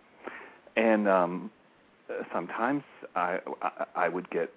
and 0.77 1.07
um, 1.09 1.51
sometimes 2.31 2.83
I, 3.15 3.39
I 3.61 3.85
I 3.95 4.09
would 4.09 4.29
get 4.29 4.53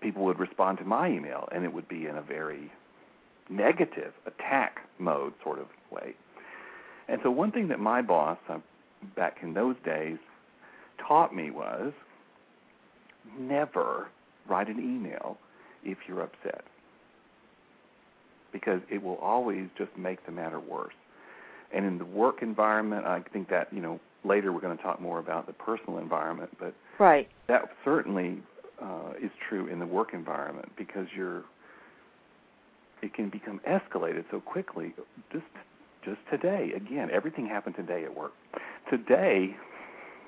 people 0.00 0.24
would 0.24 0.38
respond 0.38 0.78
to 0.78 0.84
my 0.84 1.08
email, 1.08 1.48
and 1.52 1.64
it 1.64 1.72
would 1.72 1.88
be 1.88 2.06
in 2.06 2.16
a 2.16 2.22
very 2.22 2.70
negative 3.50 4.12
attack 4.26 4.80
mode 4.98 5.32
sort 5.42 5.58
of 5.58 5.66
way. 5.90 6.14
And 7.08 7.20
so 7.22 7.30
one 7.30 7.50
thing 7.52 7.68
that 7.68 7.80
my 7.80 8.02
boss 8.02 8.38
uh, 8.48 8.58
back 9.16 9.38
in 9.42 9.54
those 9.54 9.76
days 9.84 10.18
taught 11.06 11.34
me 11.34 11.50
was 11.50 11.92
never 13.38 14.08
write 14.48 14.68
an 14.68 14.78
email 14.78 15.38
if 15.84 15.98
you're 16.06 16.22
upset 16.22 16.64
because 18.52 18.80
it 18.90 19.02
will 19.02 19.16
always 19.16 19.68
just 19.76 19.90
make 19.96 20.24
the 20.26 20.32
matter 20.32 20.58
worse. 20.58 20.94
And 21.72 21.84
in 21.84 21.98
the 21.98 22.04
work 22.04 22.42
environment, 22.42 23.04
I 23.04 23.22
think 23.32 23.50
that, 23.50 23.72
you 23.72 23.80
know, 23.80 24.00
later 24.24 24.52
we're 24.52 24.60
going 24.60 24.76
to 24.76 24.82
talk 24.82 25.00
more 25.00 25.18
about 25.18 25.46
the 25.46 25.52
personal 25.52 25.98
environment, 25.98 26.50
but 26.58 26.74
Right. 26.98 27.28
that 27.46 27.68
certainly 27.84 28.38
uh, 28.82 29.12
is 29.22 29.30
true 29.48 29.66
in 29.66 29.78
the 29.78 29.86
work 29.86 30.14
environment 30.14 30.70
because 30.76 31.06
you're 31.14 31.44
it 33.02 33.14
can 33.14 33.28
become 33.28 33.60
escalated 33.68 34.24
so 34.30 34.40
quickly. 34.40 34.94
Just 35.32 35.44
just 36.04 36.18
today, 36.30 36.72
again, 36.74 37.10
everything 37.12 37.46
happened 37.46 37.76
today 37.76 38.04
at 38.04 38.16
work. 38.16 38.32
Today, 38.90 39.56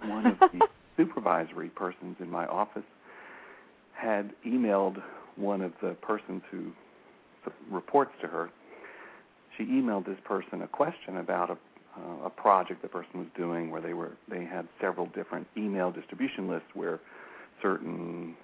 one 0.04 0.26
of 0.26 0.38
the 0.38 0.66
supervisory 0.96 1.68
persons 1.68 2.16
in 2.20 2.30
my 2.30 2.46
office 2.46 2.84
had 3.94 4.32
emailed 4.46 5.02
one 5.36 5.62
of 5.62 5.72
the 5.80 5.90
persons 6.02 6.42
who 6.50 6.72
reports 7.70 8.12
to 8.20 8.26
her. 8.26 8.50
She 9.56 9.64
emailed 9.64 10.06
this 10.06 10.18
person 10.24 10.62
a 10.62 10.68
question 10.68 11.18
about 11.18 11.50
a 11.50 11.56
uh, 11.96 12.26
a 12.26 12.30
project 12.30 12.82
the 12.82 12.88
person 12.88 13.18
was 13.18 13.26
doing 13.36 13.70
where 13.70 13.80
they 13.80 13.94
were 13.94 14.12
they 14.28 14.44
had 14.44 14.68
several 14.80 15.06
different 15.06 15.46
email 15.56 15.90
distribution 15.90 16.48
lists 16.48 16.68
where 16.74 17.00
certain 17.60 18.36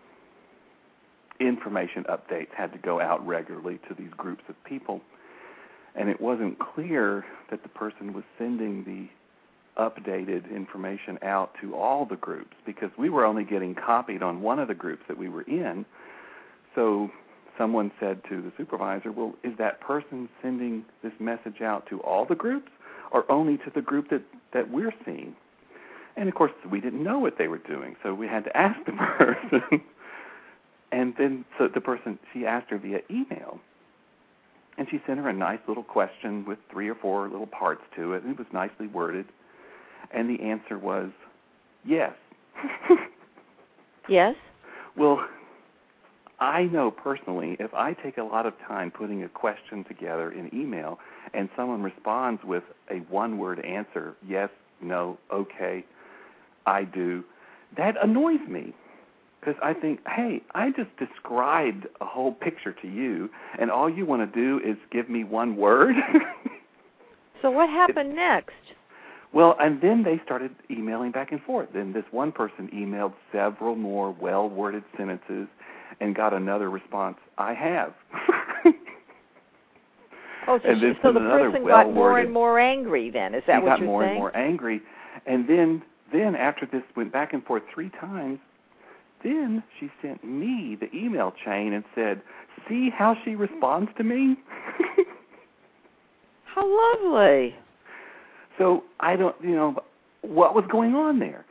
information 1.41 2.05
updates 2.05 2.53
had 2.57 2.73
to 2.73 2.79
go 2.79 3.01
out 3.01 3.27
regularly 3.27 3.79
to 3.89 3.95
these 3.95 4.11
groups 4.17 4.43
of 4.49 4.55
people. 4.65 5.01
And 5.95 6.09
it 6.09 6.21
wasn't 6.21 6.59
clear 6.59 7.25
that 7.51 7.63
the 7.63 7.69
person 7.71 8.13
was 8.13 8.25
sending 8.39 8.85
the 8.85 9.09
updated 9.81 10.51
information 10.55 11.19
out 11.23 11.53
to 11.61 11.75
all 11.75 12.07
the 12.07 12.17
groups 12.17 12.57
because 12.65 12.91
we 12.99 13.11
were 13.11 13.25
only 13.25 13.45
getting 13.45 13.75
copied 13.75 14.23
on 14.23 14.41
one 14.41 14.59
of 14.59 14.69
the 14.69 14.75
groups 14.75 15.03
that 15.09 15.19
we 15.19 15.29
were 15.29 15.43
in. 15.43 15.85
So 16.75 17.11
someone 17.59 17.91
said 18.01 18.21
to 18.29 18.43
the 18.43 18.53
supervisor 18.57 19.13
well 19.13 19.35
is 19.43 19.53
that 19.59 19.81
person 19.81 20.29
sending 20.43 20.85
this 21.03 21.13
message 21.19 21.61
out 21.63 21.87
to 21.89 22.01
all 22.01 22.25
the 22.25 22.35
groups 22.35 22.71
or 23.13 23.31
only 23.31 23.57
to 23.59 23.71
the 23.75 23.83
group 23.83 24.11
that 24.11 24.23
that 24.53 24.71
we're 24.71 24.95
seeing? 25.05 25.35
And 26.17 26.29
of 26.29 26.35
course 26.35 26.53
we 26.71 26.81
didn't 26.81 27.03
know 27.03 27.19
what 27.19 27.39
they 27.39 27.49
were 27.49 27.59
doing 27.59 27.97
so 28.03 28.15
we 28.15 28.27
had 28.27 28.45
to 28.45 28.57
ask 28.57 28.79
the 28.87 28.93
person 29.19 29.83
and 30.97 31.13
then 31.19 31.45
so 31.59 31.69
the 31.69 31.81
person 31.81 32.19
she 32.33 32.47
asked 32.47 32.71
her 32.71 32.79
via 32.79 33.01
email 33.11 33.61
and 34.79 34.89
she 34.91 35.01
sent 35.07 35.19
her 35.19 35.29
a 35.29 35.33
nice 35.33 35.59
little 35.69 35.83
question 35.83 36.45
with 36.47 36.59
three 36.73 36.89
or 36.89 36.95
four 36.95 37.29
little 37.29 37.47
parts 37.47 37.83
to 37.95 38.15
it 38.15 38.23
and 38.23 38.33
it 38.33 38.39
was 38.39 38.47
nicely 38.53 38.87
worded 38.87 39.27
and 40.13 40.29
the 40.29 40.43
answer 40.43 40.79
was 40.79 41.11
yes 41.85 42.13
Yes? 44.09 44.35
well 44.97 45.27
I 46.39 46.65
know 46.65 46.91
personally 46.91 47.57
if 47.61 47.73
I 47.75 47.93
take 47.93 48.17
a 48.17 48.23
lot 48.23 48.47
of 48.47 48.55
time 48.67 48.91
putting 48.91 49.23
a 49.25 49.29
question 49.29 49.85
together 49.85 50.33
in 50.33 50.55
email 50.55 50.99
and 51.35 51.51
someone 51.57 51.83
responds 51.83 52.43
with 52.45 52.63
a 52.91 52.99
one 53.11 53.37
word 53.39 53.65
answer, 53.65 54.15
yes, 54.27 54.49
no, 54.81 55.19
okay, 55.33 55.85
I 56.67 56.85
do, 56.85 57.25
that 57.77 57.95
annoys 58.03 58.47
me. 58.49 58.75
Because 59.47 59.61
I 59.63 59.75
think, 59.75 60.01
hey, 60.09 60.43
I 60.57 60.71
just 60.71 60.91
described 60.99 61.87
a 62.01 62.05
whole 62.05 62.33
picture 62.33 62.73
to 62.83 62.89
you, 62.89 63.31
and 63.61 63.71
all 63.71 63.89
you 63.89 64.05
want 64.05 64.33
to 64.33 64.41
do 64.41 64.61
is 64.69 64.77
give 64.91 65.09
me 65.09 65.25
one 65.25 65.57
word. 65.57 65.95
So 67.43 67.51
what 67.51 67.69
happened 67.69 68.17
next? 68.17 68.55
Well, 69.35 69.57
and 69.61 69.79
then 69.81 70.03
they 70.03 70.19
started 70.25 70.53
emailing 70.71 71.13
back 71.13 71.33
and 71.33 71.41
forth. 71.43 71.69
Then 71.75 71.93
this 71.93 72.03
one 72.11 72.33
person 72.33 72.69
emailed 72.75 73.13
several 73.31 73.77
more 73.77 74.17
well 74.19 74.49
worded 74.49 74.83
sentences 74.97 75.47
and 76.01 76.17
got 76.17 76.33
another 76.33 76.71
response. 76.71 77.19
I 77.37 77.53
have. 77.53 77.93
Oh, 80.49 80.61
so, 80.63 80.75
she, 80.75 80.93
so 81.03 81.13
the 81.13 81.19
another 81.19 81.51
person 81.51 81.67
got 81.67 81.93
more 81.93 82.21
and 82.21 82.33
more 82.33 82.59
angry 82.61 83.11
then. 83.11 83.35
Is 83.35 83.43
that 83.49 83.63
what 83.63 83.69
you're 83.69 83.77
saying? 83.79 83.85
got 83.85 83.87
more 83.87 84.05
and 84.05 84.15
more 84.15 84.37
angry. 84.37 84.81
And 85.27 85.49
then 85.49 85.83
then 86.13 86.37
after 86.37 86.67
this 86.67 86.83
went 86.97 87.13
back 87.13 87.33
and 87.33 87.45
forth 87.45 87.65
three 87.75 87.91
times, 88.01 88.39
then 89.27 89.63
she 89.79 89.91
sent 90.01 90.25
me 90.25 90.77
the 90.79 90.95
email 90.97 91.33
chain 91.45 91.73
and 91.73 91.85
said, 91.95 92.23
"See 92.69 92.91
how 92.91 93.17
she 93.25 93.35
responds 93.35 93.91
to 93.97 94.05
me?" 94.05 94.37
How 96.45 96.65
lovely. 96.65 97.55
so 98.57 98.85
I 99.01 99.17
don't, 99.17 99.37
you 99.43 99.55
know, 99.55 99.77
what 100.23 100.55
was 100.55 100.65
going 100.71 100.95
on 100.95 101.19
there? 101.19 101.45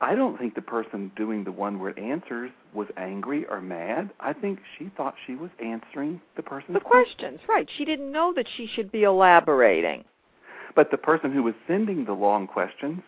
I 0.00 0.14
don't 0.14 0.38
think 0.38 0.54
the 0.54 0.62
person 0.62 1.10
doing 1.16 1.42
the 1.42 1.50
one-word 1.50 1.98
answers 1.98 2.50
was 2.72 2.86
angry 2.96 3.46
or 3.46 3.60
mad. 3.60 4.10
I 4.20 4.32
think 4.32 4.60
she 4.78 4.90
thought 4.96 5.14
she 5.26 5.34
was 5.34 5.50
answering 5.64 6.20
the 6.36 6.42
person's 6.42 6.74
The 6.74 6.80
questions, 6.80 7.40
right. 7.48 7.68
She 7.76 7.84
didn't 7.84 8.12
know 8.12 8.32
that 8.34 8.46
she 8.56 8.66
should 8.66 8.92
be 8.92 9.02
elaborating. 9.02 10.04
But 10.76 10.92
the 10.92 10.98
person 10.98 11.32
who 11.32 11.42
was 11.42 11.54
sending 11.66 12.04
the 12.04 12.12
long 12.12 12.46
questions 12.46 13.02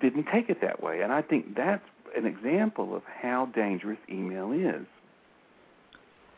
didn't 0.00 0.26
take 0.30 0.50
it 0.50 0.60
that 0.60 0.82
way. 0.82 1.02
And 1.02 1.12
I 1.12 1.22
think 1.22 1.56
that's 1.56 1.82
an 2.16 2.26
example 2.26 2.94
of 2.96 3.02
how 3.04 3.46
dangerous 3.46 3.98
email 4.10 4.52
is. 4.52 4.86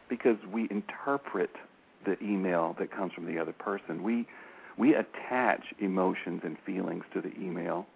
Because 0.09 0.37
we 0.53 0.69
interpret 0.71 1.51
the 2.05 2.17
email 2.23 2.75
that 2.79 2.91
comes 2.91 3.13
from 3.13 3.27
the 3.27 3.39
other 3.39 3.53
person. 3.53 4.03
We 4.03 4.27
we 4.79 4.95
attach 4.95 5.63
emotions 5.81 6.43
and 6.45 6.57
feelings 6.65 7.05
to 7.13 7.21
the 7.21 7.35
email. 7.35 7.87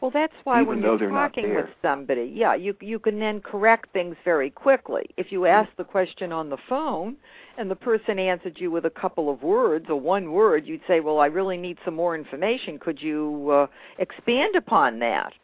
Well, 0.00 0.10
that's 0.12 0.34
why 0.42 0.62
when 0.62 0.82
you're 0.82 0.98
talking 1.10 1.54
with 1.54 1.66
somebody, 1.80 2.32
yeah, 2.34 2.56
you 2.56 2.74
you 2.80 2.98
can 2.98 3.20
then 3.20 3.40
correct 3.40 3.92
things 3.92 4.16
very 4.24 4.50
quickly. 4.50 5.06
If 5.16 5.30
you 5.30 5.46
ask 5.46 5.70
the 5.76 5.84
question 5.84 6.32
on 6.32 6.50
the 6.50 6.56
phone 6.68 7.16
and 7.56 7.70
the 7.70 7.76
person 7.76 8.18
answered 8.18 8.56
you 8.58 8.72
with 8.72 8.84
a 8.84 8.90
couple 8.90 9.30
of 9.30 9.44
words 9.44 9.86
or 9.88 10.00
one 10.00 10.32
word, 10.32 10.66
you'd 10.66 10.80
say, 10.88 10.98
"Well, 10.98 11.20
I 11.20 11.26
really 11.26 11.56
need 11.56 11.78
some 11.84 11.94
more 11.94 12.16
information. 12.16 12.80
Could 12.80 13.00
you 13.00 13.48
uh, 13.50 13.66
expand 13.98 14.56
upon 14.56 14.98
that?" 14.98 15.34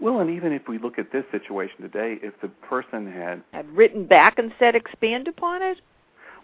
Well, 0.00 0.20
and 0.20 0.30
even 0.30 0.52
if 0.52 0.68
we 0.68 0.78
look 0.78 0.98
at 0.98 1.10
this 1.12 1.24
situation 1.30 1.82
today, 1.82 2.18
if 2.22 2.40
the 2.40 2.48
person 2.48 3.10
had 3.10 3.42
Had 3.52 3.68
written 3.70 4.06
back 4.06 4.38
and 4.38 4.52
said, 4.58 4.74
"Expand 4.74 5.26
upon 5.28 5.62
it." 5.62 5.80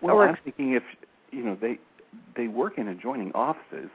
Well, 0.00 0.16
Or 0.16 0.28
I'm 0.28 0.36
thinking 0.44 0.72
if 0.72 0.82
you 1.30 1.42
know 1.42 1.56
they 1.60 1.78
they 2.36 2.48
work 2.48 2.78
in 2.78 2.88
adjoining 2.88 3.32
offices, 3.34 3.90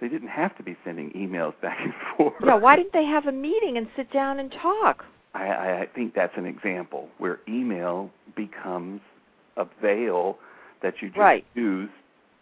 they 0.00 0.08
didn't 0.08 0.28
have 0.28 0.56
to 0.56 0.62
be 0.62 0.76
sending 0.84 1.10
emails 1.12 1.54
back 1.60 1.78
and 1.80 1.94
forth. 2.16 2.34
Yeah, 2.44 2.54
why 2.56 2.76
didn't 2.76 2.92
they 2.92 3.04
have 3.04 3.26
a 3.26 3.32
meeting 3.32 3.76
and 3.76 3.88
sit 3.96 4.10
down 4.12 4.38
and 4.40 4.50
talk? 4.50 5.04
I, 5.34 5.46
I 5.46 5.80
I 5.82 5.86
think 5.86 6.14
that's 6.14 6.36
an 6.36 6.46
example 6.46 7.08
where 7.18 7.38
email 7.48 8.10
becomes 8.34 9.00
a 9.56 9.66
veil 9.80 10.38
that 10.82 11.02
you 11.02 11.08
just 11.08 11.18
Right. 11.18 11.44
use 11.54 11.90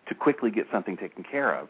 to 0.08 0.14
quickly 0.14 0.50
get 0.50 0.66
something 0.70 0.96
taken 0.96 1.24
care 1.24 1.54
of. 1.54 1.68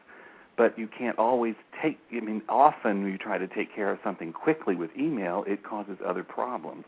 But 0.57 0.79
you 0.79 0.89
can't 0.89 1.19
always 1.19 1.55
take. 1.83 1.99
I 2.13 2.21
mean, 2.21 2.43
often 2.49 3.03
when 3.03 3.13
you 3.13 3.19
try 3.19 3.37
to 3.39 3.47
take 3.47 3.75
care 3.75 3.91
of 3.91 3.99
something 4.03 4.33
quickly 4.33 4.75
with 4.75 4.91
email, 4.99 5.45
it 5.47 5.63
causes 5.63 5.99
other 6.05 6.23
problems. 6.25 6.85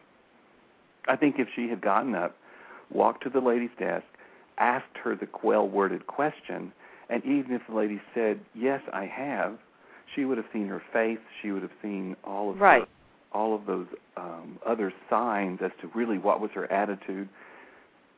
I 1.06 1.16
think 1.16 1.38
if 1.38 1.48
she 1.54 1.68
had 1.68 1.80
gotten 1.80 2.14
up, 2.14 2.36
walked 2.90 3.22
to 3.24 3.30
the 3.30 3.40
lady's 3.40 3.70
desk, 3.78 4.06
asked 4.58 4.96
her 5.02 5.14
the 5.14 5.28
well-worded 5.42 6.06
question, 6.06 6.72
and 7.10 7.24
even 7.24 7.52
if 7.52 7.62
the 7.68 7.74
lady 7.74 8.00
said, 8.14 8.40
"Yes, 8.54 8.80
I 8.92 9.04
have," 9.06 9.58
she 10.14 10.24
would 10.24 10.38
have 10.38 10.46
seen 10.52 10.66
her 10.68 10.82
face. 10.92 11.18
She 11.42 11.52
would 11.52 11.62
have 11.62 11.72
seen 11.82 12.16
all 12.24 12.50
of 12.50 12.60
Right. 12.60 12.88
all 13.32 13.54
of 13.54 13.66
those 13.66 13.86
um, 14.16 14.58
other 14.64 14.92
signs 15.10 15.60
as 15.60 15.72
to 15.82 15.88
really 15.88 16.16
what 16.16 16.40
was 16.40 16.50
her 16.52 16.70
attitude. 16.72 17.28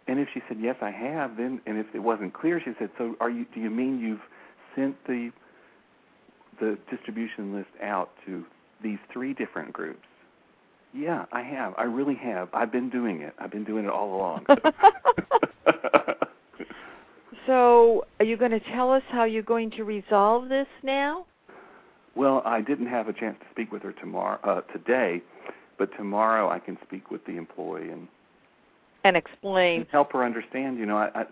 And 0.06 0.20
if 0.20 0.28
she 0.32 0.40
said, 0.48 0.58
"Yes, 0.60 0.76
I 0.80 0.90
have," 0.90 1.36
then 1.36 1.60
and 1.66 1.76
if 1.76 1.92
it 1.94 1.98
wasn't 2.00 2.32
clear, 2.34 2.60
she 2.60 2.72
said, 2.78 2.90
"So 2.96 3.16
are 3.20 3.30
you? 3.30 3.44
Do 3.52 3.60
you 3.60 3.70
mean 3.70 3.98
you've 3.98 4.22
sent 4.74 4.96
the 5.06 5.30
the 6.60 6.78
distribution 6.90 7.54
list 7.54 7.70
out 7.82 8.10
to 8.26 8.44
these 8.82 8.98
three 9.12 9.32
different 9.34 9.72
groups?" 9.72 10.06
Yeah, 10.92 11.24
I 11.32 11.42
have. 11.42 11.74
I 11.78 11.84
really 11.84 12.16
have. 12.16 12.48
I've 12.52 12.72
been 12.72 12.90
doing 12.90 13.20
it. 13.20 13.32
I've 13.38 13.52
been 13.52 13.64
doing 13.64 13.84
it 13.84 13.90
all 13.90 14.14
along. 14.16 14.44
So, 17.46 18.04
are 18.18 18.24
you 18.24 18.36
going 18.36 18.50
to 18.50 18.60
tell 18.74 18.92
us 18.92 19.02
how 19.08 19.24
you're 19.24 19.42
going 19.42 19.70
to 19.72 19.84
resolve 19.84 20.48
this 20.48 20.66
now? 20.82 21.26
well, 22.16 22.42
I 22.44 22.60
didn't 22.60 22.88
have 22.88 23.06
a 23.08 23.12
chance 23.12 23.36
to 23.40 23.46
speak 23.52 23.70
with 23.70 23.82
her 23.82 23.92
tomorrow 23.92 24.38
uh, 24.42 24.60
today, 24.72 25.22
but 25.78 25.90
tomorrow 25.96 26.50
I 26.50 26.58
can 26.58 26.76
speak 26.86 27.10
with 27.10 27.24
the 27.24 27.36
employee 27.36 27.88
and 27.90 28.08
And 29.04 29.16
explain. 29.16 29.82
and 29.82 29.86
help 29.92 30.12
her 30.12 30.24
understand. 30.24 30.76
You 30.78 30.86
know, 30.86 30.96
I, 30.98 31.10
I 31.14 31.24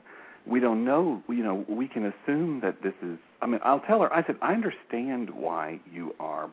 we 0.48 0.60
don't 0.60 0.84
know. 0.84 1.22
You 1.28 1.42
know, 1.42 1.64
we 1.68 1.88
can 1.88 2.06
assume 2.06 2.60
that 2.60 2.82
this 2.82 2.94
is. 3.02 3.18
I 3.40 3.46
mean, 3.46 3.60
I'll 3.64 3.80
tell 3.80 4.00
her. 4.00 4.12
I 4.12 4.24
said, 4.26 4.36
I 4.42 4.52
understand 4.52 5.30
why 5.30 5.80
you 5.90 6.14
are 6.18 6.50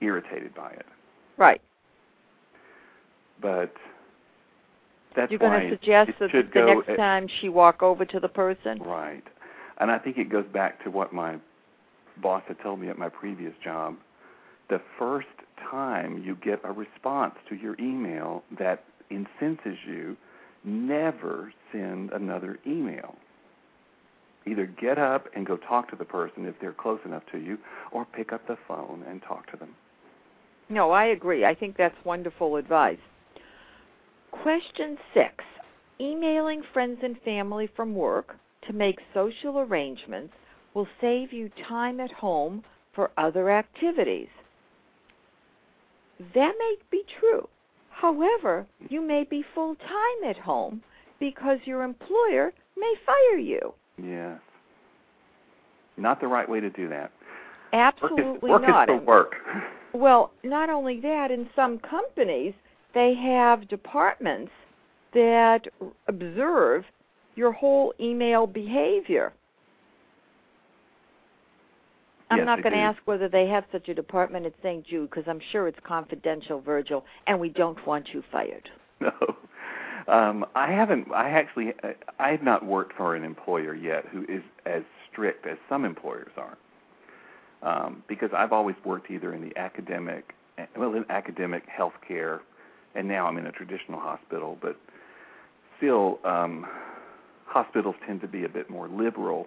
irritated 0.00 0.54
by 0.54 0.70
it, 0.70 0.86
Right. 1.36 1.60
but 3.40 3.72
that's 5.14 5.30
You're 5.30 5.38
going 5.38 5.68
to 5.68 5.70
suggest 5.70 6.12
that 6.20 6.30
the 6.32 6.42
go 6.52 6.74
next 6.74 6.96
time 6.96 7.28
she 7.40 7.48
walk 7.48 7.82
over 7.82 8.04
to 8.04 8.20
the 8.20 8.28
person? 8.28 8.78
Right. 8.80 9.24
And 9.78 9.90
I 9.90 9.98
think 9.98 10.18
it 10.18 10.30
goes 10.30 10.46
back 10.52 10.82
to 10.84 10.90
what 10.90 11.12
my 11.12 11.36
boss 12.22 12.42
had 12.48 12.60
told 12.62 12.80
me 12.80 12.88
at 12.88 12.98
my 12.98 13.08
previous 13.08 13.54
job. 13.62 13.96
The 14.68 14.80
first 14.98 15.26
time 15.70 16.22
you 16.24 16.36
get 16.36 16.60
a 16.64 16.72
response 16.72 17.34
to 17.48 17.56
your 17.56 17.76
email 17.80 18.42
that 18.58 18.84
incenses 19.10 19.78
you, 19.86 20.16
never 20.64 21.52
send 21.72 22.10
another 22.12 22.58
email. 22.66 23.14
Either 24.46 24.66
get 24.66 24.98
up 24.98 25.26
and 25.34 25.46
go 25.46 25.56
talk 25.56 25.88
to 25.90 25.96
the 25.96 26.04
person 26.04 26.46
if 26.46 26.54
they're 26.60 26.72
close 26.72 27.00
enough 27.04 27.22
to 27.32 27.38
you, 27.38 27.58
or 27.92 28.04
pick 28.04 28.32
up 28.32 28.46
the 28.46 28.56
phone 28.66 29.04
and 29.08 29.22
talk 29.22 29.50
to 29.50 29.56
them. 29.56 29.74
No, 30.68 30.90
I 30.92 31.06
agree. 31.06 31.44
I 31.44 31.54
think 31.54 31.76
that's 31.76 32.04
wonderful 32.04 32.56
advice. 32.56 32.98
Question 34.30 34.96
six 35.12 35.44
Emailing 36.00 36.62
friends 36.72 37.00
and 37.02 37.20
family 37.22 37.68
from 37.76 37.94
work 37.94 38.36
to 38.66 38.72
make 38.72 38.98
social 39.12 39.58
arrangements 39.58 40.32
will 40.72 40.88
save 41.00 41.32
you 41.32 41.50
time 41.68 42.00
at 42.00 42.12
home 42.12 42.62
for 42.94 43.10
other 43.18 43.50
activities. 43.50 44.28
That 46.34 46.54
may 46.58 46.76
be 46.90 47.02
true. 47.18 47.48
However, 48.00 48.66
you 48.88 49.06
may 49.06 49.24
be 49.24 49.44
full 49.54 49.74
time 49.74 50.28
at 50.28 50.38
home 50.38 50.82
because 51.18 51.58
your 51.64 51.82
employer 51.82 52.52
may 52.76 52.94
fire 53.04 53.38
you. 53.38 53.74
Yes. 54.02 54.40
Not 55.98 56.20
the 56.20 56.26
right 56.26 56.48
way 56.48 56.60
to 56.60 56.70
do 56.70 56.88
that. 56.88 57.12
Absolutely 57.74 58.50
work 58.50 58.62
is, 58.62 58.66
work 58.66 58.68
not. 58.68 58.90
is 58.90 58.98
for 59.00 59.04
work. 59.04 59.34
Well, 59.92 60.32
not 60.42 60.70
only 60.70 61.00
that, 61.00 61.30
in 61.30 61.48
some 61.54 61.78
companies, 61.78 62.54
they 62.94 63.14
have 63.14 63.68
departments 63.68 64.52
that 65.12 65.66
observe 66.08 66.84
your 67.34 67.52
whole 67.52 67.92
email 68.00 68.46
behavior. 68.46 69.32
I'm 72.30 72.38
Yes, 72.38 72.46
not 72.46 72.62
going 72.62 72.72
to 72.72 72.78
ask 72.78 72.98
whether 73.06 73.28
they 73.28 73.48
have 73.48 73.64
such 73.72 73.88
a 73.88 73.94
department 73.94 74.46
at 74.46 74.54
St. 74.62 74.86
Jude 74.86 75.10
because 75.10 75.24
I'm 75.26 75.40
sure 75.50 75.66
it's 75.66 75.78
confidential, 75.82 76.60
Virgil, 76.60 77.04
and 77.26 77.40
we 77.40 77.48
don't 77.48 77.84
want 77.86 78.08
you 78.12 78.22
fired. 78.30 78.68
No. 79.00 79.12
Um, 80.08 80.44
I 80.54 80.72
haven't. 80.72 81.10
I 81.14 81.30
actually. 81.30 81.72
I 82.18 82.30
have 82.30 82.42
not 82.42 82.66
worked 82.66 82.94
for 82.96 83.14
an 83.14 83.24
employer 83.24 83.74
yet 83.74 84.04
who 84.10 84.24
is 84.28 84.42
as 84.66 84.82
strict 85.10 85.46
as 85.46 85.56
some 85.68 85.84
employers 85.84 86.32
are. 86.36 86.58
Um, 87.62 88.02
because 88.08 88.30
I've 88.36 88.52
always 88.52 88.76
worked 88.84 89.10
either 89.10 89.32
in 89.34 89.40
the 89.40 89.56
academic, 89.56 90.34
well, 90.76 90.94
in 90.94 91.04
academic 91.10 91.62
healthcare, 91.68 92.40
and 92.94 93.08
now 93.08 93.26
I'm 93.26 93.38
in 93.38 93.46
a 93.46 93.52
traditional 93.52 94.00
hospital. 94.00 94.58
But 94.60 94.76
still, 95.78 96.18
um, 96.24 96.66
hospitals 97.46 97.94
tend 98.06 98.20
to 98.22 98.28
be 98.28 98.44
a 98.44 98.48
bit 98.48 98.68
more 98.68 98.88
liberal 98.88 99.46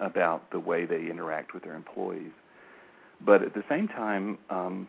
about 0.00 0.50
the 0.50 0.58
way 0.58 0.84
they 0.84 1.08
interact 1.10 1.54
with 1.54 1.64
their 1.64 1.74
employees. 1.74 2.32
But 3.20 3.42
at 3.42 3.54
the 3.54 3.64
same 3.68 3.88
time, 3.88 4.38
um, 4.48 4.88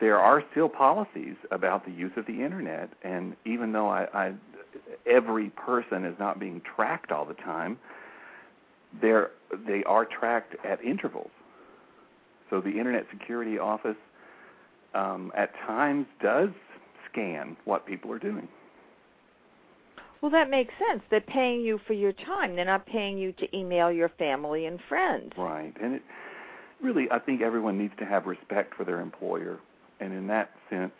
there 0.00 0.18
are 0.18 0.42
still 0.50 0.68
policies 0.68 1.36
about 1.50 1.84
the 1.84 1.92
use 1.92 2.12
of 2.16 2.26
the 2.26 2.42
internet, 2.42 2.90
and 3.02 3.36
even 3.44 3.72
though 3.72 3.88
I, 3.88 4.06
I 4.12 4.34
every 5.06 5.50
person 5.50 6.04
is 6.04 6.18
not 6.18 6.38
being 6.38 6.60
tracked 6.60 7.12
all 7.12 7.24
the 7.24 7.34
time, 7.34 7.78
they're 9.00 9.30
they 9.66 9.84
are 9.84 10.04
tracked 10.04 10.54
at 10.64 10.82
intervals. 10.84 11.30
So 12.50 12.60
the 12.60 12.70
Internet 12.70 13.06
Security 13.10 13.58
Office 13.58 13.96
um, 14.94 15.32
at 15.36 15.54
times 15.66 16.06
does 16.22 16.50
scan 17.10 17.56
what 17.64 17.86
people 17.86 18.12
are 18.12 18.18
doing. 18.18 18.48
Well, 20.20 20.30
that 20.30 20.50
makes 20.50 20.72
sense. 20.88 21.02
They're 21.10 21.20
paying 21.20 21.60
you 21.60 21.78
for 21.86 21.92
your 21.92 22.12
time. 22.12 22.56
They're 22.56 22.64
not 22.64 22.86
paying 22.86 23.18
you 23.18 23.32
to 23.32 23.56
email 23.56 23.92
your 23.92 24.08
family 24.10 24.66
and 24.66 24.80
friends. 24.88 25.32
Right, 25.36 25.74
and 25.82 25.94
it 25.94 26.02
really 26.82 27.06
I 27.10 27.18
think 27.18 27.42
everyone 27.42 27.78
needs 27.78 27.94
to 27.98 28.04
have 28.04 28.26
respect 28.26 28.74
for 28.74 28.84
their 28.84 29.00
employer, 29.00 29.58
and 30.00 30.12
in 30.12 30.26
that 30.28 30.50
sense, 30.70 30.92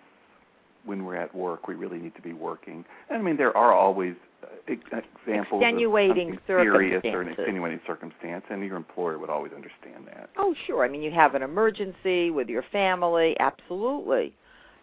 when 0.85 1.05
we're 1.05 1.17
at 1.17 1.35
work, 1.35 1.67
we 1.67 1.75
really 1.75 1.99
need 1.99 2.15
to 2.15 2.23
be 2.23 2.33
working. 2.33 2.85
And 3.11 3.19
I 3.19 3.23
mean, 3.23 3.37
there 3.37 3.57
are 3.57 3.73
always 3.73 4.15
uh, 4.43 4.47
examples 4.69 5.63
Extenuating 5.63 6.33
of 6.33 6.39
serious 6.47 7.03
or 7.05 7.23
an 7.23 7.29
extenuating 7.29 7.81
circumstance, 7.87 8.45
and 8.51 8.63
your 8.65 8.77
employer 8.77 9.19
would 9.19 9.31
always 9.31 9.53
understand 9.53 10.07
that. 10.07 10.31
Oh, 10.37 10.55
sure. 10.67 10.85
I 10.85 10.89
mean, 10.89 11.03
you 11.03 11.11
have 11.11 11.35
an 11.35 11.43
emergency 11.43 12.31
with 12.31 12.49
your 12.49 12.65
family, 12.71 13.37
absolutely. 13.41 14.35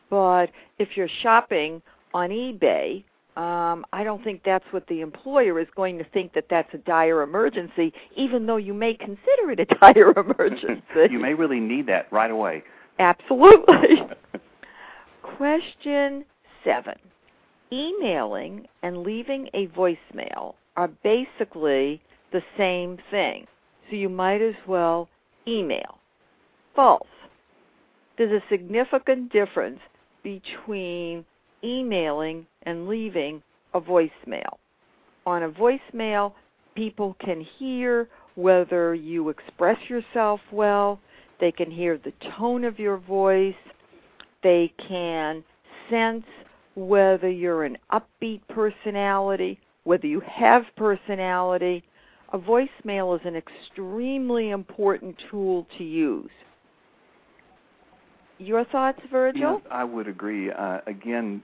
But 0.09 0.47
if 0.77 0.97
you're 0.97 1.09
shopping 1.21 1.81
on 2.13 2.29
eBay, 2.29 3.03
um, 3.35 3.83
I 3.91 4.03
don't 4.03 4.23
think 4.23 4.41
that's 4.45 4.65
what 4.71 4.85
the 4.87 5.01
employer 5.01 5.59
is 5.59 5.67
going 5.75 5.97
to 5.97 6.03
think 6.03 6.33
that 6.33 6.45
that's 6.49 6.71
a 6.73 6.77
dire 6.77 7.23
emergency, 7.23 7.91
even 8.15 8.45
though 8.45 8.57
you 8.57 8.73
may 8.73 8.93
consider 8.93 9.49
it 9.49 9.59
a 9.59 9.65
dire 9.81 10.11
emergency. 10.11 10.83
you 11.09 11.19
may 11.19 11.33
really 11.33 11.59
need 11.59 11.87
that 11.87 12.11
right 12.11 12.29
away. 12.29 12.63
Absolutely. 12.99 14.03
Question 15.23 16.25
seven. 16.63 16.95
Emailing 17.71 18.67
and 18.83 18.97
leaving 18.97 19.49
a 19.55 19.65
voicemail 19.67 20.53
are 20.75 20.89
basically 21.03 22.01
the 22.31 22.41
same 22.55 22.99
thing. 23.09 23.47
So 23.89 23.95
you 23.95 24.09
might 24.09 24.41
as 24.41 24.55
well 24.67 25.09
email. 25.47 25.97
False. 26.75 27.07
There's 28.17 28.31
a 28.31 28.43
significant 28.47 29.31
difference 29.31 29.79
between 30.23 31.25
emailing 31.63 32.45
and 32.63 32.87
leaving 32.87 33.41
a 33.73 33.81
voicemail. 33.81 34.57
On 35.25 35.43
a 35.43 35.49
voicemail, 35.49 36.33
people 36.75 37.15
can 37.23 37.41
hear 37.57 38.07
whether 38.35 38.93
you 38.93 39.29
express 39.29 39.77
yourself 39.89 40.41
well. 40.51 40.99
They 41.39 41.51
can 41.51 41.71
hear 41.71 41.97
the 41.97 42.13
tone 42.37 42.63
of 42.63 42.79
your 42.79 42.97
voice. 42.97 43.55
They 44.43 44.73
can 44.87 45.43
sense 45.89 46.25
whether 46.75 47.29
you're 47.29 47.63
an 47.63 47.77
upbeat 47.91 48.41
personality, 48.49 49.59
whether 49.83 50.07
you 50.07 50.21
have 50.21 50.63
personality. 50.75 51.83
A 52.33 52.37
voicemail 52.37 53.15
is 53.19 53.25
an 53.25 53.35
extremely 53.35 54.49
important 54.49 55.15
tool 55.29 55.67
to 55.77 55.83
use. 55.83 56.31
Your 58.39 58.65
thoughts, 58.65 58.99
Virgil? 59.11 59.61
Yes, 59.61 59.71
I 59.71 59.83
would 59.83 60.07
agree. 60.07 60.51
Uh, 60.51 60.79
again, 60.87 61.43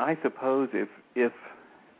I 0.00 0.16
suppose 0.22 0.70
if 0.72 0.88
if 1.14 1.32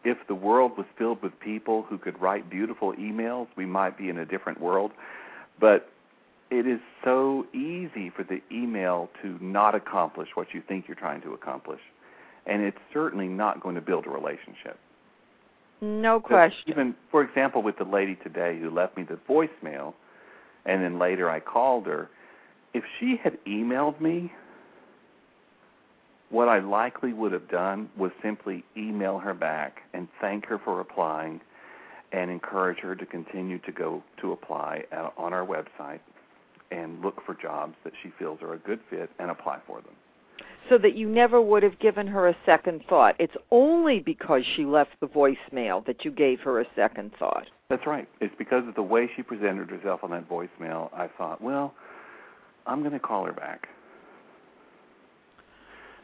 if 0.02 0.16
the 0.28 0.34
world 0.34 0.72
was 0.78 0.86
filled 0.96 1.22
with 1.22 1.38
people 1.40 1.82
who 1.82 1.98
could 1.98 2.20
write 2.20 2.48
beautiful 2.48 2.94
emails, 2.94 3.48
we 3.56 3.66
might 3.66 3.98
be 3.98 4.08
in 4.08 4.18
a 4.18 4.24
different 4.24 4.60
world. 4.60 4.92
But 5.60 5.90
it 6.50 6.66
is 6.66 6.80
so 7.04 7.46
easy 7.52 8.10
for 8.10 8.24
the 8.24 8.40
email 8.50 9.10
to 9.22 9.38
not 9.40 9.74
accomplish 9.74 10.30
what 10.34 10.54
you 10.54 10.62
think 10.66 10.88
you're 10.88 10.96
trying 10.96 11.20
to 11.22 11.34
accomplish. 11.34 11.80
And 12.46 12.62
it's 12.62 12.78
certainly 12.92 13.28
not 13.28 13.62
going 13.62 13.74
to 13.74 13.80
build 13.82 14.06
a 14.06 14.10
relationship. 14.10 14.78
No 15.82 16.18
So 16.18 16.28
question. 16.28 16.64
Even, 16.66 16.94
for 17.10 17.22
example, 17.22 17.62
with 17.62 17.76
the 17.78 17.84
lady 17.84 18.16
today 18.16 18.58
who 18.58 18.70
left 18.70 18.96
me 18.96 19.04
the 19.04 19.18
voicemail, 19.28 19.94
and 20.64 20.82
then 20.82 20.98
later 20.98 21.30
I 21.30 21.40
called 21.40 21.86
her, 21.86 22.08
if 22.74 22.84
she 22.98 23.16
had 23.22 23.38
emailed 23.46 24.00
me, 24.00 24.32
what 26.30 26.48
I 26.48 26.60
likely 26.60 27.12
would 27.12 27.32
have 27.32 27.48
done 27.48 27.90
was 27.96 28.12
simply 28.22 28.64
email 28.76 29.18
her 29.18 29.34
back 29.34 29.82
and 29.92 30.08
thank 30.20 30.46
her 30.46 30.58
for 30.58 30.76
replying 30.76 31.40
and 32.12 32.30
encourage 32.30 32.78
her 32.78 32.96
to 32.96 33.06
continue 33.06 33.58
to 33.58 33.72
go 33.72 34.02
to 34.20 34.32
apply 34.32 34.84
at, 34.90 35.12
on 35.16 35.32
our 35.32 35.46
website 35.46 36.00
and 36.70 37.00
look 37.02 37.20
for 37.26 37.34
jobs 37.34 37.74
that 37.84 37.92
she 38.02 38.10
feels 38.18 38.40
are 38.42 38.54
a 38.54 38.58
good 38.58 38.80
fit 38.90 39.10
and 39.18 39.30
apply 39.30 39.58
for 39.66 39.80
them. 39.80 39.94
so 40.68 40.78
that 40.78 40.94
you 40.94 41.08
never 41.08 41.40
would 41.40 41.62
have 41.62 41.78
given 41.80 42.06
her 42.06 42.28
a 42.28 42.36
second 42.46 42.82
thought. 42.88 43.16
It's 43.18 43.34
only 43.50 43.98
because 43.98 44.42
she 44.54 44.64
left 44.64 44.90
the 45.00 45.08
voicemail 45.08 45.84
that 45.86 46.04
you 46.04 46.12
gave 46.12 46.40
her 46.40 46.60
a 46.60 46.66
second 46.76 47.10
thought. 47.18 47.46
That's 47.68 47.86
right. 47.86 48.08
It's 48.20 48.34
because 48.38 48.66
of 48.68 48.74
the 48.74 48.82
way 48.82 49.10
she 49.16 49.22
presented 49.22 49.68
herself 49.70 50.04
on 50.04 50.10
that 50.10 50.28
voicemail. 50.28 50.90
I 50.94 51.08
thought, 51.18 51.40
well, 51.40 51.74
I'm 52.66 52.80
going 52.80 52.92
to 52.92 53.00
call 53.00 53.24
her 53.24 53.32
back. 53.32 53.68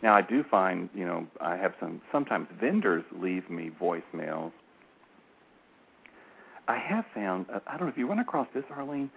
Now 0.02 0.14
I 0.14 0.22
do 0.22 0.44
find, 0.50 0.88
you 0.94 1.04
know, 1.04 1.26
I 1.40 1.56
have 1.56 1.74
some 1.80 2.00
sometimes 2.12 2.48
vendors 2.60 3.04
leave 3.12 3.48
me 3.50 3.70
voicemails. 3.80 4.52
I 6.68 6.78
have 6.78 7.04
found, 7.14 7.46
uh, 7.52 7.60
I 7.66 7.76
don't 7.76 7.86
know 7.86 7.92
if 7.92 7.98
you 7.98 8.08
run 8.08 8.18
across 8.18 8.48
this, 8.54 8.64
Arlene. 8.70 9.10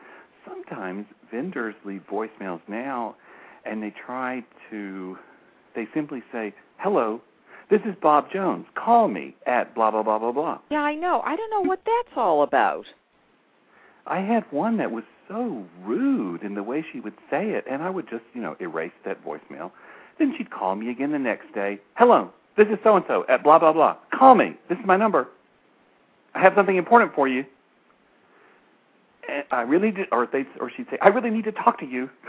Sometimes 0.48 1.06
vendors 1.32 1.76
leave 1.84 2.04
voicemails 2.10 2.62
now, 2.68 3.16
and 3.66 3.84
they 3.84 3.94
try 4.06 4.44
to, 4.70 5.18
they 5.76 5.88
simply 5.94 6.24
say, 6.32 6.54
"Hello, 6.78 7.22
this 7.70 7.82
is 7.82 7.96
Bob 8.02 8.32
Jones. 8.32 8.66
Call 8.76 9.08
me 9.08 9.36
at 9.46 9.74
blah 9.76 9.92
blah 9.92 10.04
blah 10.04 10.20
blah 10.20 10.32
blah." 10.32 10.60
Yeah, 10.70 10.82
I 10.82 10.96
know. 10.96 11.22
I 11.22 11.36
don't 11.36 11.50
know 11.52 11.68
what 11.68 11.82
that's 11.86 12.16
all 12.16 12.44
about. 12.44 12.86
I 14.08 14.22
had 14.22 14.44
one 14.52 14.78
that 14.78 14.92
was 14.92 15.04
so 15.28 15.66
rude 15.84 16.42
in 16.42 16.56
the 16.56 16.64
way 16.64 16.84
she 16.92 17.00
would 17.00 17.14
say 17.30 17.52
it, 17.52 17.66
and 17.70 17.84
I 17.84 17.90
would 17.90 18.10
just, 18.10 18.24
you 18.34 18.42
know, 18.42 18.56
erase 18.60 18.94
that 19.06 19.24
voicemail. 19.24 19.72
Then 20.20 20.34
she'd 20.38 20.52
call 20.52 20.76
me 20.76 20.90
again 20.92 21.12
the 21.12 21.20
next 21.20 21.54
day. 21.54 21.80
Hello, 21.96 22.30
this 22.58 22.68
is 22.68 22.78
so 22.84 22.96
and 22.98 23.06
so 23.08 23.26
at 23.30 23.44
blah 23.44 23.58
blah 23.58 23.74
blah. 23.74 23.96
Call 24.14 24.36
me. 24.36 24.56
This 24.68 24.78
is 24.78 24.86
my 24.86 24.98
number. 24.98 25.28
I 26.36 26.42
have 26.42 26.54
something 26.56 26.76
important 26.76 27.16
for 27.16 27.28
you. 27.28 27.46
And 29.30 29.44
I 29.52 29.62
really 29.62 29.92
did, 29.92 30.08
or 30.12 30.28
they, 30.32 30.46
or 30.60 30.72
she'd 30.76 30.88
say, 30.92 30.98
I 31.02 31.08
really 31.10 31.30
need 31.30 31.46
to 31.46 31.52
talk 31.52 31.80
to 31.80 31.86
you. 31.86 32.10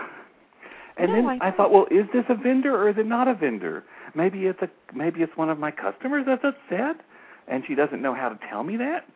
And 0.97 1.09
No, 1.09 1.16
then 1.16 1.41
I 1.41 1.49
I 1.49 1.51
thought, 1.53 1.72
well, 1.72 1.86
is 1.91 2.05
this 2.12 2.24
a 2.28 2.34
vendor 2.34 2.76
or 2.76 2.91
is 2.91 2.97
it 2.99 3.07
not 3.07 3.26
a 3.26 3.32
vendor? 3.32 3.84
Maybe 4.14 4.41
it's 4.47 4.61
a, 4.61 4.68
maybe 4.95 5.22
it's 5.22 5.34
one 5.34 5.49
of 5.49 5.59
my 5.59 5.70
customers 5.70 6.24
that's 6.26 6.45
upset, 6.45 6.97
and 7.49 7.64
she 7.66 7.74
doesn't 7.74 8.03
know 8.03 8.12
how 8.12 8.28
to 8.28 8.38
tell 8.51 8.64
me 8.64 8.76
that. 8.76 9.07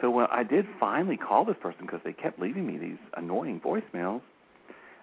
So 0.00 0.10
when 0.10 0.26
I 0.30 0.42
did 0.42 0.64
finally 0.80 1.18
call 1.18 1.44
this 1.44 1.56
person 1.60 1.80
because 1.82 2.00
they 2.02 2.14
kept 2.14 2.38
leaving 2.38 2.66
me 2.66 2.78
these 2.78 2.96
annoying 3.14 3.60
voicemails, 3.60 4.22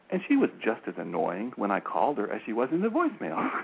and 0.09 0.21
she 0.27 0.35
was 0.35 0.49
just 0.63 0.81
as 0.87 0.93
annoying 0.97 1.51
when 1.55 1.71
I 1.71 1.79
called 1.79 2.17
her 2.17 2.31
as 2.31 2.41
she 2.45 2.53
was 2.53 2.69
in 2.71 2.81
the 2.81 2.89
voicemail. 2.89 3.49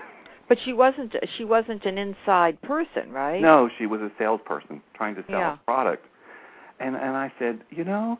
But 0.48 0.58
she 0.64 0.72
wasn't 0.74 1.14
she 1.38 1.44
wasn't 1.44 1.86
an 1.86 1.96
inside 1.96 2.60
person, 2.62 3.10
right? 3.10 3.40
no, 3.40 3.70
she 3.78 3.86
was 3.86 4.00
a 4.02 4.10
salesperson 4.18 4.82
trying 4.92 5.14
to 5.14 5.24
sell 5.30 5.38
Yeah. 5.38 5.54
a 5.54 5.56
product. 5.64 6.04
And 6.78 6.94
and 6.94 7.16
I 7.16 7.32
said, 7.38 7.60
"You 7.70 7.84
know, 7.84 8.18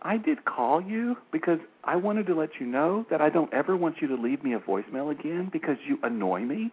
I 0.00 0.16
did 0.16 0.44
call 0.46 0.80
you 0.80 1.16
because 1.30 1.58
I 1.82 1.96
wanted 1.96 2.26
to 2.28 2.34
let 2.34 2.50
you 2.58 2.66
know 2.66 3.04
that 3.10 3.20
I 3.20 3.28
don't 3.28 3.52
ever 3.52 3.76
want 3.76 4.00
you 4.00 4.08
to 4.08 4.14
leave 4.14 4.42
me 4.42 4.54
a 4.54 4.60
voicemail 4.60 5.10
again 5.10 5.50
because 5.52 5.76
you 5.86 5.98
annoy 6.04 6.40
me." 6.40 6.70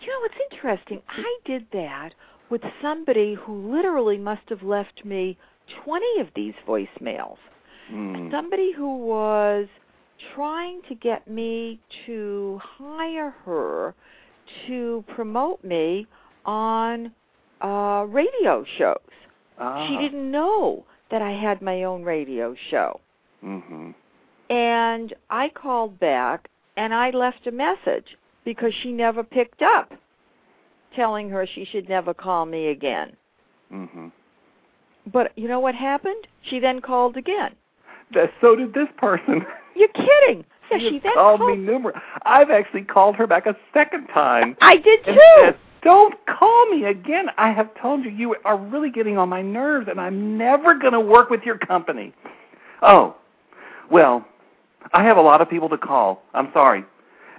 You 0.00 0.06
know, 0.08 0.24
it's 0.24 0.40
interesting. 0.50 1.02
I 1.08 1.38
did 1.44 1.66
that 1.72 2.14
with 2.48 2.62
somebody 2.82 3.34
who 3.34 3.70
literally 3.70 4.18
must 4.18 4.48
have 4.48 4.62
left 4.62 5.04
me 5.04 5.38
20 5.84 6.20
of 6.20 6.28
these 6.34 6.54
voicemails. 6.66 7.36
Mm. 7.92 8.30
Somebody 8.30 8.72
who 8.72 8.96
was 8.96 9.68
trying 10.34 10.80
to 10.88 10.94
get 10.94 11.28
me 11.28 11.80
to 12.06 12.60
hire 12.62 13.30
her 13.44 13.94
to 14.66 15.04
promote 15.14 15.62
me 15.62 16.06
on 16.44 17.12
uh 17.60 18.04
radio 18.08 18.64
shows. 18.78 18.96
Ah. 19.58 19.86
She 19.86 19.96
didn't 19.98 20.30
know 20.30 20.84
that 21.10 21.22
I 21.22 21.32
had 21.32 21.60
my 21.60 21.84
own 21.84 22.02
radio 22.02 22.54
show. 22.70 23.00
Mhm. 23.44 23.94
And 24.48 25.14
I 25.28 25.48
called 25.50 26.00
back 26.00 26.48
and 26.76 26.94
I 26.94 27.10
left 27.10 27.46
a 27.46 27.52
message 27.52 28.16
because 28.44 28.72
she 28.74 28.92
never 28.92 29.22
picked 29.22 29.62
up, 29.62 29.92
telling 30.94 31.28
her 31.30 31.46
she 31.46 31.64
should 31.64 31.88
never 31.88 32.14
call 32.14 32.46
me 32.46 32.68
again. 32.68 33.16
Mhm. 33.70 34.12
But 35.06 35.32
you 35.36 35.48
know 35.48 35.60
what 35.60 35.74
happened? 35.74 36.26
She 36.42 36.58
then 36.58 36.80
called 36.80 37.16
again. 37.16 37.54
That 38.12 38.32
so 38.40 38.56
did 38.56 38.72
this 38.72 38.88
person. 38.96 39.46
You're 39.74 39.88
kidding. 39.88 40.44
Yeah, 40.70 40.78
She 40.78 40.88
she 40.90 40.98
then 41.00 41.14
called 41.14 41.40
called 41.40 41.58
me 41.58 41.64
numerous. 41.64 41.96
I've 42.24 42.50
actually 42.50 42.82
called 42.82 43.16
her 43.16 43.26
back 43.26 43.46
a 43.46 43.56
second 43.74 44.06
time. 44.08 44.56
I 44.60 44.76
did 44.76 45.04
too. 45.04 45.18
said, 45.40 45.56
Don't 45.82 46.14
call 46.26 46.66
me 46.66 46.84
again. 46.84 47.26
I 47.38 47.50
have 47.52 47.68
told 47.80 48.04
you 48.04 48.10
you 48.10 48.36
are 48.44 48.56
really 48.56 48.90
getting 48.90 49.18
on 49.18 49.28
my 49.28 49.42
nerves, 49.42 49.88
and 49.90 50.00
I'm 50.00 50.38
never 50.38 50.74
going 50.74 50.92
to 50.92 51.00
work 51.00 51.30
with 51.30 51.42
your 51.42 51.58
company. 51.58 52.12
Oh, 52.82 53.16
well, 53.90 54.24
I 54.92 55.02
have 55.04 55.16
a 55.16 55.22
lot 55.22 55.40
of 55.40 55.50
people 55.50 55.68
to 55.70 55.78
call. 55.78 56.22
I'm 56.34 56.50
sorry. 56.52 56.84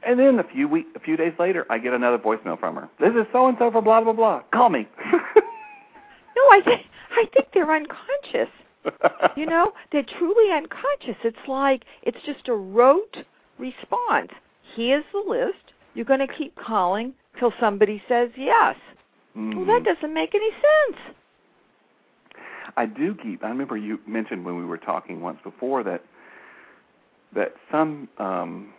And 0.05 0.19
then 0.19 0.39
a 0.39 0.43
few 0.43 0.67
week, 0.67 0.87
a 0.95 0.99
few 0.99 1.15
days 1.15 1.33
later, 1.39 1.65
I 1.69 1.77
get 1.77 1.93
another 1.93 2.17
voicemail 2.17 2.59
from 2.59 2.75
her. 2.75 2.89
This 2.99 3.11
is 3.11 3.25
so 3.31 3.47
and 3.47 3.55
so 3.59 3.71
for 3.71 3.81
blah 3.81 4.01
blah 4.01 4.13
blah. 4.13 4.41
Call 4.51 4.69
me. 4.69 4.87
No, 6.33 6.43
I 6.57 6.61
think 6.63 6.81
I 7.11 7.25
think 7.33 7.47
they're 7.53 7.71
unconscious. 7.75 8.49
You 9.35 9.45
know, 9.45 9.73
they're 9.91 10.05
truly 10.17 10.51
unconscious. 10.51 11.15
It's 11.23 11.47
like 11.47 11.83
it's 12.03 12.21
just 12.25 12.47
a 12.47 12.53
rote 12.53 13.17
response. 13.57 14.31
Here's 14.75 15.05
the 15.13 15.23
list. 15.25 15.73
You're 15.93 16.05
going 16.05 16.19
to 16.19 16.27
keep 16.27 16.55
calling 16.55 17.13
till 17.39 17.53
somebody 17.59 18.01
says 18.07 18.29
yes. 18.35 18.75
Well, 19.35 19.45
Mhm. 19.45 19.67
that 19.67 19.83
doesn't 19.83 20.13
make 20.13 20.35
any 20.35 20.51
sense. 20.51 21.15
I 22.77 22.85
do 22.85 23.15
keep. 23.15 23.43
I 23.43 23.49
remember 23.49 23.77
you 23.77 23.99
mentioned 24.05 24.45
when 24.45 24.57
we 24.57 24.65
were 24.65 24.77
talking 24.77 25.21
once 25.21 25.39
before 25.43 25.83
that 25.83 26.03
that 27.33 27.55
some 27.69 28.09
um, 28.17 28.73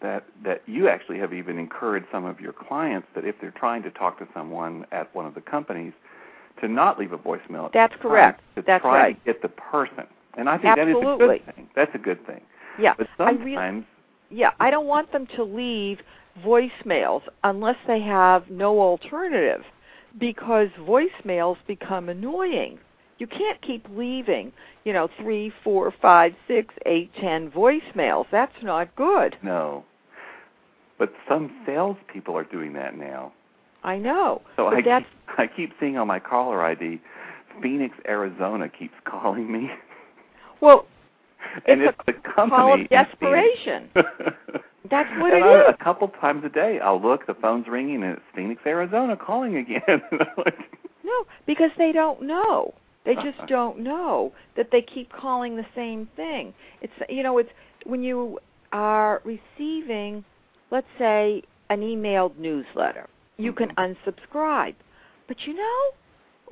that 0.00 0.24
that 0.44 0.62
you 0.66 0.88
actually 0.88 1.18
have 1.18 1.32
even 1.32 1.58
encouraged 1.58 2.06
some 2.10 2.24
of 2.24 2.40
your 2.40 2.52
clients 2.52 3.06
that 3.14 3.24
if 3.24 3.36
they're 3.40 3.52
trying 3.52 3.82
to 3.84 3.90
talk 3.90 4.18
to 4.18 4.26
someone 4.34 4.86
at 4.92 5.12
one 5.14 5.26
of 5.26 5.34
the 5.34 5.40
companies, 5.40 5.92
to 6.62 6.68
not 6.68 6.98
leave 6.98 7.12
a 7.12 7.18
voicemail. 7.18 7.70
That's 7.72 7.94
correct. 8.00 8.40
To 8.56 8.62
That's 8.62 8.82
try 8.82 8.98
right. 8.98 9.24
to 9.24 9.32
get 9.32 9.42
the 9.42 9.48
person, 9.48 10.04
and 10.38 10.48
I 10.48 10.56
think 10.56 10.76
that 10.76 10.88
is 10.88 10.96
a 10.96 11.16
good 11.18 11.44
thing. 11.54 11.68
That's 11.74 11.94
a 11.94 11.98
good 11.98 12.24
thing. 12.26 12.40
Yeah. 12.78 12.94
But 12.96 13.08
I 13.18 13.32
really- 13.32 13.54
sometimes, 13.54 13.84
Yeah, 14.30 14.52
I 14.60 14.70
don't 14.70 14.86
want 14.86 15.12
them 15.12 15.26
to 15.36 15.42
leave 15.44 16.00
voicemails 16.42 17.22
unless 17.44 17.76
they 17.86 18.00
have 18.00 18.48
no 18.50 18.80
alternative 18.80 19.62
because 20.18 20.70
voicemails 20.78 21.58
become 21.66 22.08
annoying. 22.08 22.78
You 23.18 23.26
can't 23.26 23.60
keep 23.60 23.86
leaving, 23.90 24.52
you 24.84 24.94
know, 24.94 25.08
three, 25.18 25.50
four, 25.62 25.90
five, 25.90 26.34
six, 26.48 26.74
eight, 26.86 27.12
ten 27.20 27.50
voicemails. 27.50 28.26
That's 28.30 28.62
not 28.62 28.94
good. 28.96 29.36
no. 29.42 29.84
But 30.98 31.12
some 31.28 31.50
salespeople 31.66 32.36
are 32.36 32.44
doing 32.44 32.72
that 32.74 32.96
now. 32.96 33.32
I 33.84 33.98
know. 33.98 34.42
So 34.56 34.70
but 34.70 34.78
I 34.78 34.82
that's 34.82 35.06
keep, 35.28 35.38
I 35.38 35.46
keep 35.46 35.72
seeing 35.80 35.96
on 35.98 36.06
my 36.06 36.18
caller 36.18 36.62
ID, 36.64 37.00
Phoenix, 37.62 37.94
Arizona 38.08 38.68
keeps 38.68 38.94
calling 39.04 39.50
me, 39.52 39.70
well, 40.60 40.86
and 41.66 41.82
It's 41.82 41.94
it's 41.98 42.06
the 42.06 42.12
company. 42.30 42.50
call 42.50 42.80
of 42.80 42.88
desperation. 42.88 43.90
That's 43.94 45.10
what 45.18 45.32
and 45.34 45.44
it 45.44 45.46
I, 45.46 45.68
is. 45.68 45.74
A 45.80 45.84
couple 45.84 46.08
times 46.20 46.44
a 46.44 46.48
day, 46.48 46.78
I'll 46.82 47.00
look, 47.00 47.26
the 47.26 47.34
phone's 47.34 47.66
ringing, 47.68 48.02
and 48.04 48.12
it's 48.14 48.22
Phoenix, 48.34 48.60
Arizona 48.66 49.16
calling 49.16 49.56
again. 49.56 50.02
No, 51.04 51.26
because 51.46 51.70
they 51.78 51.90
don't 51.90 52.22
know. 52.22 52.74
They 53.04 53.14
just 53.16 53.38
don't 53.48 53.80
know 53.80 54.32
that 54.56 54.68
they 54.70 54.80
keep 54.82 55.10
calling 55.12 55.56
the 55.56 55.66
same 55.74 56.08
thing. 56.14 56.54
It's 56.80 56.92
you 57.08 57.24
know, 57.24 57.38
it's 57.38 57.50
when 57.84 58.04
you 58.04 58.38
are 58.70 59.20
receiving, 59.24 60.24
let's 60.70 60.86
say, 60.98 61.42
an 61.70 61.80
emailed 61.80 62.38
newsletter, 62.38 63.08
you 63.42 63.52
can 63.52 63.70
mm-hmm. 63.70 64.08
unsubscribe. 64.08 64.74
But 65.28 65.46
you 65.46 65.54
know, 65.54 65.90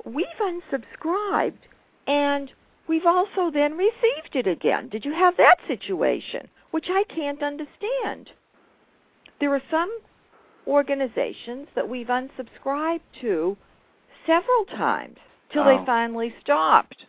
we've 0.05 0.25
unsubscribed 0.41 1.67
and 2.07 2.51
we've 2.87 3.05
also 3.05 3.51
then 3.51 3.77
received 3.77 4.35
it 4.35 4.47
again. 4.47 4.89
Did 4.89 5.05
you 5.05 5.13
have 5.13 5.37
that 5.37 5.57
situation? 5.67 6.47
Which 6.71 6.87
I 6.89 7.03
can't 7.13 7.43
understand. 7.43 8.31
There 9.39 9.53
are 9.53 9.61
some 9.69 9.99
organizations 10.67 11.67
that 11.75 11.89
we've 11.89 12.07
unsubscribed 12.07 13.01
to 13.21 13.57
several 14.25 14.65
times 14.65 15.17
till 15.51 15.63
Oh. 15.63 15.77
they 15.77 15.85
finally 15.85 16.33
stopped. 16.41 17.05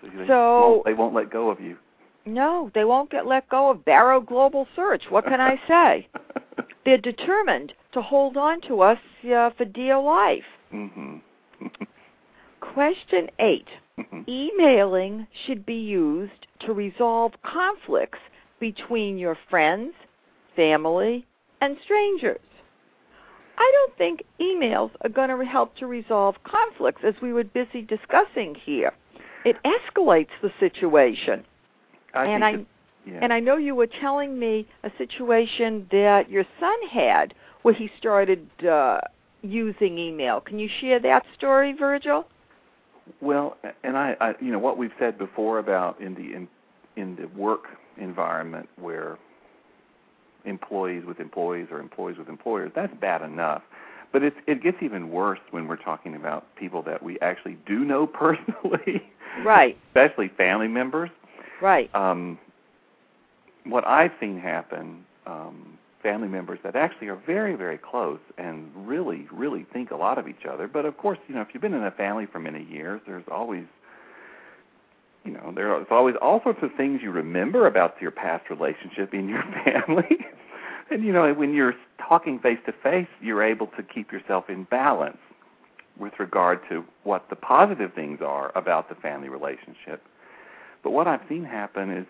So 0.00 0.08
they, 0.08 0.26
So- 0.26 0.60
won't, 0.60 0.84
they 0.86 0.94
won't 0.94 1.14
let 1.14 1.30
go 1.30 1.50
of 1.50 1.60
you. 1.60 1.78
No, 2.26 2.70
they 2.74 2.84
won't 2.84 3.10
get 3.10 3.26
let 3.26 3.48
go 3.48 3.70
of 3.70 3.84
Barrow 3.84 4.20
Global 4.20 4.68
Search. 4.76 5.10
What 5.10 5.24
can 5.24 5.40
I 5.40 5.60
say? 5.66 6.08
They're 6.84 6.98
determined 6.98 7.72
to 7.92 8.02
hold 8.02 8.36
on 8.36 8.60
to 8.62 8.80
us 8.80 8.98
uh, 9.24 9.50
for 9.56 9.64
dear 9.64 9.98
life. 9.98 10.44
hmm 10.70 11.16
Question 12.60 13.28
8. 13.38 13.66
Emailing 14.28 15.26
should 15.46 15.66
be 15.66 15.74
used 15.74 16.46
to 16.60 16.72
resolve 16.72 17.32
conflicts 17.42 18.18
between 18.60 19.18
your 19.18 19.36
friends, 19.48 19.92
family, 20.54 21.26
and 21.60 21.76
strangers. 21.84 22.40
I 23.58 23.72
don't 23.74 23.98
think 23.98 24.22
emails 24.40 24.90
are 25.02 25.10
going 25.10 25.28
to 25.28 25.44
help 25.44 25.76
to 25.76 25.86
resolve 25.86 26.36
conflicts 26.44 27.02
as 27.04 27.14
we 27.20 27.32
were 27.32 27.44
busy 27.44 27.82
discussing 27.82 28.54
here. 28.64 28.92
It 29.44 29.56
escalates 29.64 30.30
the 30.42 30.50
situation. 30.58 31.44
I 32.14 32.26
and 32.26 32.42
think 32.42 32.68
I 32.68 32.79
yeah. 33.06 33.18
and 33.22 33.32
I 33.32 33.40
know 33.40 33.56
you 33.56 33.74
were 33.74 33.86
telling 33.86 34.38
me 34.38 34.66
a 34.84 34.90
situation 34.98 35.86
that 35.90 36.30
your 36.30 36.44
son 36.58 36.76
had 36.90 37.34
where 37.62 37.74
he 37.74 37.90
started 37.98 38.48
uh, 38.66 39.00
using 39.42 39.98
email. 39.98 40.40
Can 40.40 40.58
you 40.58 40.68
share 40.80 41.00
that 41.00 41.24
story, 41.36 41.72
Virgil? 41.72 42.26
Well, 43.20 43.56
and 43.82 43.96
I, 43.96 44.16
I, 44.20 44.34
you 44.40 44.52
know, 44.52 44.58
what 44.58 44.78
we've 44.78 44.92
said 44.98 45.18
before 45.18 45.58
about 45.58 46.00
in 46.00 46.14
the 46.14 46.34
in, 46.34 46.48
in 46.96 47.16
the 47.16 47.26
work 47.38 47.64
environment 47.96 48.68
where 48.76 49.18
employees 50.44 51.04
with 51.06 51.20
employees 51.20 51.68
or 51.70 51.80
employees 51.80 52.18
with 52.18 52.28
employers, 52.28 52.70
that's 52.74 52.94
bad 53.00 53.22
enough. 53.22 53.62
But 54.12 54.22
it's 54.22 54.36
it 54.46 54.62
gets 54.62 54.78
even 54.82 55.10
worse 55.10 55.38
when 55.50 55.68
we're 55.68 55.76
talking 55.76 56.14
about 56.14 56.54
people 56.56 56.82
that 56.82 57.02
we 57.02 57.18
actually 57.20 57.58
do 57.66 57.80
know 57.84 58.06
personally, 58.24 59.02
Right, 59.44 59.78
especially 59.88 60.28
family 60.36 60.68
members. 60.68 61.10
right. 61.60 61.92
Um, 61.94 62.38
what 63.64 63.86
I've 63.86 64.12
seen 64.20 64.38
happen, 64.38 65.04
um, 65.26 65.78
family 66.02 66.28
members 66.28 66.58
that 66.64 66.76
actually 66.76 67.08
are 67.08 67.20
very, 67.26 67.54
very 67.54 67.78
close 67.78 68.20
and 68.38 68.70
really, 68.74 69.26
really 69.30 69.66
think 69.72 69.90
a 69.90 69.96
lot 69.96 70.18
of 70.18 70.28
each 70.28 70.46
other. 70.50 70.66
But 70.66 70.86
of 70.86 70.96
course, 70.96 71.18
you 71.28 71.34
know, 71.34 71.42
if 71.42 71.48
you've 71.52 71.60
been 71.60 71.74
in 71.74 71.84
a 71.84 71.90
family 71.90 72.26
for 72.26 72.38
many 72.38 72.64
years, 72.64 73.00
there's 73.06 73.24
always, 73.30 73.64
you 75.24 75.32
know, 75.32 75.52
there's 75.54 75.86
always 75.90 76.16
all 76.22 76.42
sorts 76.42 76.60
of 76.62 76.70
things 76.76 77.00
you 77.02 77.10
remember 77.10 77.66
about 77.66 78.00
your 78.00 78.10
past 78.10 78.48
relationship 78.48 79.12
in 79.12 79.28
your 79.28 79.42
family. 79.64 80.18
and 80.90 81.04
you 81.04 81.12
know, 81.12 81.32
when 81.34 81.54
you're 81.54 81.74
talking 81.98 82.38
face 82.38 82.58
to 82.66 82.72
face, 82.82 83.08
you're 83.20 83.42
able 83.42 83.66
to 83.68 83.82
keep 83.82 84.10
yourself 84.10 84.48
in 84.48 84.64
balance 84.64 85.18
with 85.98 86.14
regard 86.18 86.60
to 86.70 86.82
what 87.04 87.28
the 87.28 87.36
positive 87.36 87.92
things 87.92 88.20
are 88.22 88.50
about 88.56 88.88
the 88.88 88.94
family 88.94 89.28
relationship. 89.28 90.02
But 90.82 90.92
what 90.92 91.06
I've 91.06 91.20
seen 91.28 91.44
happen 91.44 91.90
is 91.90 92.06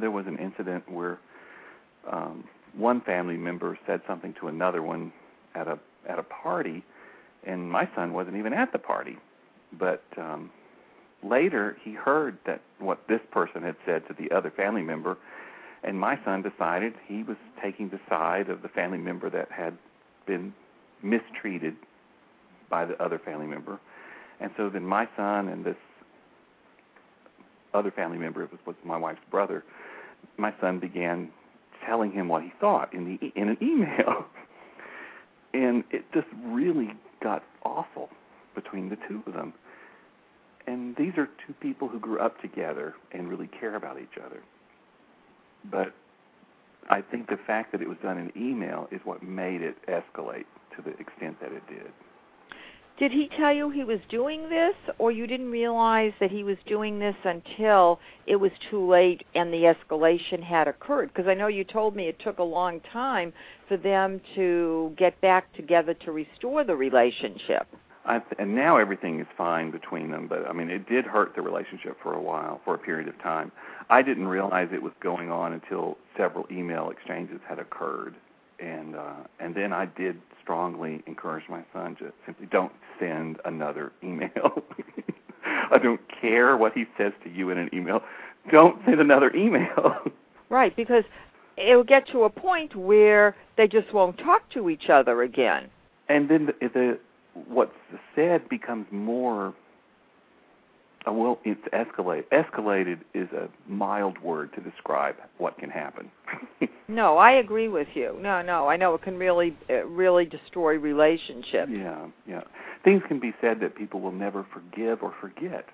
there 0.00 0.10
was 0.10 0.26
an 0.26 0.38
incident 0.38 0.90
where 0.90 1.18
um, 2.10 2.44
one 2.74 3.00
family 3.00 3.36
member 3.36 3.78
said 3.86 4.00
something 4.06 4.34
to 4.40 4.48
another 4.48 4.82
one 4.82 5.12
at 5.54 5.68
a 5.68 5.78
at 6.08 6.18
a 6.18 6.22
party, 6.22 6.82
and 7.44 7.70
my 7.70 7.88
son 7.94 8.12
wasn't 8.12 8.36
even 8.36 8.52
at 8.52 8.72
the 8.72 8.78
party. 8.78 9.16
But 9.78 10.02
um, 10.16 10.50
later 11.22 11.76
he 11.82 11.92
heard 11.92 12.38
that 12.46 12.60
what 12.78 13.06
this 13.08 13.20
person 13.30 13.62
had 13.62 13.76
said 13.84 14.06
to 14.08 14.14
the 14.14 14.30
other 14.34 14.50
family 14.50 14.82
member, 14.82 15.18
and 15.82 15.98
my 15.98 16.18
son 16.24 16.42
decided 16.42 16.94
he 17.06 17.22
was 17.22 17.36
taking 17.62 17.88
the 17.88 18.00
side 18.08 18.48
of 18.48 18.62
the 18.62 18.68
family 18.68 18.98
member 18.98 19.28
that 19.30 19.50
had 19.50 19.76
been 20.26 20.54
mistreated 21.02 21.76
by 22.70 22.84
the 22.84 23.00
other 23.02 23.18
family 23.18 23.46
member. 23.46 23.78
And 24.40 24.50
so 24.56 24.68
then 24.68 24.84
my 24.84 25.08
son 25.16 25.48
and 25.48 25.64
this 25.64 25.76
other 27.74 27.90
family 27.90 28.18
member, 28.18 28.42
it 28.42 28.50
was, 28.50 28.60
was 28.66 28.76
my 28.84 28.96
wife's 28.96 29.20
brother, 29.30 29.64
my 30.36 30.52
son 30.60 30.78
began 30.78 31.30
telling 31.86 32.10
him 32.12 32.28
what 32.28 32.42
he 32.42 32.52
thought 32.60 32.92
in 32.92 33.04
the 33.04 33.32
in 33.40 33.48
an 33.48 33.58
email, 33.62 34.26
and 35.54 35.84
it 35.90 36.04
just 36.12 36.26
really 36.44 36.90
got 37.22 37.42
awful 37.64 38.10
between 38.54 38.88
the 38.88 38.96
two 39.08 39.22
of 39.26 39.32
them. 39.32 39.52
And 40.66 40.94
these 40.96 41.12
are 41.16 41.26
two 41.46 41.54
people 41.60 41.88
who 41.88 41.98
grew 41.98 42.18
up 42.18 42.40
together 42.42 42.94
and 43.12 43.28
really 43.28 43.46
care 43.46 43.74
about 43.74 43.98
each 43.98 44.18
other. 44.22 44.42
But 45.70 45.94
I 46.90 47.00
think 47.00 47.28
the 47.28 47.38
fact 47.46 47.72
that 47.72 47.80
it 47.80 47.88
was 47.88 47.96
done 48.02 48.18
in 48.18 48.32
email 48.36 48.88
is 48.90 49.00
what 49.04 49.22
made 49.22 49.62
it 49.62 49.76
escalate 49.86 50.44
to 50.76 50.82
the 50.82 50.90
extent 50.98 51.40
that 51.40 51.52
it 51.52 51.66
did. 51.68 51.90
Did 52.98 53.12
he 53.12 53.28
tell 53.28 53.52
you 53.52 53.70
he 53.70 53.84
was 53.84 54.00
doing 54.08 54.48
this, 54.48 54.74
or 54.98 55.12
you 55.12 55.28
didn't 55.28 55.52
realize 55.52 56.12
that 56.18 56.32
he 56.32 56.42
was 56.42 56.56
doing 56.66 56.98
this 56.98 57.14
until 57.22 58.00
it 58.26 58.34
was 58.34 58.50
too 58.70 58.84
late 58.84 59.24
and 59.36 59.52
the 59.52 59.72
escalation 59.72 60.42
had 60.42 60.66
occurred? 60.66 61.12
Because 61.14 61.28
I 61.28 61.34
know 61.34 61.46
you 61.46 61.62
told 61.62 61.94
me 61.94 62.08
it 62.08 62.18
took 62.18 62.40
a 62.40 62.42
long 62.42 62.80
time 62.92 63.32
for 63.68 63.76
them 63.76 64.20
to 64.34 64.92
get 64.98 65.20
back 65.20 65.52
together 65.52 65.94
to 65.94 66.10
restore 66.10 66.64
the 66.64 66.74
relationship. 66.74 67.68
I, 68.04 68.20
and 68.36 68.56
now 68.56 68.78
everything 68.78 69.20
is 69.20 69.26
fine 69.36 69.70
between 69.70 70.10
them, 70.10 70.26
but 70.26 70.48
I 70.48 70.52
mean, 70.52 70.68
it 70.68 70.88
did 70.88 71.04
hurt 71.04 71.36
the 71.36 71.42
relationship 71.42 71.98
for 72.02 72.14
a 72.14 72.20
while, 72.20 72.60
for 72.64 72.74
a 72.74 72.78
period 72.78 73.06
of 73.06 73.16
time. 73.22 73.52
I 73.90 74.02
didn't 74.02 74.26
realize 74.26 74.70
it 74.72 74.82
was 74.82 74.94
going 75.00 75.30
on 75.30 75.52
until 75.52 75.98
several 76.16 76.46
email 76.50 76.90
exchanges 76.90 77.40
had 77.48 77.60
occurred, 77.60 78.16
and 78.60 78.96
uh, 78.96 79.14
and 79.40 79.54
then 79.54 79.72
I 79.72 79.86
did 79.86 80.20
strongly 80.42 81.02
encourage 81.06 81.48
my 81.48 81.62
son 81.72 81.96
to 81.96 82.12
simply 82.26 82.46
don't 82.46 82.72
send 82.98 83.38
another 83.44 83.92
email. 84.02 84.62
I 85.70 85.78
don't 85.78 86.00
care 86.20 86.56
what 86.56 86.72
he 86.72 86.86
says 86.96 87.12
to 87.24 87.30
you 87.30 87.50
in 87.50 87.58
an 87.58 87.70
email. 87.72 88.02
Don't 88.50 88.82
send 88.84 89.00
another 89.00 89.34
email. 89.34 89.96
Right, 90.50 90.74
because 90.74 91.04
it 91.58 91.76
will 91.76 91.84
get 91.84 92.08
to 92.08 92.22
a 92.24 92.30
point 92.30 92.74
where 92.74 93.36
they 93.58 93.68
just 93.68 93.92
won't 93.92 94.16
talk 94.16 94.48
to 94.54 94.70
each 94.70 94.88
other 94.88 95.20
again. 95.22 95.68
and 96.08 96.30
then 96.30 96.46
the, 96.46 96.68
the 96.72 96.98
what's 97.48 97.74
said 98.14 98.48
becomes 98.48 98.86
more 98.90 99.52
well 101.12 101.38
it's 101.44 101.60
escalated. 101.72 102.24
escalated 102.32 102.98
is 103.14 103.28
a 103.32 103.48
mild 103.66 104.18
word 104.20 104.52
to 104.54 104.60
describe 104.60 105.16
what 105.38 105.56
can 105.58 105.70
happen 105.70 106.10
No, 106.90 107.18
I 107.18 107.32
agree 107.32 107.68
with 107.68 107.88
you. 107.92 108.16
No, 108.18 108.40
no, 108.40 108.66
I 108.66 108.76
know 108.76 108.94
it 108.94 109.02
can 109.02 109.18
really, 109.18 109.54
uh, 109.68 109.84
really 109.84 110.24
destroy 110.24 110.76
relationships. 110.78 111.70
yeah 111.72 112.06
yeah 112.26 112.42
things 112.84 113.02
can 113.08 113.18
be 113.20 113.32
said 113.40 113.60
that 113.60 113.74
people 113.76 114.00
will 114.00 114.12
never 114.12 114.46
forgive 114.52 115.02
or 115.02 115.14
forget 115.20 115.66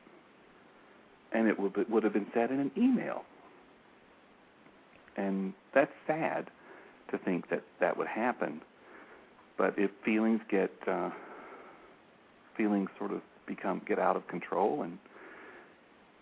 and 1.33 1.49
it 1.49 1.59
would 1.59 1.89
would 1.91 2.03
have 2.05 2.13
been 2.13 2.27
said 2.35 2.51
in 2.51 2.61
an 2.61 2.71
email 2.77 3.25
and 5.17 5.53
that's 5.75 5.93
sad 6.07 6.51
to 7.11 7.19
think 7.19 7.49
that 7.51 7.63
that 7.81 7.97
would 7.97 8.07
happen 8.09 8.61
but 9.57 9.75
if 9.77 9.91
feelings 10.05 10.41
get 10.51 10.73
uh 10.89 11.11
feelings 12.57 12.89
sort 12.99 13.13
of 13.13 13.21
become 13.47 13.81
get 13.87 13.99
out 13.99 14.17
of 14.17 14.27
control 14.29 14.83
and 14.83 14.99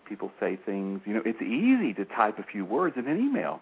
people 0.07 0.31
say 0.39 0.57
things 0.65 1.01
you 1.05 1.13
know 1.13 1.21
it's 1.25 1.41
easy 1.41 1.93
to 1.93 2.05
type 2.05 2.37
a 2.39 2.43
few 2.43 2.65
words 2.65 2.95
in 2.97 3.07
an 3.07 3.17
email 3.19 3.59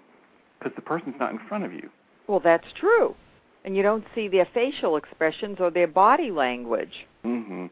because 0.60 0.74
the 0.76 0.82
person's 0.82 1.16
not 1.20 1.32
in 1.32 1.40
front 1.48 1.64
of 1.64 1.74
you 1.74 1.90
Well, 2.28 2.40
that's 2.44 2.68
true. 2.80 3.16
And 3.64 3.76
you 3.78 3.84
don't 3.84 4.06
see 4.16 4.28
their 4.28 4.48
facial 4.54 4.96
expressions 4.98 5.58
or 5.60 5.70
their 5.70 5.88
body 5.88 6.32
language. 6.32 7.06
mhm 7.26 7.70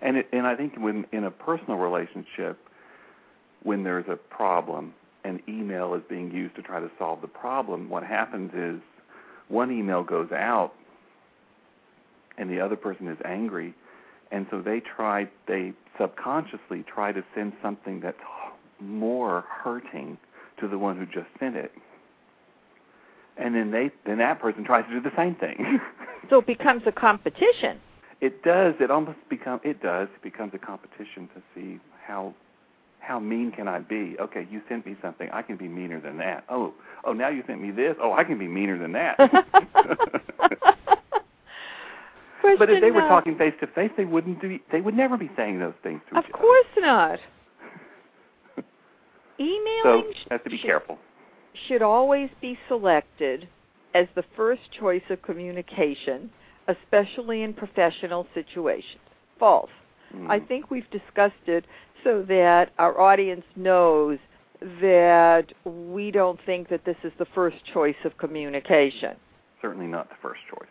and 0.00 0.16
it, 0.16 0.26
and 0.32 0.46
I 0.46 0.56
think 0.56 0.76
when 0.78 1.06
in 1.12 1.24
a 1.24 1.30
personal 1.30 1.76
relationship 1.76 2.58
when 3.62 3.84
there's 3.84 4.06
a 4.08 4.16
problem 4.16 4.92
and 5.24 5.40
email 5.48 5.94
is 5.94 6.02
being 6.08 6.32
used 6.32 6.56
to 6.56 6.62
try 6.62 6.80
to 6.80 6.90
solve 6.98 7.20
the 7.20 7.28
problem 7.28 7.88
what 7.88 8.02
happens 8.02 8.50
is 8.54 8.80
one 9.48 9.70
email 9.70 10.02
goes 10.02 10.32
out 10.32 10.72
and 12.38 12.50
the 12.50 12.60
other 12.60 12.76
person 12.76 13.06
is 13.06 13.18
angry 13.24 13.74
and 14.32 14.46
so 14.50 14.60
they 14.60 14.80
try 14.80 15.28
they 15.46 15.72
subconsciously 16.00 16.84
try 16.92 17.12
to 17.12 17.22
send 17.34 17.52
something 17.62 18.00
that's 18.00 18.16
more 18.80 19.44
hurting 19.62 20.18
to 20.58 20.66
the 20.66 20.78
one 20.78 20.96
who 20.96 21.06
just 21.06 21.28
sent 21.38 21.54
it 21.56 21.70
and 23.36 23.54
then 23.54 23.70
they 23.70 23.90
then 24.06 24.18
that 24.18 24.40
person 24.40 24.64
tries 24.64 24.84
to 24.86 24.92
do 24.94 25.00
the 25.00 25.14
same 25.16 25.34
thing 25.36 25.78
So 26.30 26.38
it 26.38 26.46
becomes 26.46 26.82
a 26.86 26.92
competition. 26.92 27.80
it 28.20 28.42
does. 28.42 28.74
It 28.80 28.90
almost 28.90 29.18
become 29.28 29.60
it 29.64 29.82
does. 29.82 30.08
It 30.14 30.22
becomes 30.22 30.52
a 30.54 30.58
competition 30.58 31.28
to 31.34 31.42
see 31.54 31.78
how 32.06 32.32
how 33.00 33.18
mean 33.18 33.50
can 33.50 33.66
I 33.66 33.80
be? 33.80 34.16
Okay, 34.20 34.46
you 34.48 34.62
sent 34.68 34.86
me 34.86 34.96
something. 35.02 35.28
I 35.32 35.42
can 35.42 35.56
be 35.56 35.66
meaner 35.66 36.00
than 36.00 36.16
that. 36.18 36.44
Oh, 36.48 36.72
oh, 37.04 37.12
now 37.12 37.28
you 37.28 37.42
sent 37.48 37.60
me 37.60 37.72
this. 37.72 37.96
Oh, 38.00 38.12
I 38.12 38.22
can 38.22 38.38
be 38.38 38.46
meaner 38.46 38.78
than 38.78 38.92
that. 38.92 39.18
but 42.58 42.70
if 42.70 42.80
they 42.80 42.90
were 42.90 43.02
uh, 43.02 43.08
talking 43.08 43.36
face 43.38 43.54
to 43.60 43.66
face, 43.68 43.90
they 43.96 44.04
wouldn't 44.04 44.40
do. 44.40 44.58
They 44.70 44.80
would 44.80 44.94
never 44.94 45.16
be 45.16 45.30
saying 45.36 45.58
those 45.58 45.74
things 45.82 46.00
to 46.10 46.18
each 46.18 46.24
other. 46.24 46.26
Of 46.26 46.32
course 46.32 46.66
not. 46.78 47.18
Emailing 49.40 50.12
So 50.14 50.28
have 50.30 50.44
to 50.44 50.50
be 50.50 50.58
should- 50.58 50.66
careful. 50.66 50.98
should 51.66 51.82
always 51.82 52.30
be 52.40 52.58
selected 52.68 53.48
as 53.94 54.06
the 54.14 54.24
first 54.36 54.62
choice 54.78 55.02
of 55.10 55.20
communication, 55.22 56.30
especially 56.68 57.42
in 57.42 57.52
professional 57.52 58.26
situations. 58.34 59.00
False. 59.38 59.70
I 60.28 60.38
Mm. 60.40 60.46
think 60.48 60.70
we've 60.70 60.88
discussed 60.90 61.46
it 61.46 61.64
so 62.04 62.22
that 62.24 62.70
our 62.78 63.00
audience 63.00 63.44
knows 63.56 64.18
that 64.80 65.52
we 65.64 66.10
don't 66.10 66.38
think 66.42 66.68
that 66.68 66.84
this 66.84 66.96
is 67.02 67.12
the 67.18 67.24
first 67.26 67.64
choice 67.64 67.96
of 68.04 68.16
communication. 68.18 69.16
certainly 69.60 69.86
not 69.86 70.08
the 70.10 70.16
first 70.16 70.40
choice. 70.48 70.68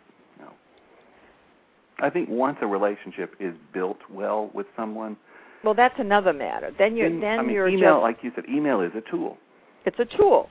I 2.02 2.10
think 2.10 2.28
once 2.28 2.58
a 2.60 2.66
relationship 2.66 3.34
is 3.38 3.54
built 3.72 3.98
well 4.10 4.50
with 4.52 4.66
someone, 4.76 5.16
Well, 5.62 5.74
that's 5.74 5.94
another 5.98 6.32
matter. 6.32 6.72
Then 6.76 6.96
you're 6.96 7.08
then, 7.08 7.20
then 7.20 7.38
I 7.38 7.42
mean, 7.42 7.52
you're 7.52 7.68
email, 7.68 7.94
just 7.94 8.02
like 8.02 8.18
you 8.22 8.32
said, 8.34 8.44
email 8.48 8.80
is 8.80 8.90
a 8.96 9.10
tool. 9.10 9.38
It's 9.86 9.98
a 10.00 10.04
tool. 10.04 10.50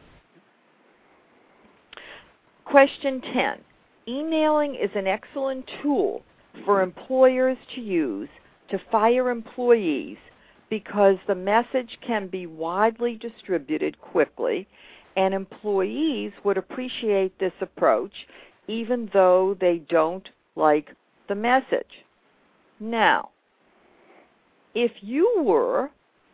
Question 2.64 3.22
10. 3.34 3.60
Emailing 4.08 4.76
is 4.76 4.90
an 4.96 5.08
excellent 5.08 5.70
tool 5.84 6.24
for 6.66 6.78
mm-hmm. 6.78 6.98
employers 6.98 7.58
to 7.76 7.82
use 7.82 8.30
to 8.70 8.80
fire 8.90 9.30
employees 9.30 10.18
because 10.70 11.18
the 11.28 11.36
message 11.36 11.98
can 12.06 12.28
be 12.28 12.46
widely 12.46 13.18
distributed 13.18 14.00
quickly 14.00 14.66
and 15.18 15.34
employees 15.34 16.32
would 16.46 16.58
appreciate 16.58 17.38
this 17.40 17.52
approach 17.60 18.14
even 18.68 19.10
though 19.12 19.58
they 19.60 19.80
don't 19.90 20.30
like 20.56 20.96
the 21.32 21.36
message. 21.36 22.04
Now, 22.82 23.30
if 24.76 24.92
you 25.02 25.42
were 25.42 25.90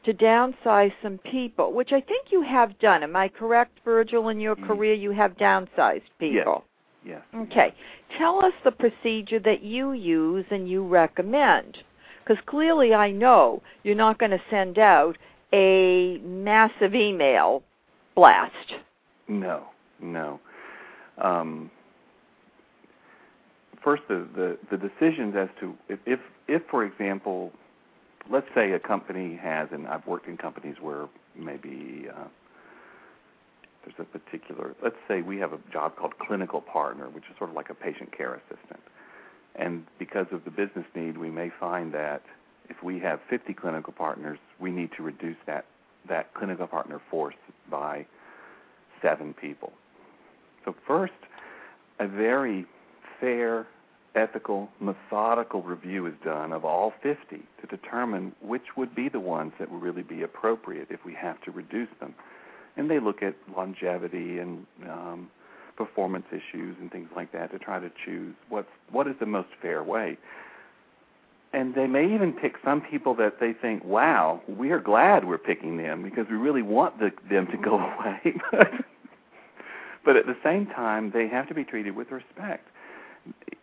to 0.06 0.14
downsize 0.14 0.92
some 1.04 1.20
people, 1.20 1.72
which 1.72 1.92
I 1.92 2.02
think 2.02 2.32
you 2.32 2.42
have 2.42 2.80
done. 2.80 3.04
Am 3.04 3.16
I 3.16 3.28
correct, 3.28 3.78
Virgil? 3.84 4.30
In 4.30 4.40
your 4.40 4.56
Mm. 4.56 4.66
career, 4.66 4.94
you 4.94 5.12
have 5.12 5.36
downsized 5.38 6.10
people. 6.18 6.64
Yes. 7.04 7.22
Okay. 7.36 7.74
Tell 8.18 8.44
us 8.44 8.54
the 8.64 8.72
procedure 8.72 9.40
that 9.40 9.62
you 9.62 9.92
use 9.92 10.46
and 10.50 10.68
you 10.70 10.82
recommend. 10.84 11.84
Because 12.24 12.42
clearly 12.46 12.94
I 12.94 13.12
know 13.12 13.62
you're 13.84 13.96
not 13.96 14.18
going 14.18 14.32
to 14.32 14.42
send 14.50 14.80
out 14.80 15.18
a 15.54 16.18
massive 16.20 16.96
email 16.96 17.64
blast. 18.16 18.76
No, 19.28 19.58
no. 20.00 20.40
Um, 21.18 21.70
first, 23.84 24.04
the, 24.08 24.28
the, 24.36 24.58
the 24.72 24.78
decisions 24.78 25.36
as 25.36 25.50
to 25.60 25.76
if, 25.90 26.00
if, 26.06 26.20
if, 26.48 26.62
for 26.70 26.84
example, 26.84 27.52
let's 28.30 28.48
say 28.56 28.72
a 28.72 28.80
company 28.80 29.36
has, 29.36 29.70
and 29.72 29.88
I've 29.88 30.06
worked 30.06 30.28
in 30.28 30.38
companies 30.38 30.76
where 30.82 31.08
maybe 31.36 32.08
uh, 32.10 32.26
there's 33.84 33.96
a 34.00 34.04
particular, 34.04 34.76
let's 34.84 34.96
say 35.08 35.22
we 35.22 35.38
have 35.38 35.54
a 35.54 35.60
job 35.72 35.96
called 35.96 36.18
clinical 36.20 36.62
partner, 36.62 37.10
which 37.10 37.24
is 37.30 37.38
sort 37.38 37.50
of 37.50 37.56
like 37.56 37.70
a 37.70 37.74
patient 37.74 38.16
care 38.16 38.36
assistant. 38.36 38.82
And 39.56 39.86
because 39.98 40.28
of 40.32 40.44
the 40.44 40.52
business 40.52 40.86
need, 40.96 41.18
we 41.18 41.30
may 41.30 41.52
find 41.60 41.94
that 41.94 42.22
if 42.70 42.84
we 42.84 43.00
have 43.00 43.20
50 43.30 43.54
clinical 43.54 43.94
partners, 43.94 44.40
we 44.60 44.72
need 44.72 44.92
to 44.98 45.04
reduce 45.04 45.38
that, 45.46 45.66
that 46.10 46.34
clinical 46.34 46.68
partner 46.68 47.02
force 47.10 47.36
by 47.72 48.06
seven 49.02 49.34
people. 49.34 49.72
So 50.66 50.76
first, 50.86 51.14
a 52.00 52.08
very 52.08 52.66
fair, 53.20 53.68
ethical, 54.16 54.70
methodical 54.80 55.62
review 55.62 56.06
is 56.08 56.14
done 56.24 56.52
of 56.52 56.66
all 56.66 56.94
50 57.04 57.16
to 57.62 57.68
determine 57.68 58.34
which 58.42 58.76
would 58.76 58.96
be 58.96 59.10
the 59.10 59.20
ones 59.20 59.54
that 59.60 59.72
would 59.72 59.82
really 59.82 60.04
be 60.04 60.24
appropriate 60.24 60.88
if 60.90 61.06
we 61.06 61.14
have 61.14 61.40
to 61.42 61.52
reduce 61.52 61.90
them. 62.00 62.16
And 62.76 62.90
they 62.90 63.00
look 63.00 63.24
at 63.24 63.36
longevity 63.56 64.40
and 64.40 64.66
um, 64.88 65.30
performance 65.78 66.26
issues 66.32 66.76
and 66.80 66.92
things 66.92 67.10
like 67.16 67.32
that 67.32 67.52
to 67.52 67.60
try 67.60 67.80
to 67.80 67.92
choose 68.04 68.36
what's 68.50 68.68
what 68.92 69.08
is 69.08 69.16
the 69.20 69.26
most 69.26 69.50
fair 69.62 69.84
way. 69.84 70.18
And 71.54 71.74
they 71.76 71.88
may 71.88 72.14
even 72.14 72.34
pick 72.34 72.56
some 72.64 72.82
people 72.82 73.14
that 73.16 73.40
they 73.40 73.54
think, 73.54 73.86
"Wow, 73.86 74.42
we 74.48 74.72
are 74.72 74.80
glad 74.80 75.26
we're 75.26 75.38
picking 75.38 75.78
them 75.78 76.04
because 76.04 76.26
we 76.30 76.36
really 76.36 76.62
want 76.62 77.00
the, 77.00 77.12
them 77.30 77.48
to 77.48 77.58
go 77.58 77.76
away." 77.80 78.36
but 80.04 80.16
at 80.18 80.26
the 80.26 80.36
same 80.44 80.66
time, 80.66 81.12
they 81.12 81.28
have 81.28 81.48
to 81.48 81.54
be 81.54 81.64
treated 81.64 81.96
with 81.96 82.12
respect. 82.12 82.68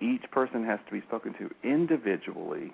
Each 0.00 0.22
person 0.30 0.64
has 0.64 0.78
to 0.86 0.92
be 0.92 1.00
spoken 1.02 1.34
to 1.34 1.50
individually 1.62 2.72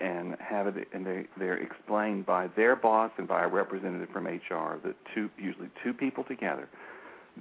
and 0.00 0.36
have 0.40 0.66
it 0.76 0.88
and 0.92 1.06
they 1.06 1.24
they're 1.38 1.56
explained 1.56 2.26
by 2.26 2.48
their 2.48 2.76
boss 2.76 3.10
and 3.16 3.26
by 3.26 3.44
a 3.44 3.48
representative 3.48 4.08
from 4.10 4.26
HR, 4.26 4.78
the 4.82 4.94
two 5.14 5.30
usually 5.38 5.70
two 5.82 5.94
people 5.94 6.24
together, 6.24 6.68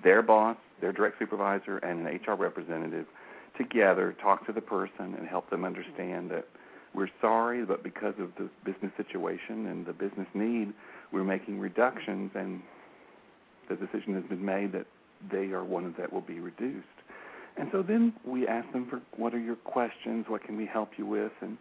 their 0.03 0.21
boss, 0.21 0.57
their 0.81 0.93
direct 0.93 1.19
supervisor 1.19 1.77
and 1.79 2.07
an 2.07 2.19
HR 2.25 2.35
representative 2.35 3.07
together 3.57 4.15
talk 4.21 4.45
to 4.45 4.53
the 4.53 4.61
person 4.61 5.15
and 5.17 5.27
help 5.27 5.49
them 5.49 5.65
understand 5.65 6.29
that 6.31 6.47
we're 6.93 7.09
sorry, 7.19 7.65
but 7.65 7.83
because 7.83 8.13
of 8.19 8.31
the 8.37 8.49
business 8.63 8.91
situation 8.95 9.67
and 9.67 9.85
the 9.85 9.93
business 9.93 10.27
need, 10.33 10.73
we're 11.11 11.25
making 11.25 11.59
reductions 11.59 12.31
and 12.35 12.61
the 13.67 13.75
decision 13.75 14.13
has 14.13 14.23
been 14.23 14.43
made 14.43 14.71
that 14.71 14.85
they 15.31 15.51
are 15.51 15.63
one 15.63 15.93
that 15.97 16.11
will 16.11 16.21
be 16.21 16.39
reduced. 16.39 16.87
And 17.57 17.69
so 17.71 17.81
then 17.81 18.13
we 18.25 18.47
ask 18.47 18.69
them 18.73 18.87
for 18.89 19.01
what 19.17 19.33
are 19.33 19.39
your 19.39 19.55
questions, 19.55 20.25
what 20.27 20.43
can 20.43 20.57
we 20.57 20.65
help 20.65 20.91
you 20.97 21.05
with, 21.05 21.31
and 21.41 21.57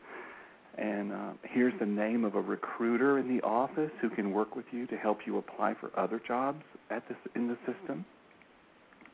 and 0.76 1.12
uh, 1.12 1.30
here's 1.44 1.78
the 1.78 1.86
name 1.86 2.24
of 2.24 2.34
a 2.34 2.40
recruiter 2.40 3.20
in 3.20 3.28
the 3.28 3.40
office 3.44 3.92
who 4.00 4.10
can 4.10 4.32
work 4.32 4.56
with 4.56 4.64
you 4.72 4.88
to 4.88 4.96
help 4.96 5.20
you 5.24 5.38
apply 5.38 5.74
for 5.74 5.92
other 5.96 6.20
jobs 6.26 6.64
at 6.90 7.06
this 7.08 7.16
in 7.36 7.46
the 7.46 7.56
system, 7.64 8.04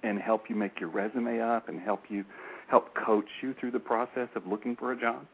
and 0.02 0.18
help 0.18 0.48
you 0.48 0.56
make 0.56 0.80
your 0.80 0.88
resume 0.88 1.38
up 1.40 1.68
and 1.68 1.78
help 1.80 2.04
you 2.08 2.24
help 2.68 2.94
coach 2.94 3.28
you 3.42 3.54
through 3.60 3.72
the 3.72 3.80
process 3.80 4.28
of 4.34 4.46
looking 4.46 4.74
for 4.74 4.92
a 4.92 4.98
job. 4.98 5.26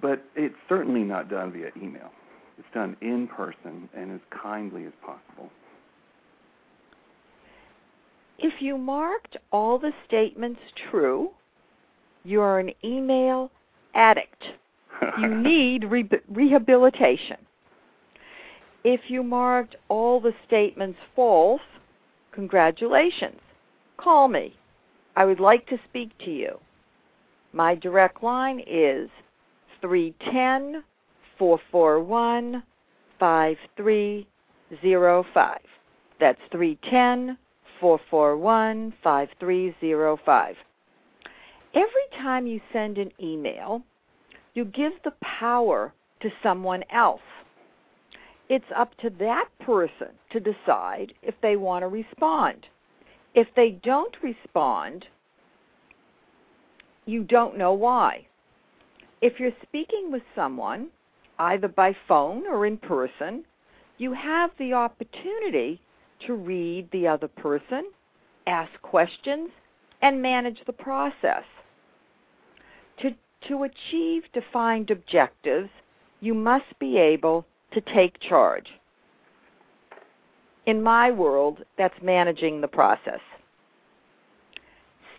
But 0.00 0.24
it's 0.36 0.54
certainly 0.68 1.02
not 1.02 1.28
done 1.28 1.52
via 1.52 1.70
email. 1.76 2.10
It's 2.58 2.68
done 2.72 2.96
in 3.00 3.26
person 3.26 3.88
and 3.96 4.12
as 4.12 4.20
kindly 4.42 4.84
as 4.84 4.92
possible. 5.04 5.50
If 8.38 8.62
you 8.62 8.78
marked 8.78 9.36
all 9.50 9.78
the 9.78 9.92
statements 10.06 10.60
true, 10.90 11.30
you're 12.24 12.60
an 12.60 12.72
email 12.84 13.50
addict. 13.94 14.44
You 15.18 15.34
need 15.42 15.84
re- 15.84 16.08
rehabilitation. 16.28 17.36
If 18.84 19.00
you 19.08 19.24
marked 19.24 19.74
all 19.88 20.20
the 20.20 20.34
statements 20.46 21.00
false, 21.16 21.60
congratulations. 22.32 23.40
Call 23.96 24.28
me. 24.28 24.54
I 25.16 25.24
would 25.24 25.40
like 25.40 25.66
to 25.66 25.80
speak 25.88 26.16
to 26.18 26.30
you. 26.30 26.60
My 27.52 27.74
direct 27.74 28.22
line 28.22 28.60
is 28.60 29.10
310 29.80 30.84
441 31.38 32.62
5305. 33.18 35.58
That's 36.20 36.40
310 36.52 37.36
441 37.80 38.92
5305. 39.02 40.56
Every 41.74 42.22
time 42.22 42.46
you 42.46 42.60
send 42.72 42.98
an 42.98 43.12
email, 43.20 43.82
you 44.54 44.64
give 44.64 44.92
the 45.04 45.12
power 45.20 45.92
to 46.20 46.30
someone 46.42 46.82
else. 46.90 47.20
It's 48.48 48.64
up 48.74 48.96
to 48.98 49.10
that 49.18 49.48
person 49.60 50.08
to 50.30 50.40
decide 50.40 51.12
if 51.22 51.34
they 51.42 51.56
want 51.56 51.82
to 51.82 51.88
respond. 51.88 52.66
If 53.34 53.48
they 53.54 53.78
don't 53.82 54.16
respond, 54.22 55.06
you 57.04 57.24
don't 57.24 57.58
know 57.58 57.74
why. 57.74 58.26
If 59.20 59.38
you're 59.38 59.52
speaking 59.62 60.10
with 60.10 60.22
someone, 60.34 60.88
either 61.38 61.68
by 61.68 61.94
phone 62.06 62.46
or 62.46 62.66
in 62.66 62.78
person, 62.78 63.44
you 63.98 64.12
have 64.14 64.50
the 64.58 64.72
opportunity 64.72 65.80
to 66.26 66.34
read 66.34 66.88
the 66.90 67.06
other 67.06 67.28
person, 67.28 67.90
ask 68.46 68.70
questions, 68.82 69.50
and 70.02 70.22
manage 70.22 70.60
the 70.66 70.72
process. 70.72 71.44
To, 73.00 73.10
to 73.48 73.64
achieve 73.64 74.22
defined 74.32 74.90
objectives, 74.90 75.70
you 76.20 76.34
must 76.34 76.78
be 76.78 76.96
able 76.98 77.46
to 77.72 77.80
take 77.80 78.20
charge. 78.20 78.66
In 80.66 80.82
my 80.82 81.10
world, 81.10 81.64
that's 81.76 81.94
managing 82.02 82.60
the 82.60 82.68
process. 82.68 83.20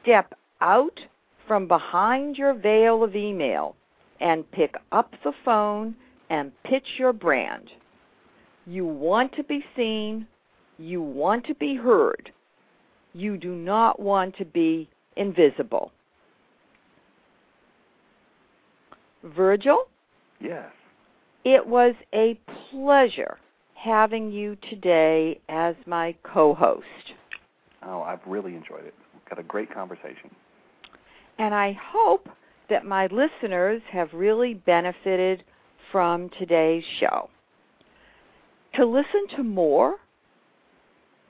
Step 0.01 0.33
out 0.61 0.99
from 1.47 1.67
behind 1.67 2.37
your 2.37 2.53
veil 2.53 3.03
of 3.03 3.15
email 3.15 3.75
and 4.19 4.49
pick 4.51 4.75
up 4.91 5.13
the 5.23 5.33
phone 5.43 5.95
and 6.29 6.51
pitch 6.63 6.85
your 6.97 7.13
brand. 7.13 7.71
You 8.67 8.85
want 8.85 9.33
to 9.35 9.43
be 9.43 9.63
seen. 9.75 10.27
You 10.79 11.01
want 11.01 11.45
to 11.47 11.55
be 11.55 11.75
heard. 11.75 12.31
You 13.13 13.37
do 13.37 13.53
not 13.53 13.99
want 13.99 14.37
to 14.37 14.45
be 14.45 14.89
invisible. 15.17 15.91
Virgil, 19.23 19.89
Yes. 20.39 20.71
it 21.43 21.65
was 21.67 21.93
a 22.13 22.39
pleasure 22.71 23.37
having 23.75 24.31
you 24.31 24.55
today 24.69 25.41
as 25.49 25.75
my 25.85 26.15
co 26.23 26.53
host. 26.53 26.85
Oh, 27.83 28.01
I've 28.01 28.25
really 28.25 28.55
enjoyed 28.55 28.85
it. 28.85 28.93
We've 29.13 29.25
got 29.29 29.39
a 29.39 29.43
great 29.43 29.73
conversation. 29.73 30.33
And 31.37 31.53
I 31.53 31.77
hope 31.91 32.29
that 32.69 32.85
my 32.85 33.07
listeners 33.07 33.81
have 33.91 34.13
really 34.13 34.53
benefited 34.53 35.43
from 35.91 36.29
today's 36.39 36.83
show. 36.99 37.29
To 38.75 38.85
listen 38.85 39.27
to 39.35 39.43
more 39.43 39.97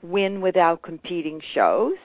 Win 0.02 0.40
Without 0.40 0.82
Competing 0.82 1.40
shows, 1.54 1.96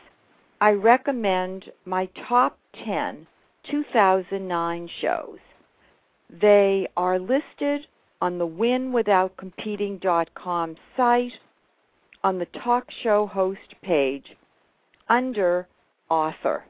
I 0.59 0.71
recommend 0.71 1.71
my 1.85 2.09
top 2.27 2.57
10 2.83 3.27
2009 3.69 4.89
shows. 5.01 5.37
They 6.29 6.87
are 6.97 7.19
listed 7.19 7.87
on 8.21 8.37
the 8.37 8.47
winwithoutcompeting.com 8.47 10.75
site 10.95 11.33
on 12.23 12.39
the 12.39 12.45
talk 12.45 12.89
show 13.03 13.27
host 13.27 13.75
page 13.81 14.37
under 15.09 15.67
author. 16.09 16.63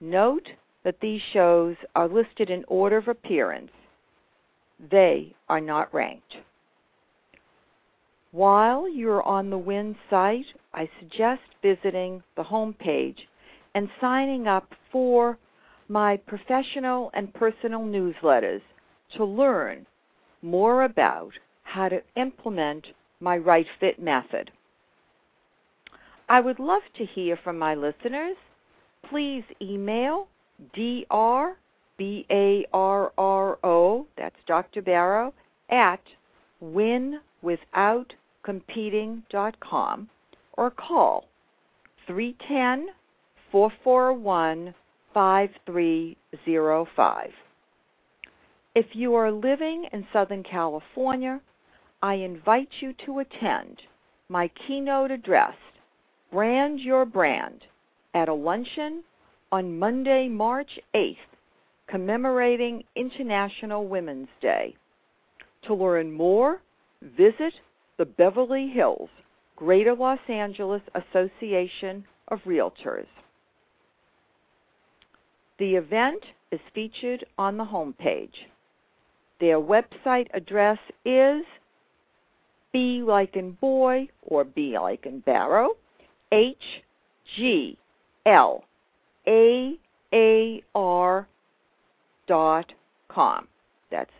Note 0.00 0.48
that 0.84 1.00
these 1.00 1.20
shows 1.32 1.74
are 1.94 2.08
listed 2.08 2.50
in 2.50 2.64
order 2.68 2.96
of 2.96 3.08
appearance. 3.08 3.72
They 4.90 5.34
are 5.48 5.60
not 5.60 5.92
ranked. 5.92 6.36
While 8.32 8.88
you're 8.88 9.22
on 9.22 9.50
the 9.50 9.58
WIN 9.58 9.96
site, 10.10 10.46
I 10.74 10.90
suggest 10.98 11.42
visiting 11.62 12.22
the 12.36 12.42
home 12.42 12.74
page 12.74 13.28
and 13.74 13.88
signing 14.00 14.46
up 14.46 14.74
for 14.90 15.38
my 15.88 16.16
professional 16.16 17.10
and 17.14 17.32
personal 17.32 17.80
newsletters 17.80 18.62
to 19.16 19.24
learn 19.24 19.86
more 20.42 20.82
about 20.84 21.32
how 21.62 21.88
to 21.88 22.02
implement 22.16 22.86
my 23.20 23.36
right 23.36 23.66
fit 23.80 24.00
method. 24.00 24.50
I 26.28 26.40
would 26.40 26.58
love 26.58 26.82
to 26.96 27.06
hear 27.06 27.36
from 27.36 27.58
my 27.58 27.74
listeners. 27.74 28.36
Please 29.08 29.44
email 29.62 30.26
D-R-B-A-R-R-O, 30.74 31.56
that's 34.16 34.36
Dr. 34.46 34.82
Barro, 34.82 35.32
at 35.70 36.00
winwithoutcompeting.com 37.46 40.08
or 40.54 40.70
call 40.70 41.24
310 42.06 42.88
441 43.52 44.74
5305. 45.14 47.30
If 48.74 48.86
you 48.92 49.14
are 49.14 49.32
living 49.32 49.86
in 49.92 50.06
Southern 50.12 50.42
California, 50.42 51.40
I 52.02 52.14
invite 52.14 52.68
you 52.80 52.92
to 53.06 53.20
attend 53.20 53.80
my 54.28 54.50
keynote 54.66 55.10
address, 55.10 55.54
Brand 56.30 56.80
Your 56.80 57.06
Brand, 57.06 57.64
at 58.12 58.28
a 58.28 58.34
luncheon 58.34 59.02
on 59.50 59.78
Monday, 59.78 60.28
March 60.28 60.78
8th, 60.94 61.16
commemorating 61.88 62.84
International 62.94 63.88
Women's 63.88 64.28
Day. 64.42 64.76
To 65.62 65.74
learn 65.74 66.12
more, 66.12 66.60
visit 67.02 67.54
the 67.98 68.04
Beverly 68.04 68.68
Hills 68.68 69.10
Greater 69.56 69.94
Los 69.94 70.18
Angeles 70.28 70.82
Association 70.94 72.04
of 72.28 72.40
Realtors. 72.44 73.06
The 75.58 75.76
event 75.76 76.22
is 76.52 76.60
featured 76.74 77.24
on 77.38 77.56
the 77.56 77.64
homepage. 77.64 78.34
Their 79.40 79.58
website 79.58 80.28
address 80.34 80.78
is 81.04 81.42
B 82.72 83.02
like 83.02 83.36
in 83.36 83.52
boy 83.52 84.08
or 84.22 84.44
B 84.44 84.78
like 84.78 85.06
in 85.06 85.22
barro, 85.22 85.70
H 86.32 86.82
G 87.36 87.78
L 88.26 88.64
A 89.26 89.78
A 90.12 90.62
R 90.74 91.28
dot 92.26 92.72
com. 93.08 93.48
That's 93.90 94.10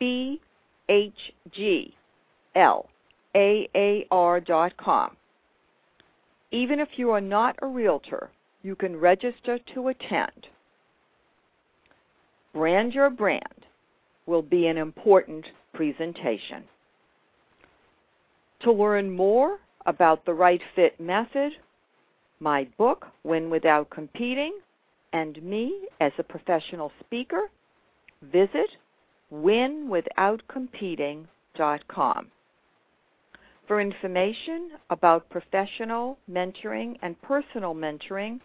B 0.00 0.40
H 0.88 1.32
G 1.52 1.94
L 2.54 2.88
A 3.34 3.68
A 3.74 4.06
R 4.10 4.40
dot 4.40 4.76
com. 4.76 5.16
Even 6.50 6.80
if 6.80 6.88
you 6.96 7.10
are 7.10 7.20
not 7.20 7.56
a 7.62 7.66
realtor, 7.66 8.30
you 8.62 8.76
can 8.76 8.96
register 8.96 9.58
to 9.74 9.88
attend. 9.88 10.48
Brand 12.52 12.92
Your 12.92 13.08
Brand 13.08 13.64
will 14.26 14.42
be 14.42 14.66
an 14.66 14.76
important 14.76 15.46
presentation. 15.72 16.64
To 18.60 18.70
learn 18.70 19.10
more 19.10 19.58
about 19.86 20.24
the 20.24 20.34
Right 20.34 20.60
Fit 20.76 21.00
Method, 21.00 21.52
my 22.38 22.68
book, 22.76 23.06
Win 23.24 23.50
Without 23.50 23.90
Competing, 23.90 24.52
and 25.12 25.42
me 25.42 25.88
as 26.00 26.12
a 26.18 26.22
professional 26.22 26.92
speaker, 27.00 27.50
visit 28.22 28.76
winwithoutcompeting.com. 29.32 32.26
For 33.66 33.80
information 33.80 34.72
about 34.90 35.28
professional 35.30 36.18
mentoring 36.30 36.98
and 37.02 37.20
personal 37.22 37.74
mentoring, 37.74 38.38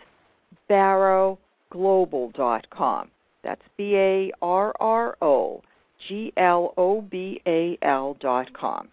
barroglobal.com. 0.68 3.10
That's 3.42 3.62
B 3.76 3.96
A 3.96 4.30
R 4.42 4.74
R 4.78 5.16
O 5.22 5.62
G 6.06 6.32
L 6.36 6.74
O 6.76 7.00
B 7.00 7.40
A 7.46 7.78
L 7.82 8.14
dot 8.20 8.52
com. 8.52 8.88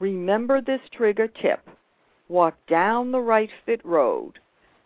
Remember 0.00 0.60
this 0.60 0.80
trigger 0.92 1.28
tip. 1.28 1.66
Walk 2.28 2.54
down 2.66 3.12
the 3.12 3.20
right 3.20 3.50
fit 3.66 3.84
road, 3.84 4.38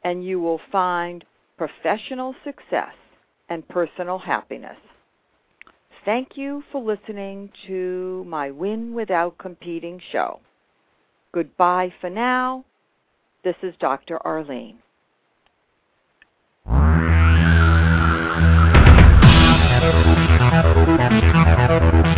and 0.02 0.24
you 0.24 0.40
will 0.40 0.60
find 0.72 1.24
professional 1.56 2.34
success 2.44 2.94
and 3.48 3.66
personal 3.68 4.18
happiness. 4.18 4.76
Thank 6.04 6.36
you 6.36 6.62
for 6.72 6.82
listening 6.82 7.50
to 7.66 8.24
my 8.26 8.50
Win 8.50 8.94
Without 8.94 9.38
Competing 9.38 10.00
show. 10.10 10.40
Goodbye 11.32 11.92
for 12.00 12.10
now. 12.10 12.64
This 13.44 13.56
is 13.62 13.74
Dr. 13.78 14.18
Arlene. 14.26 14.78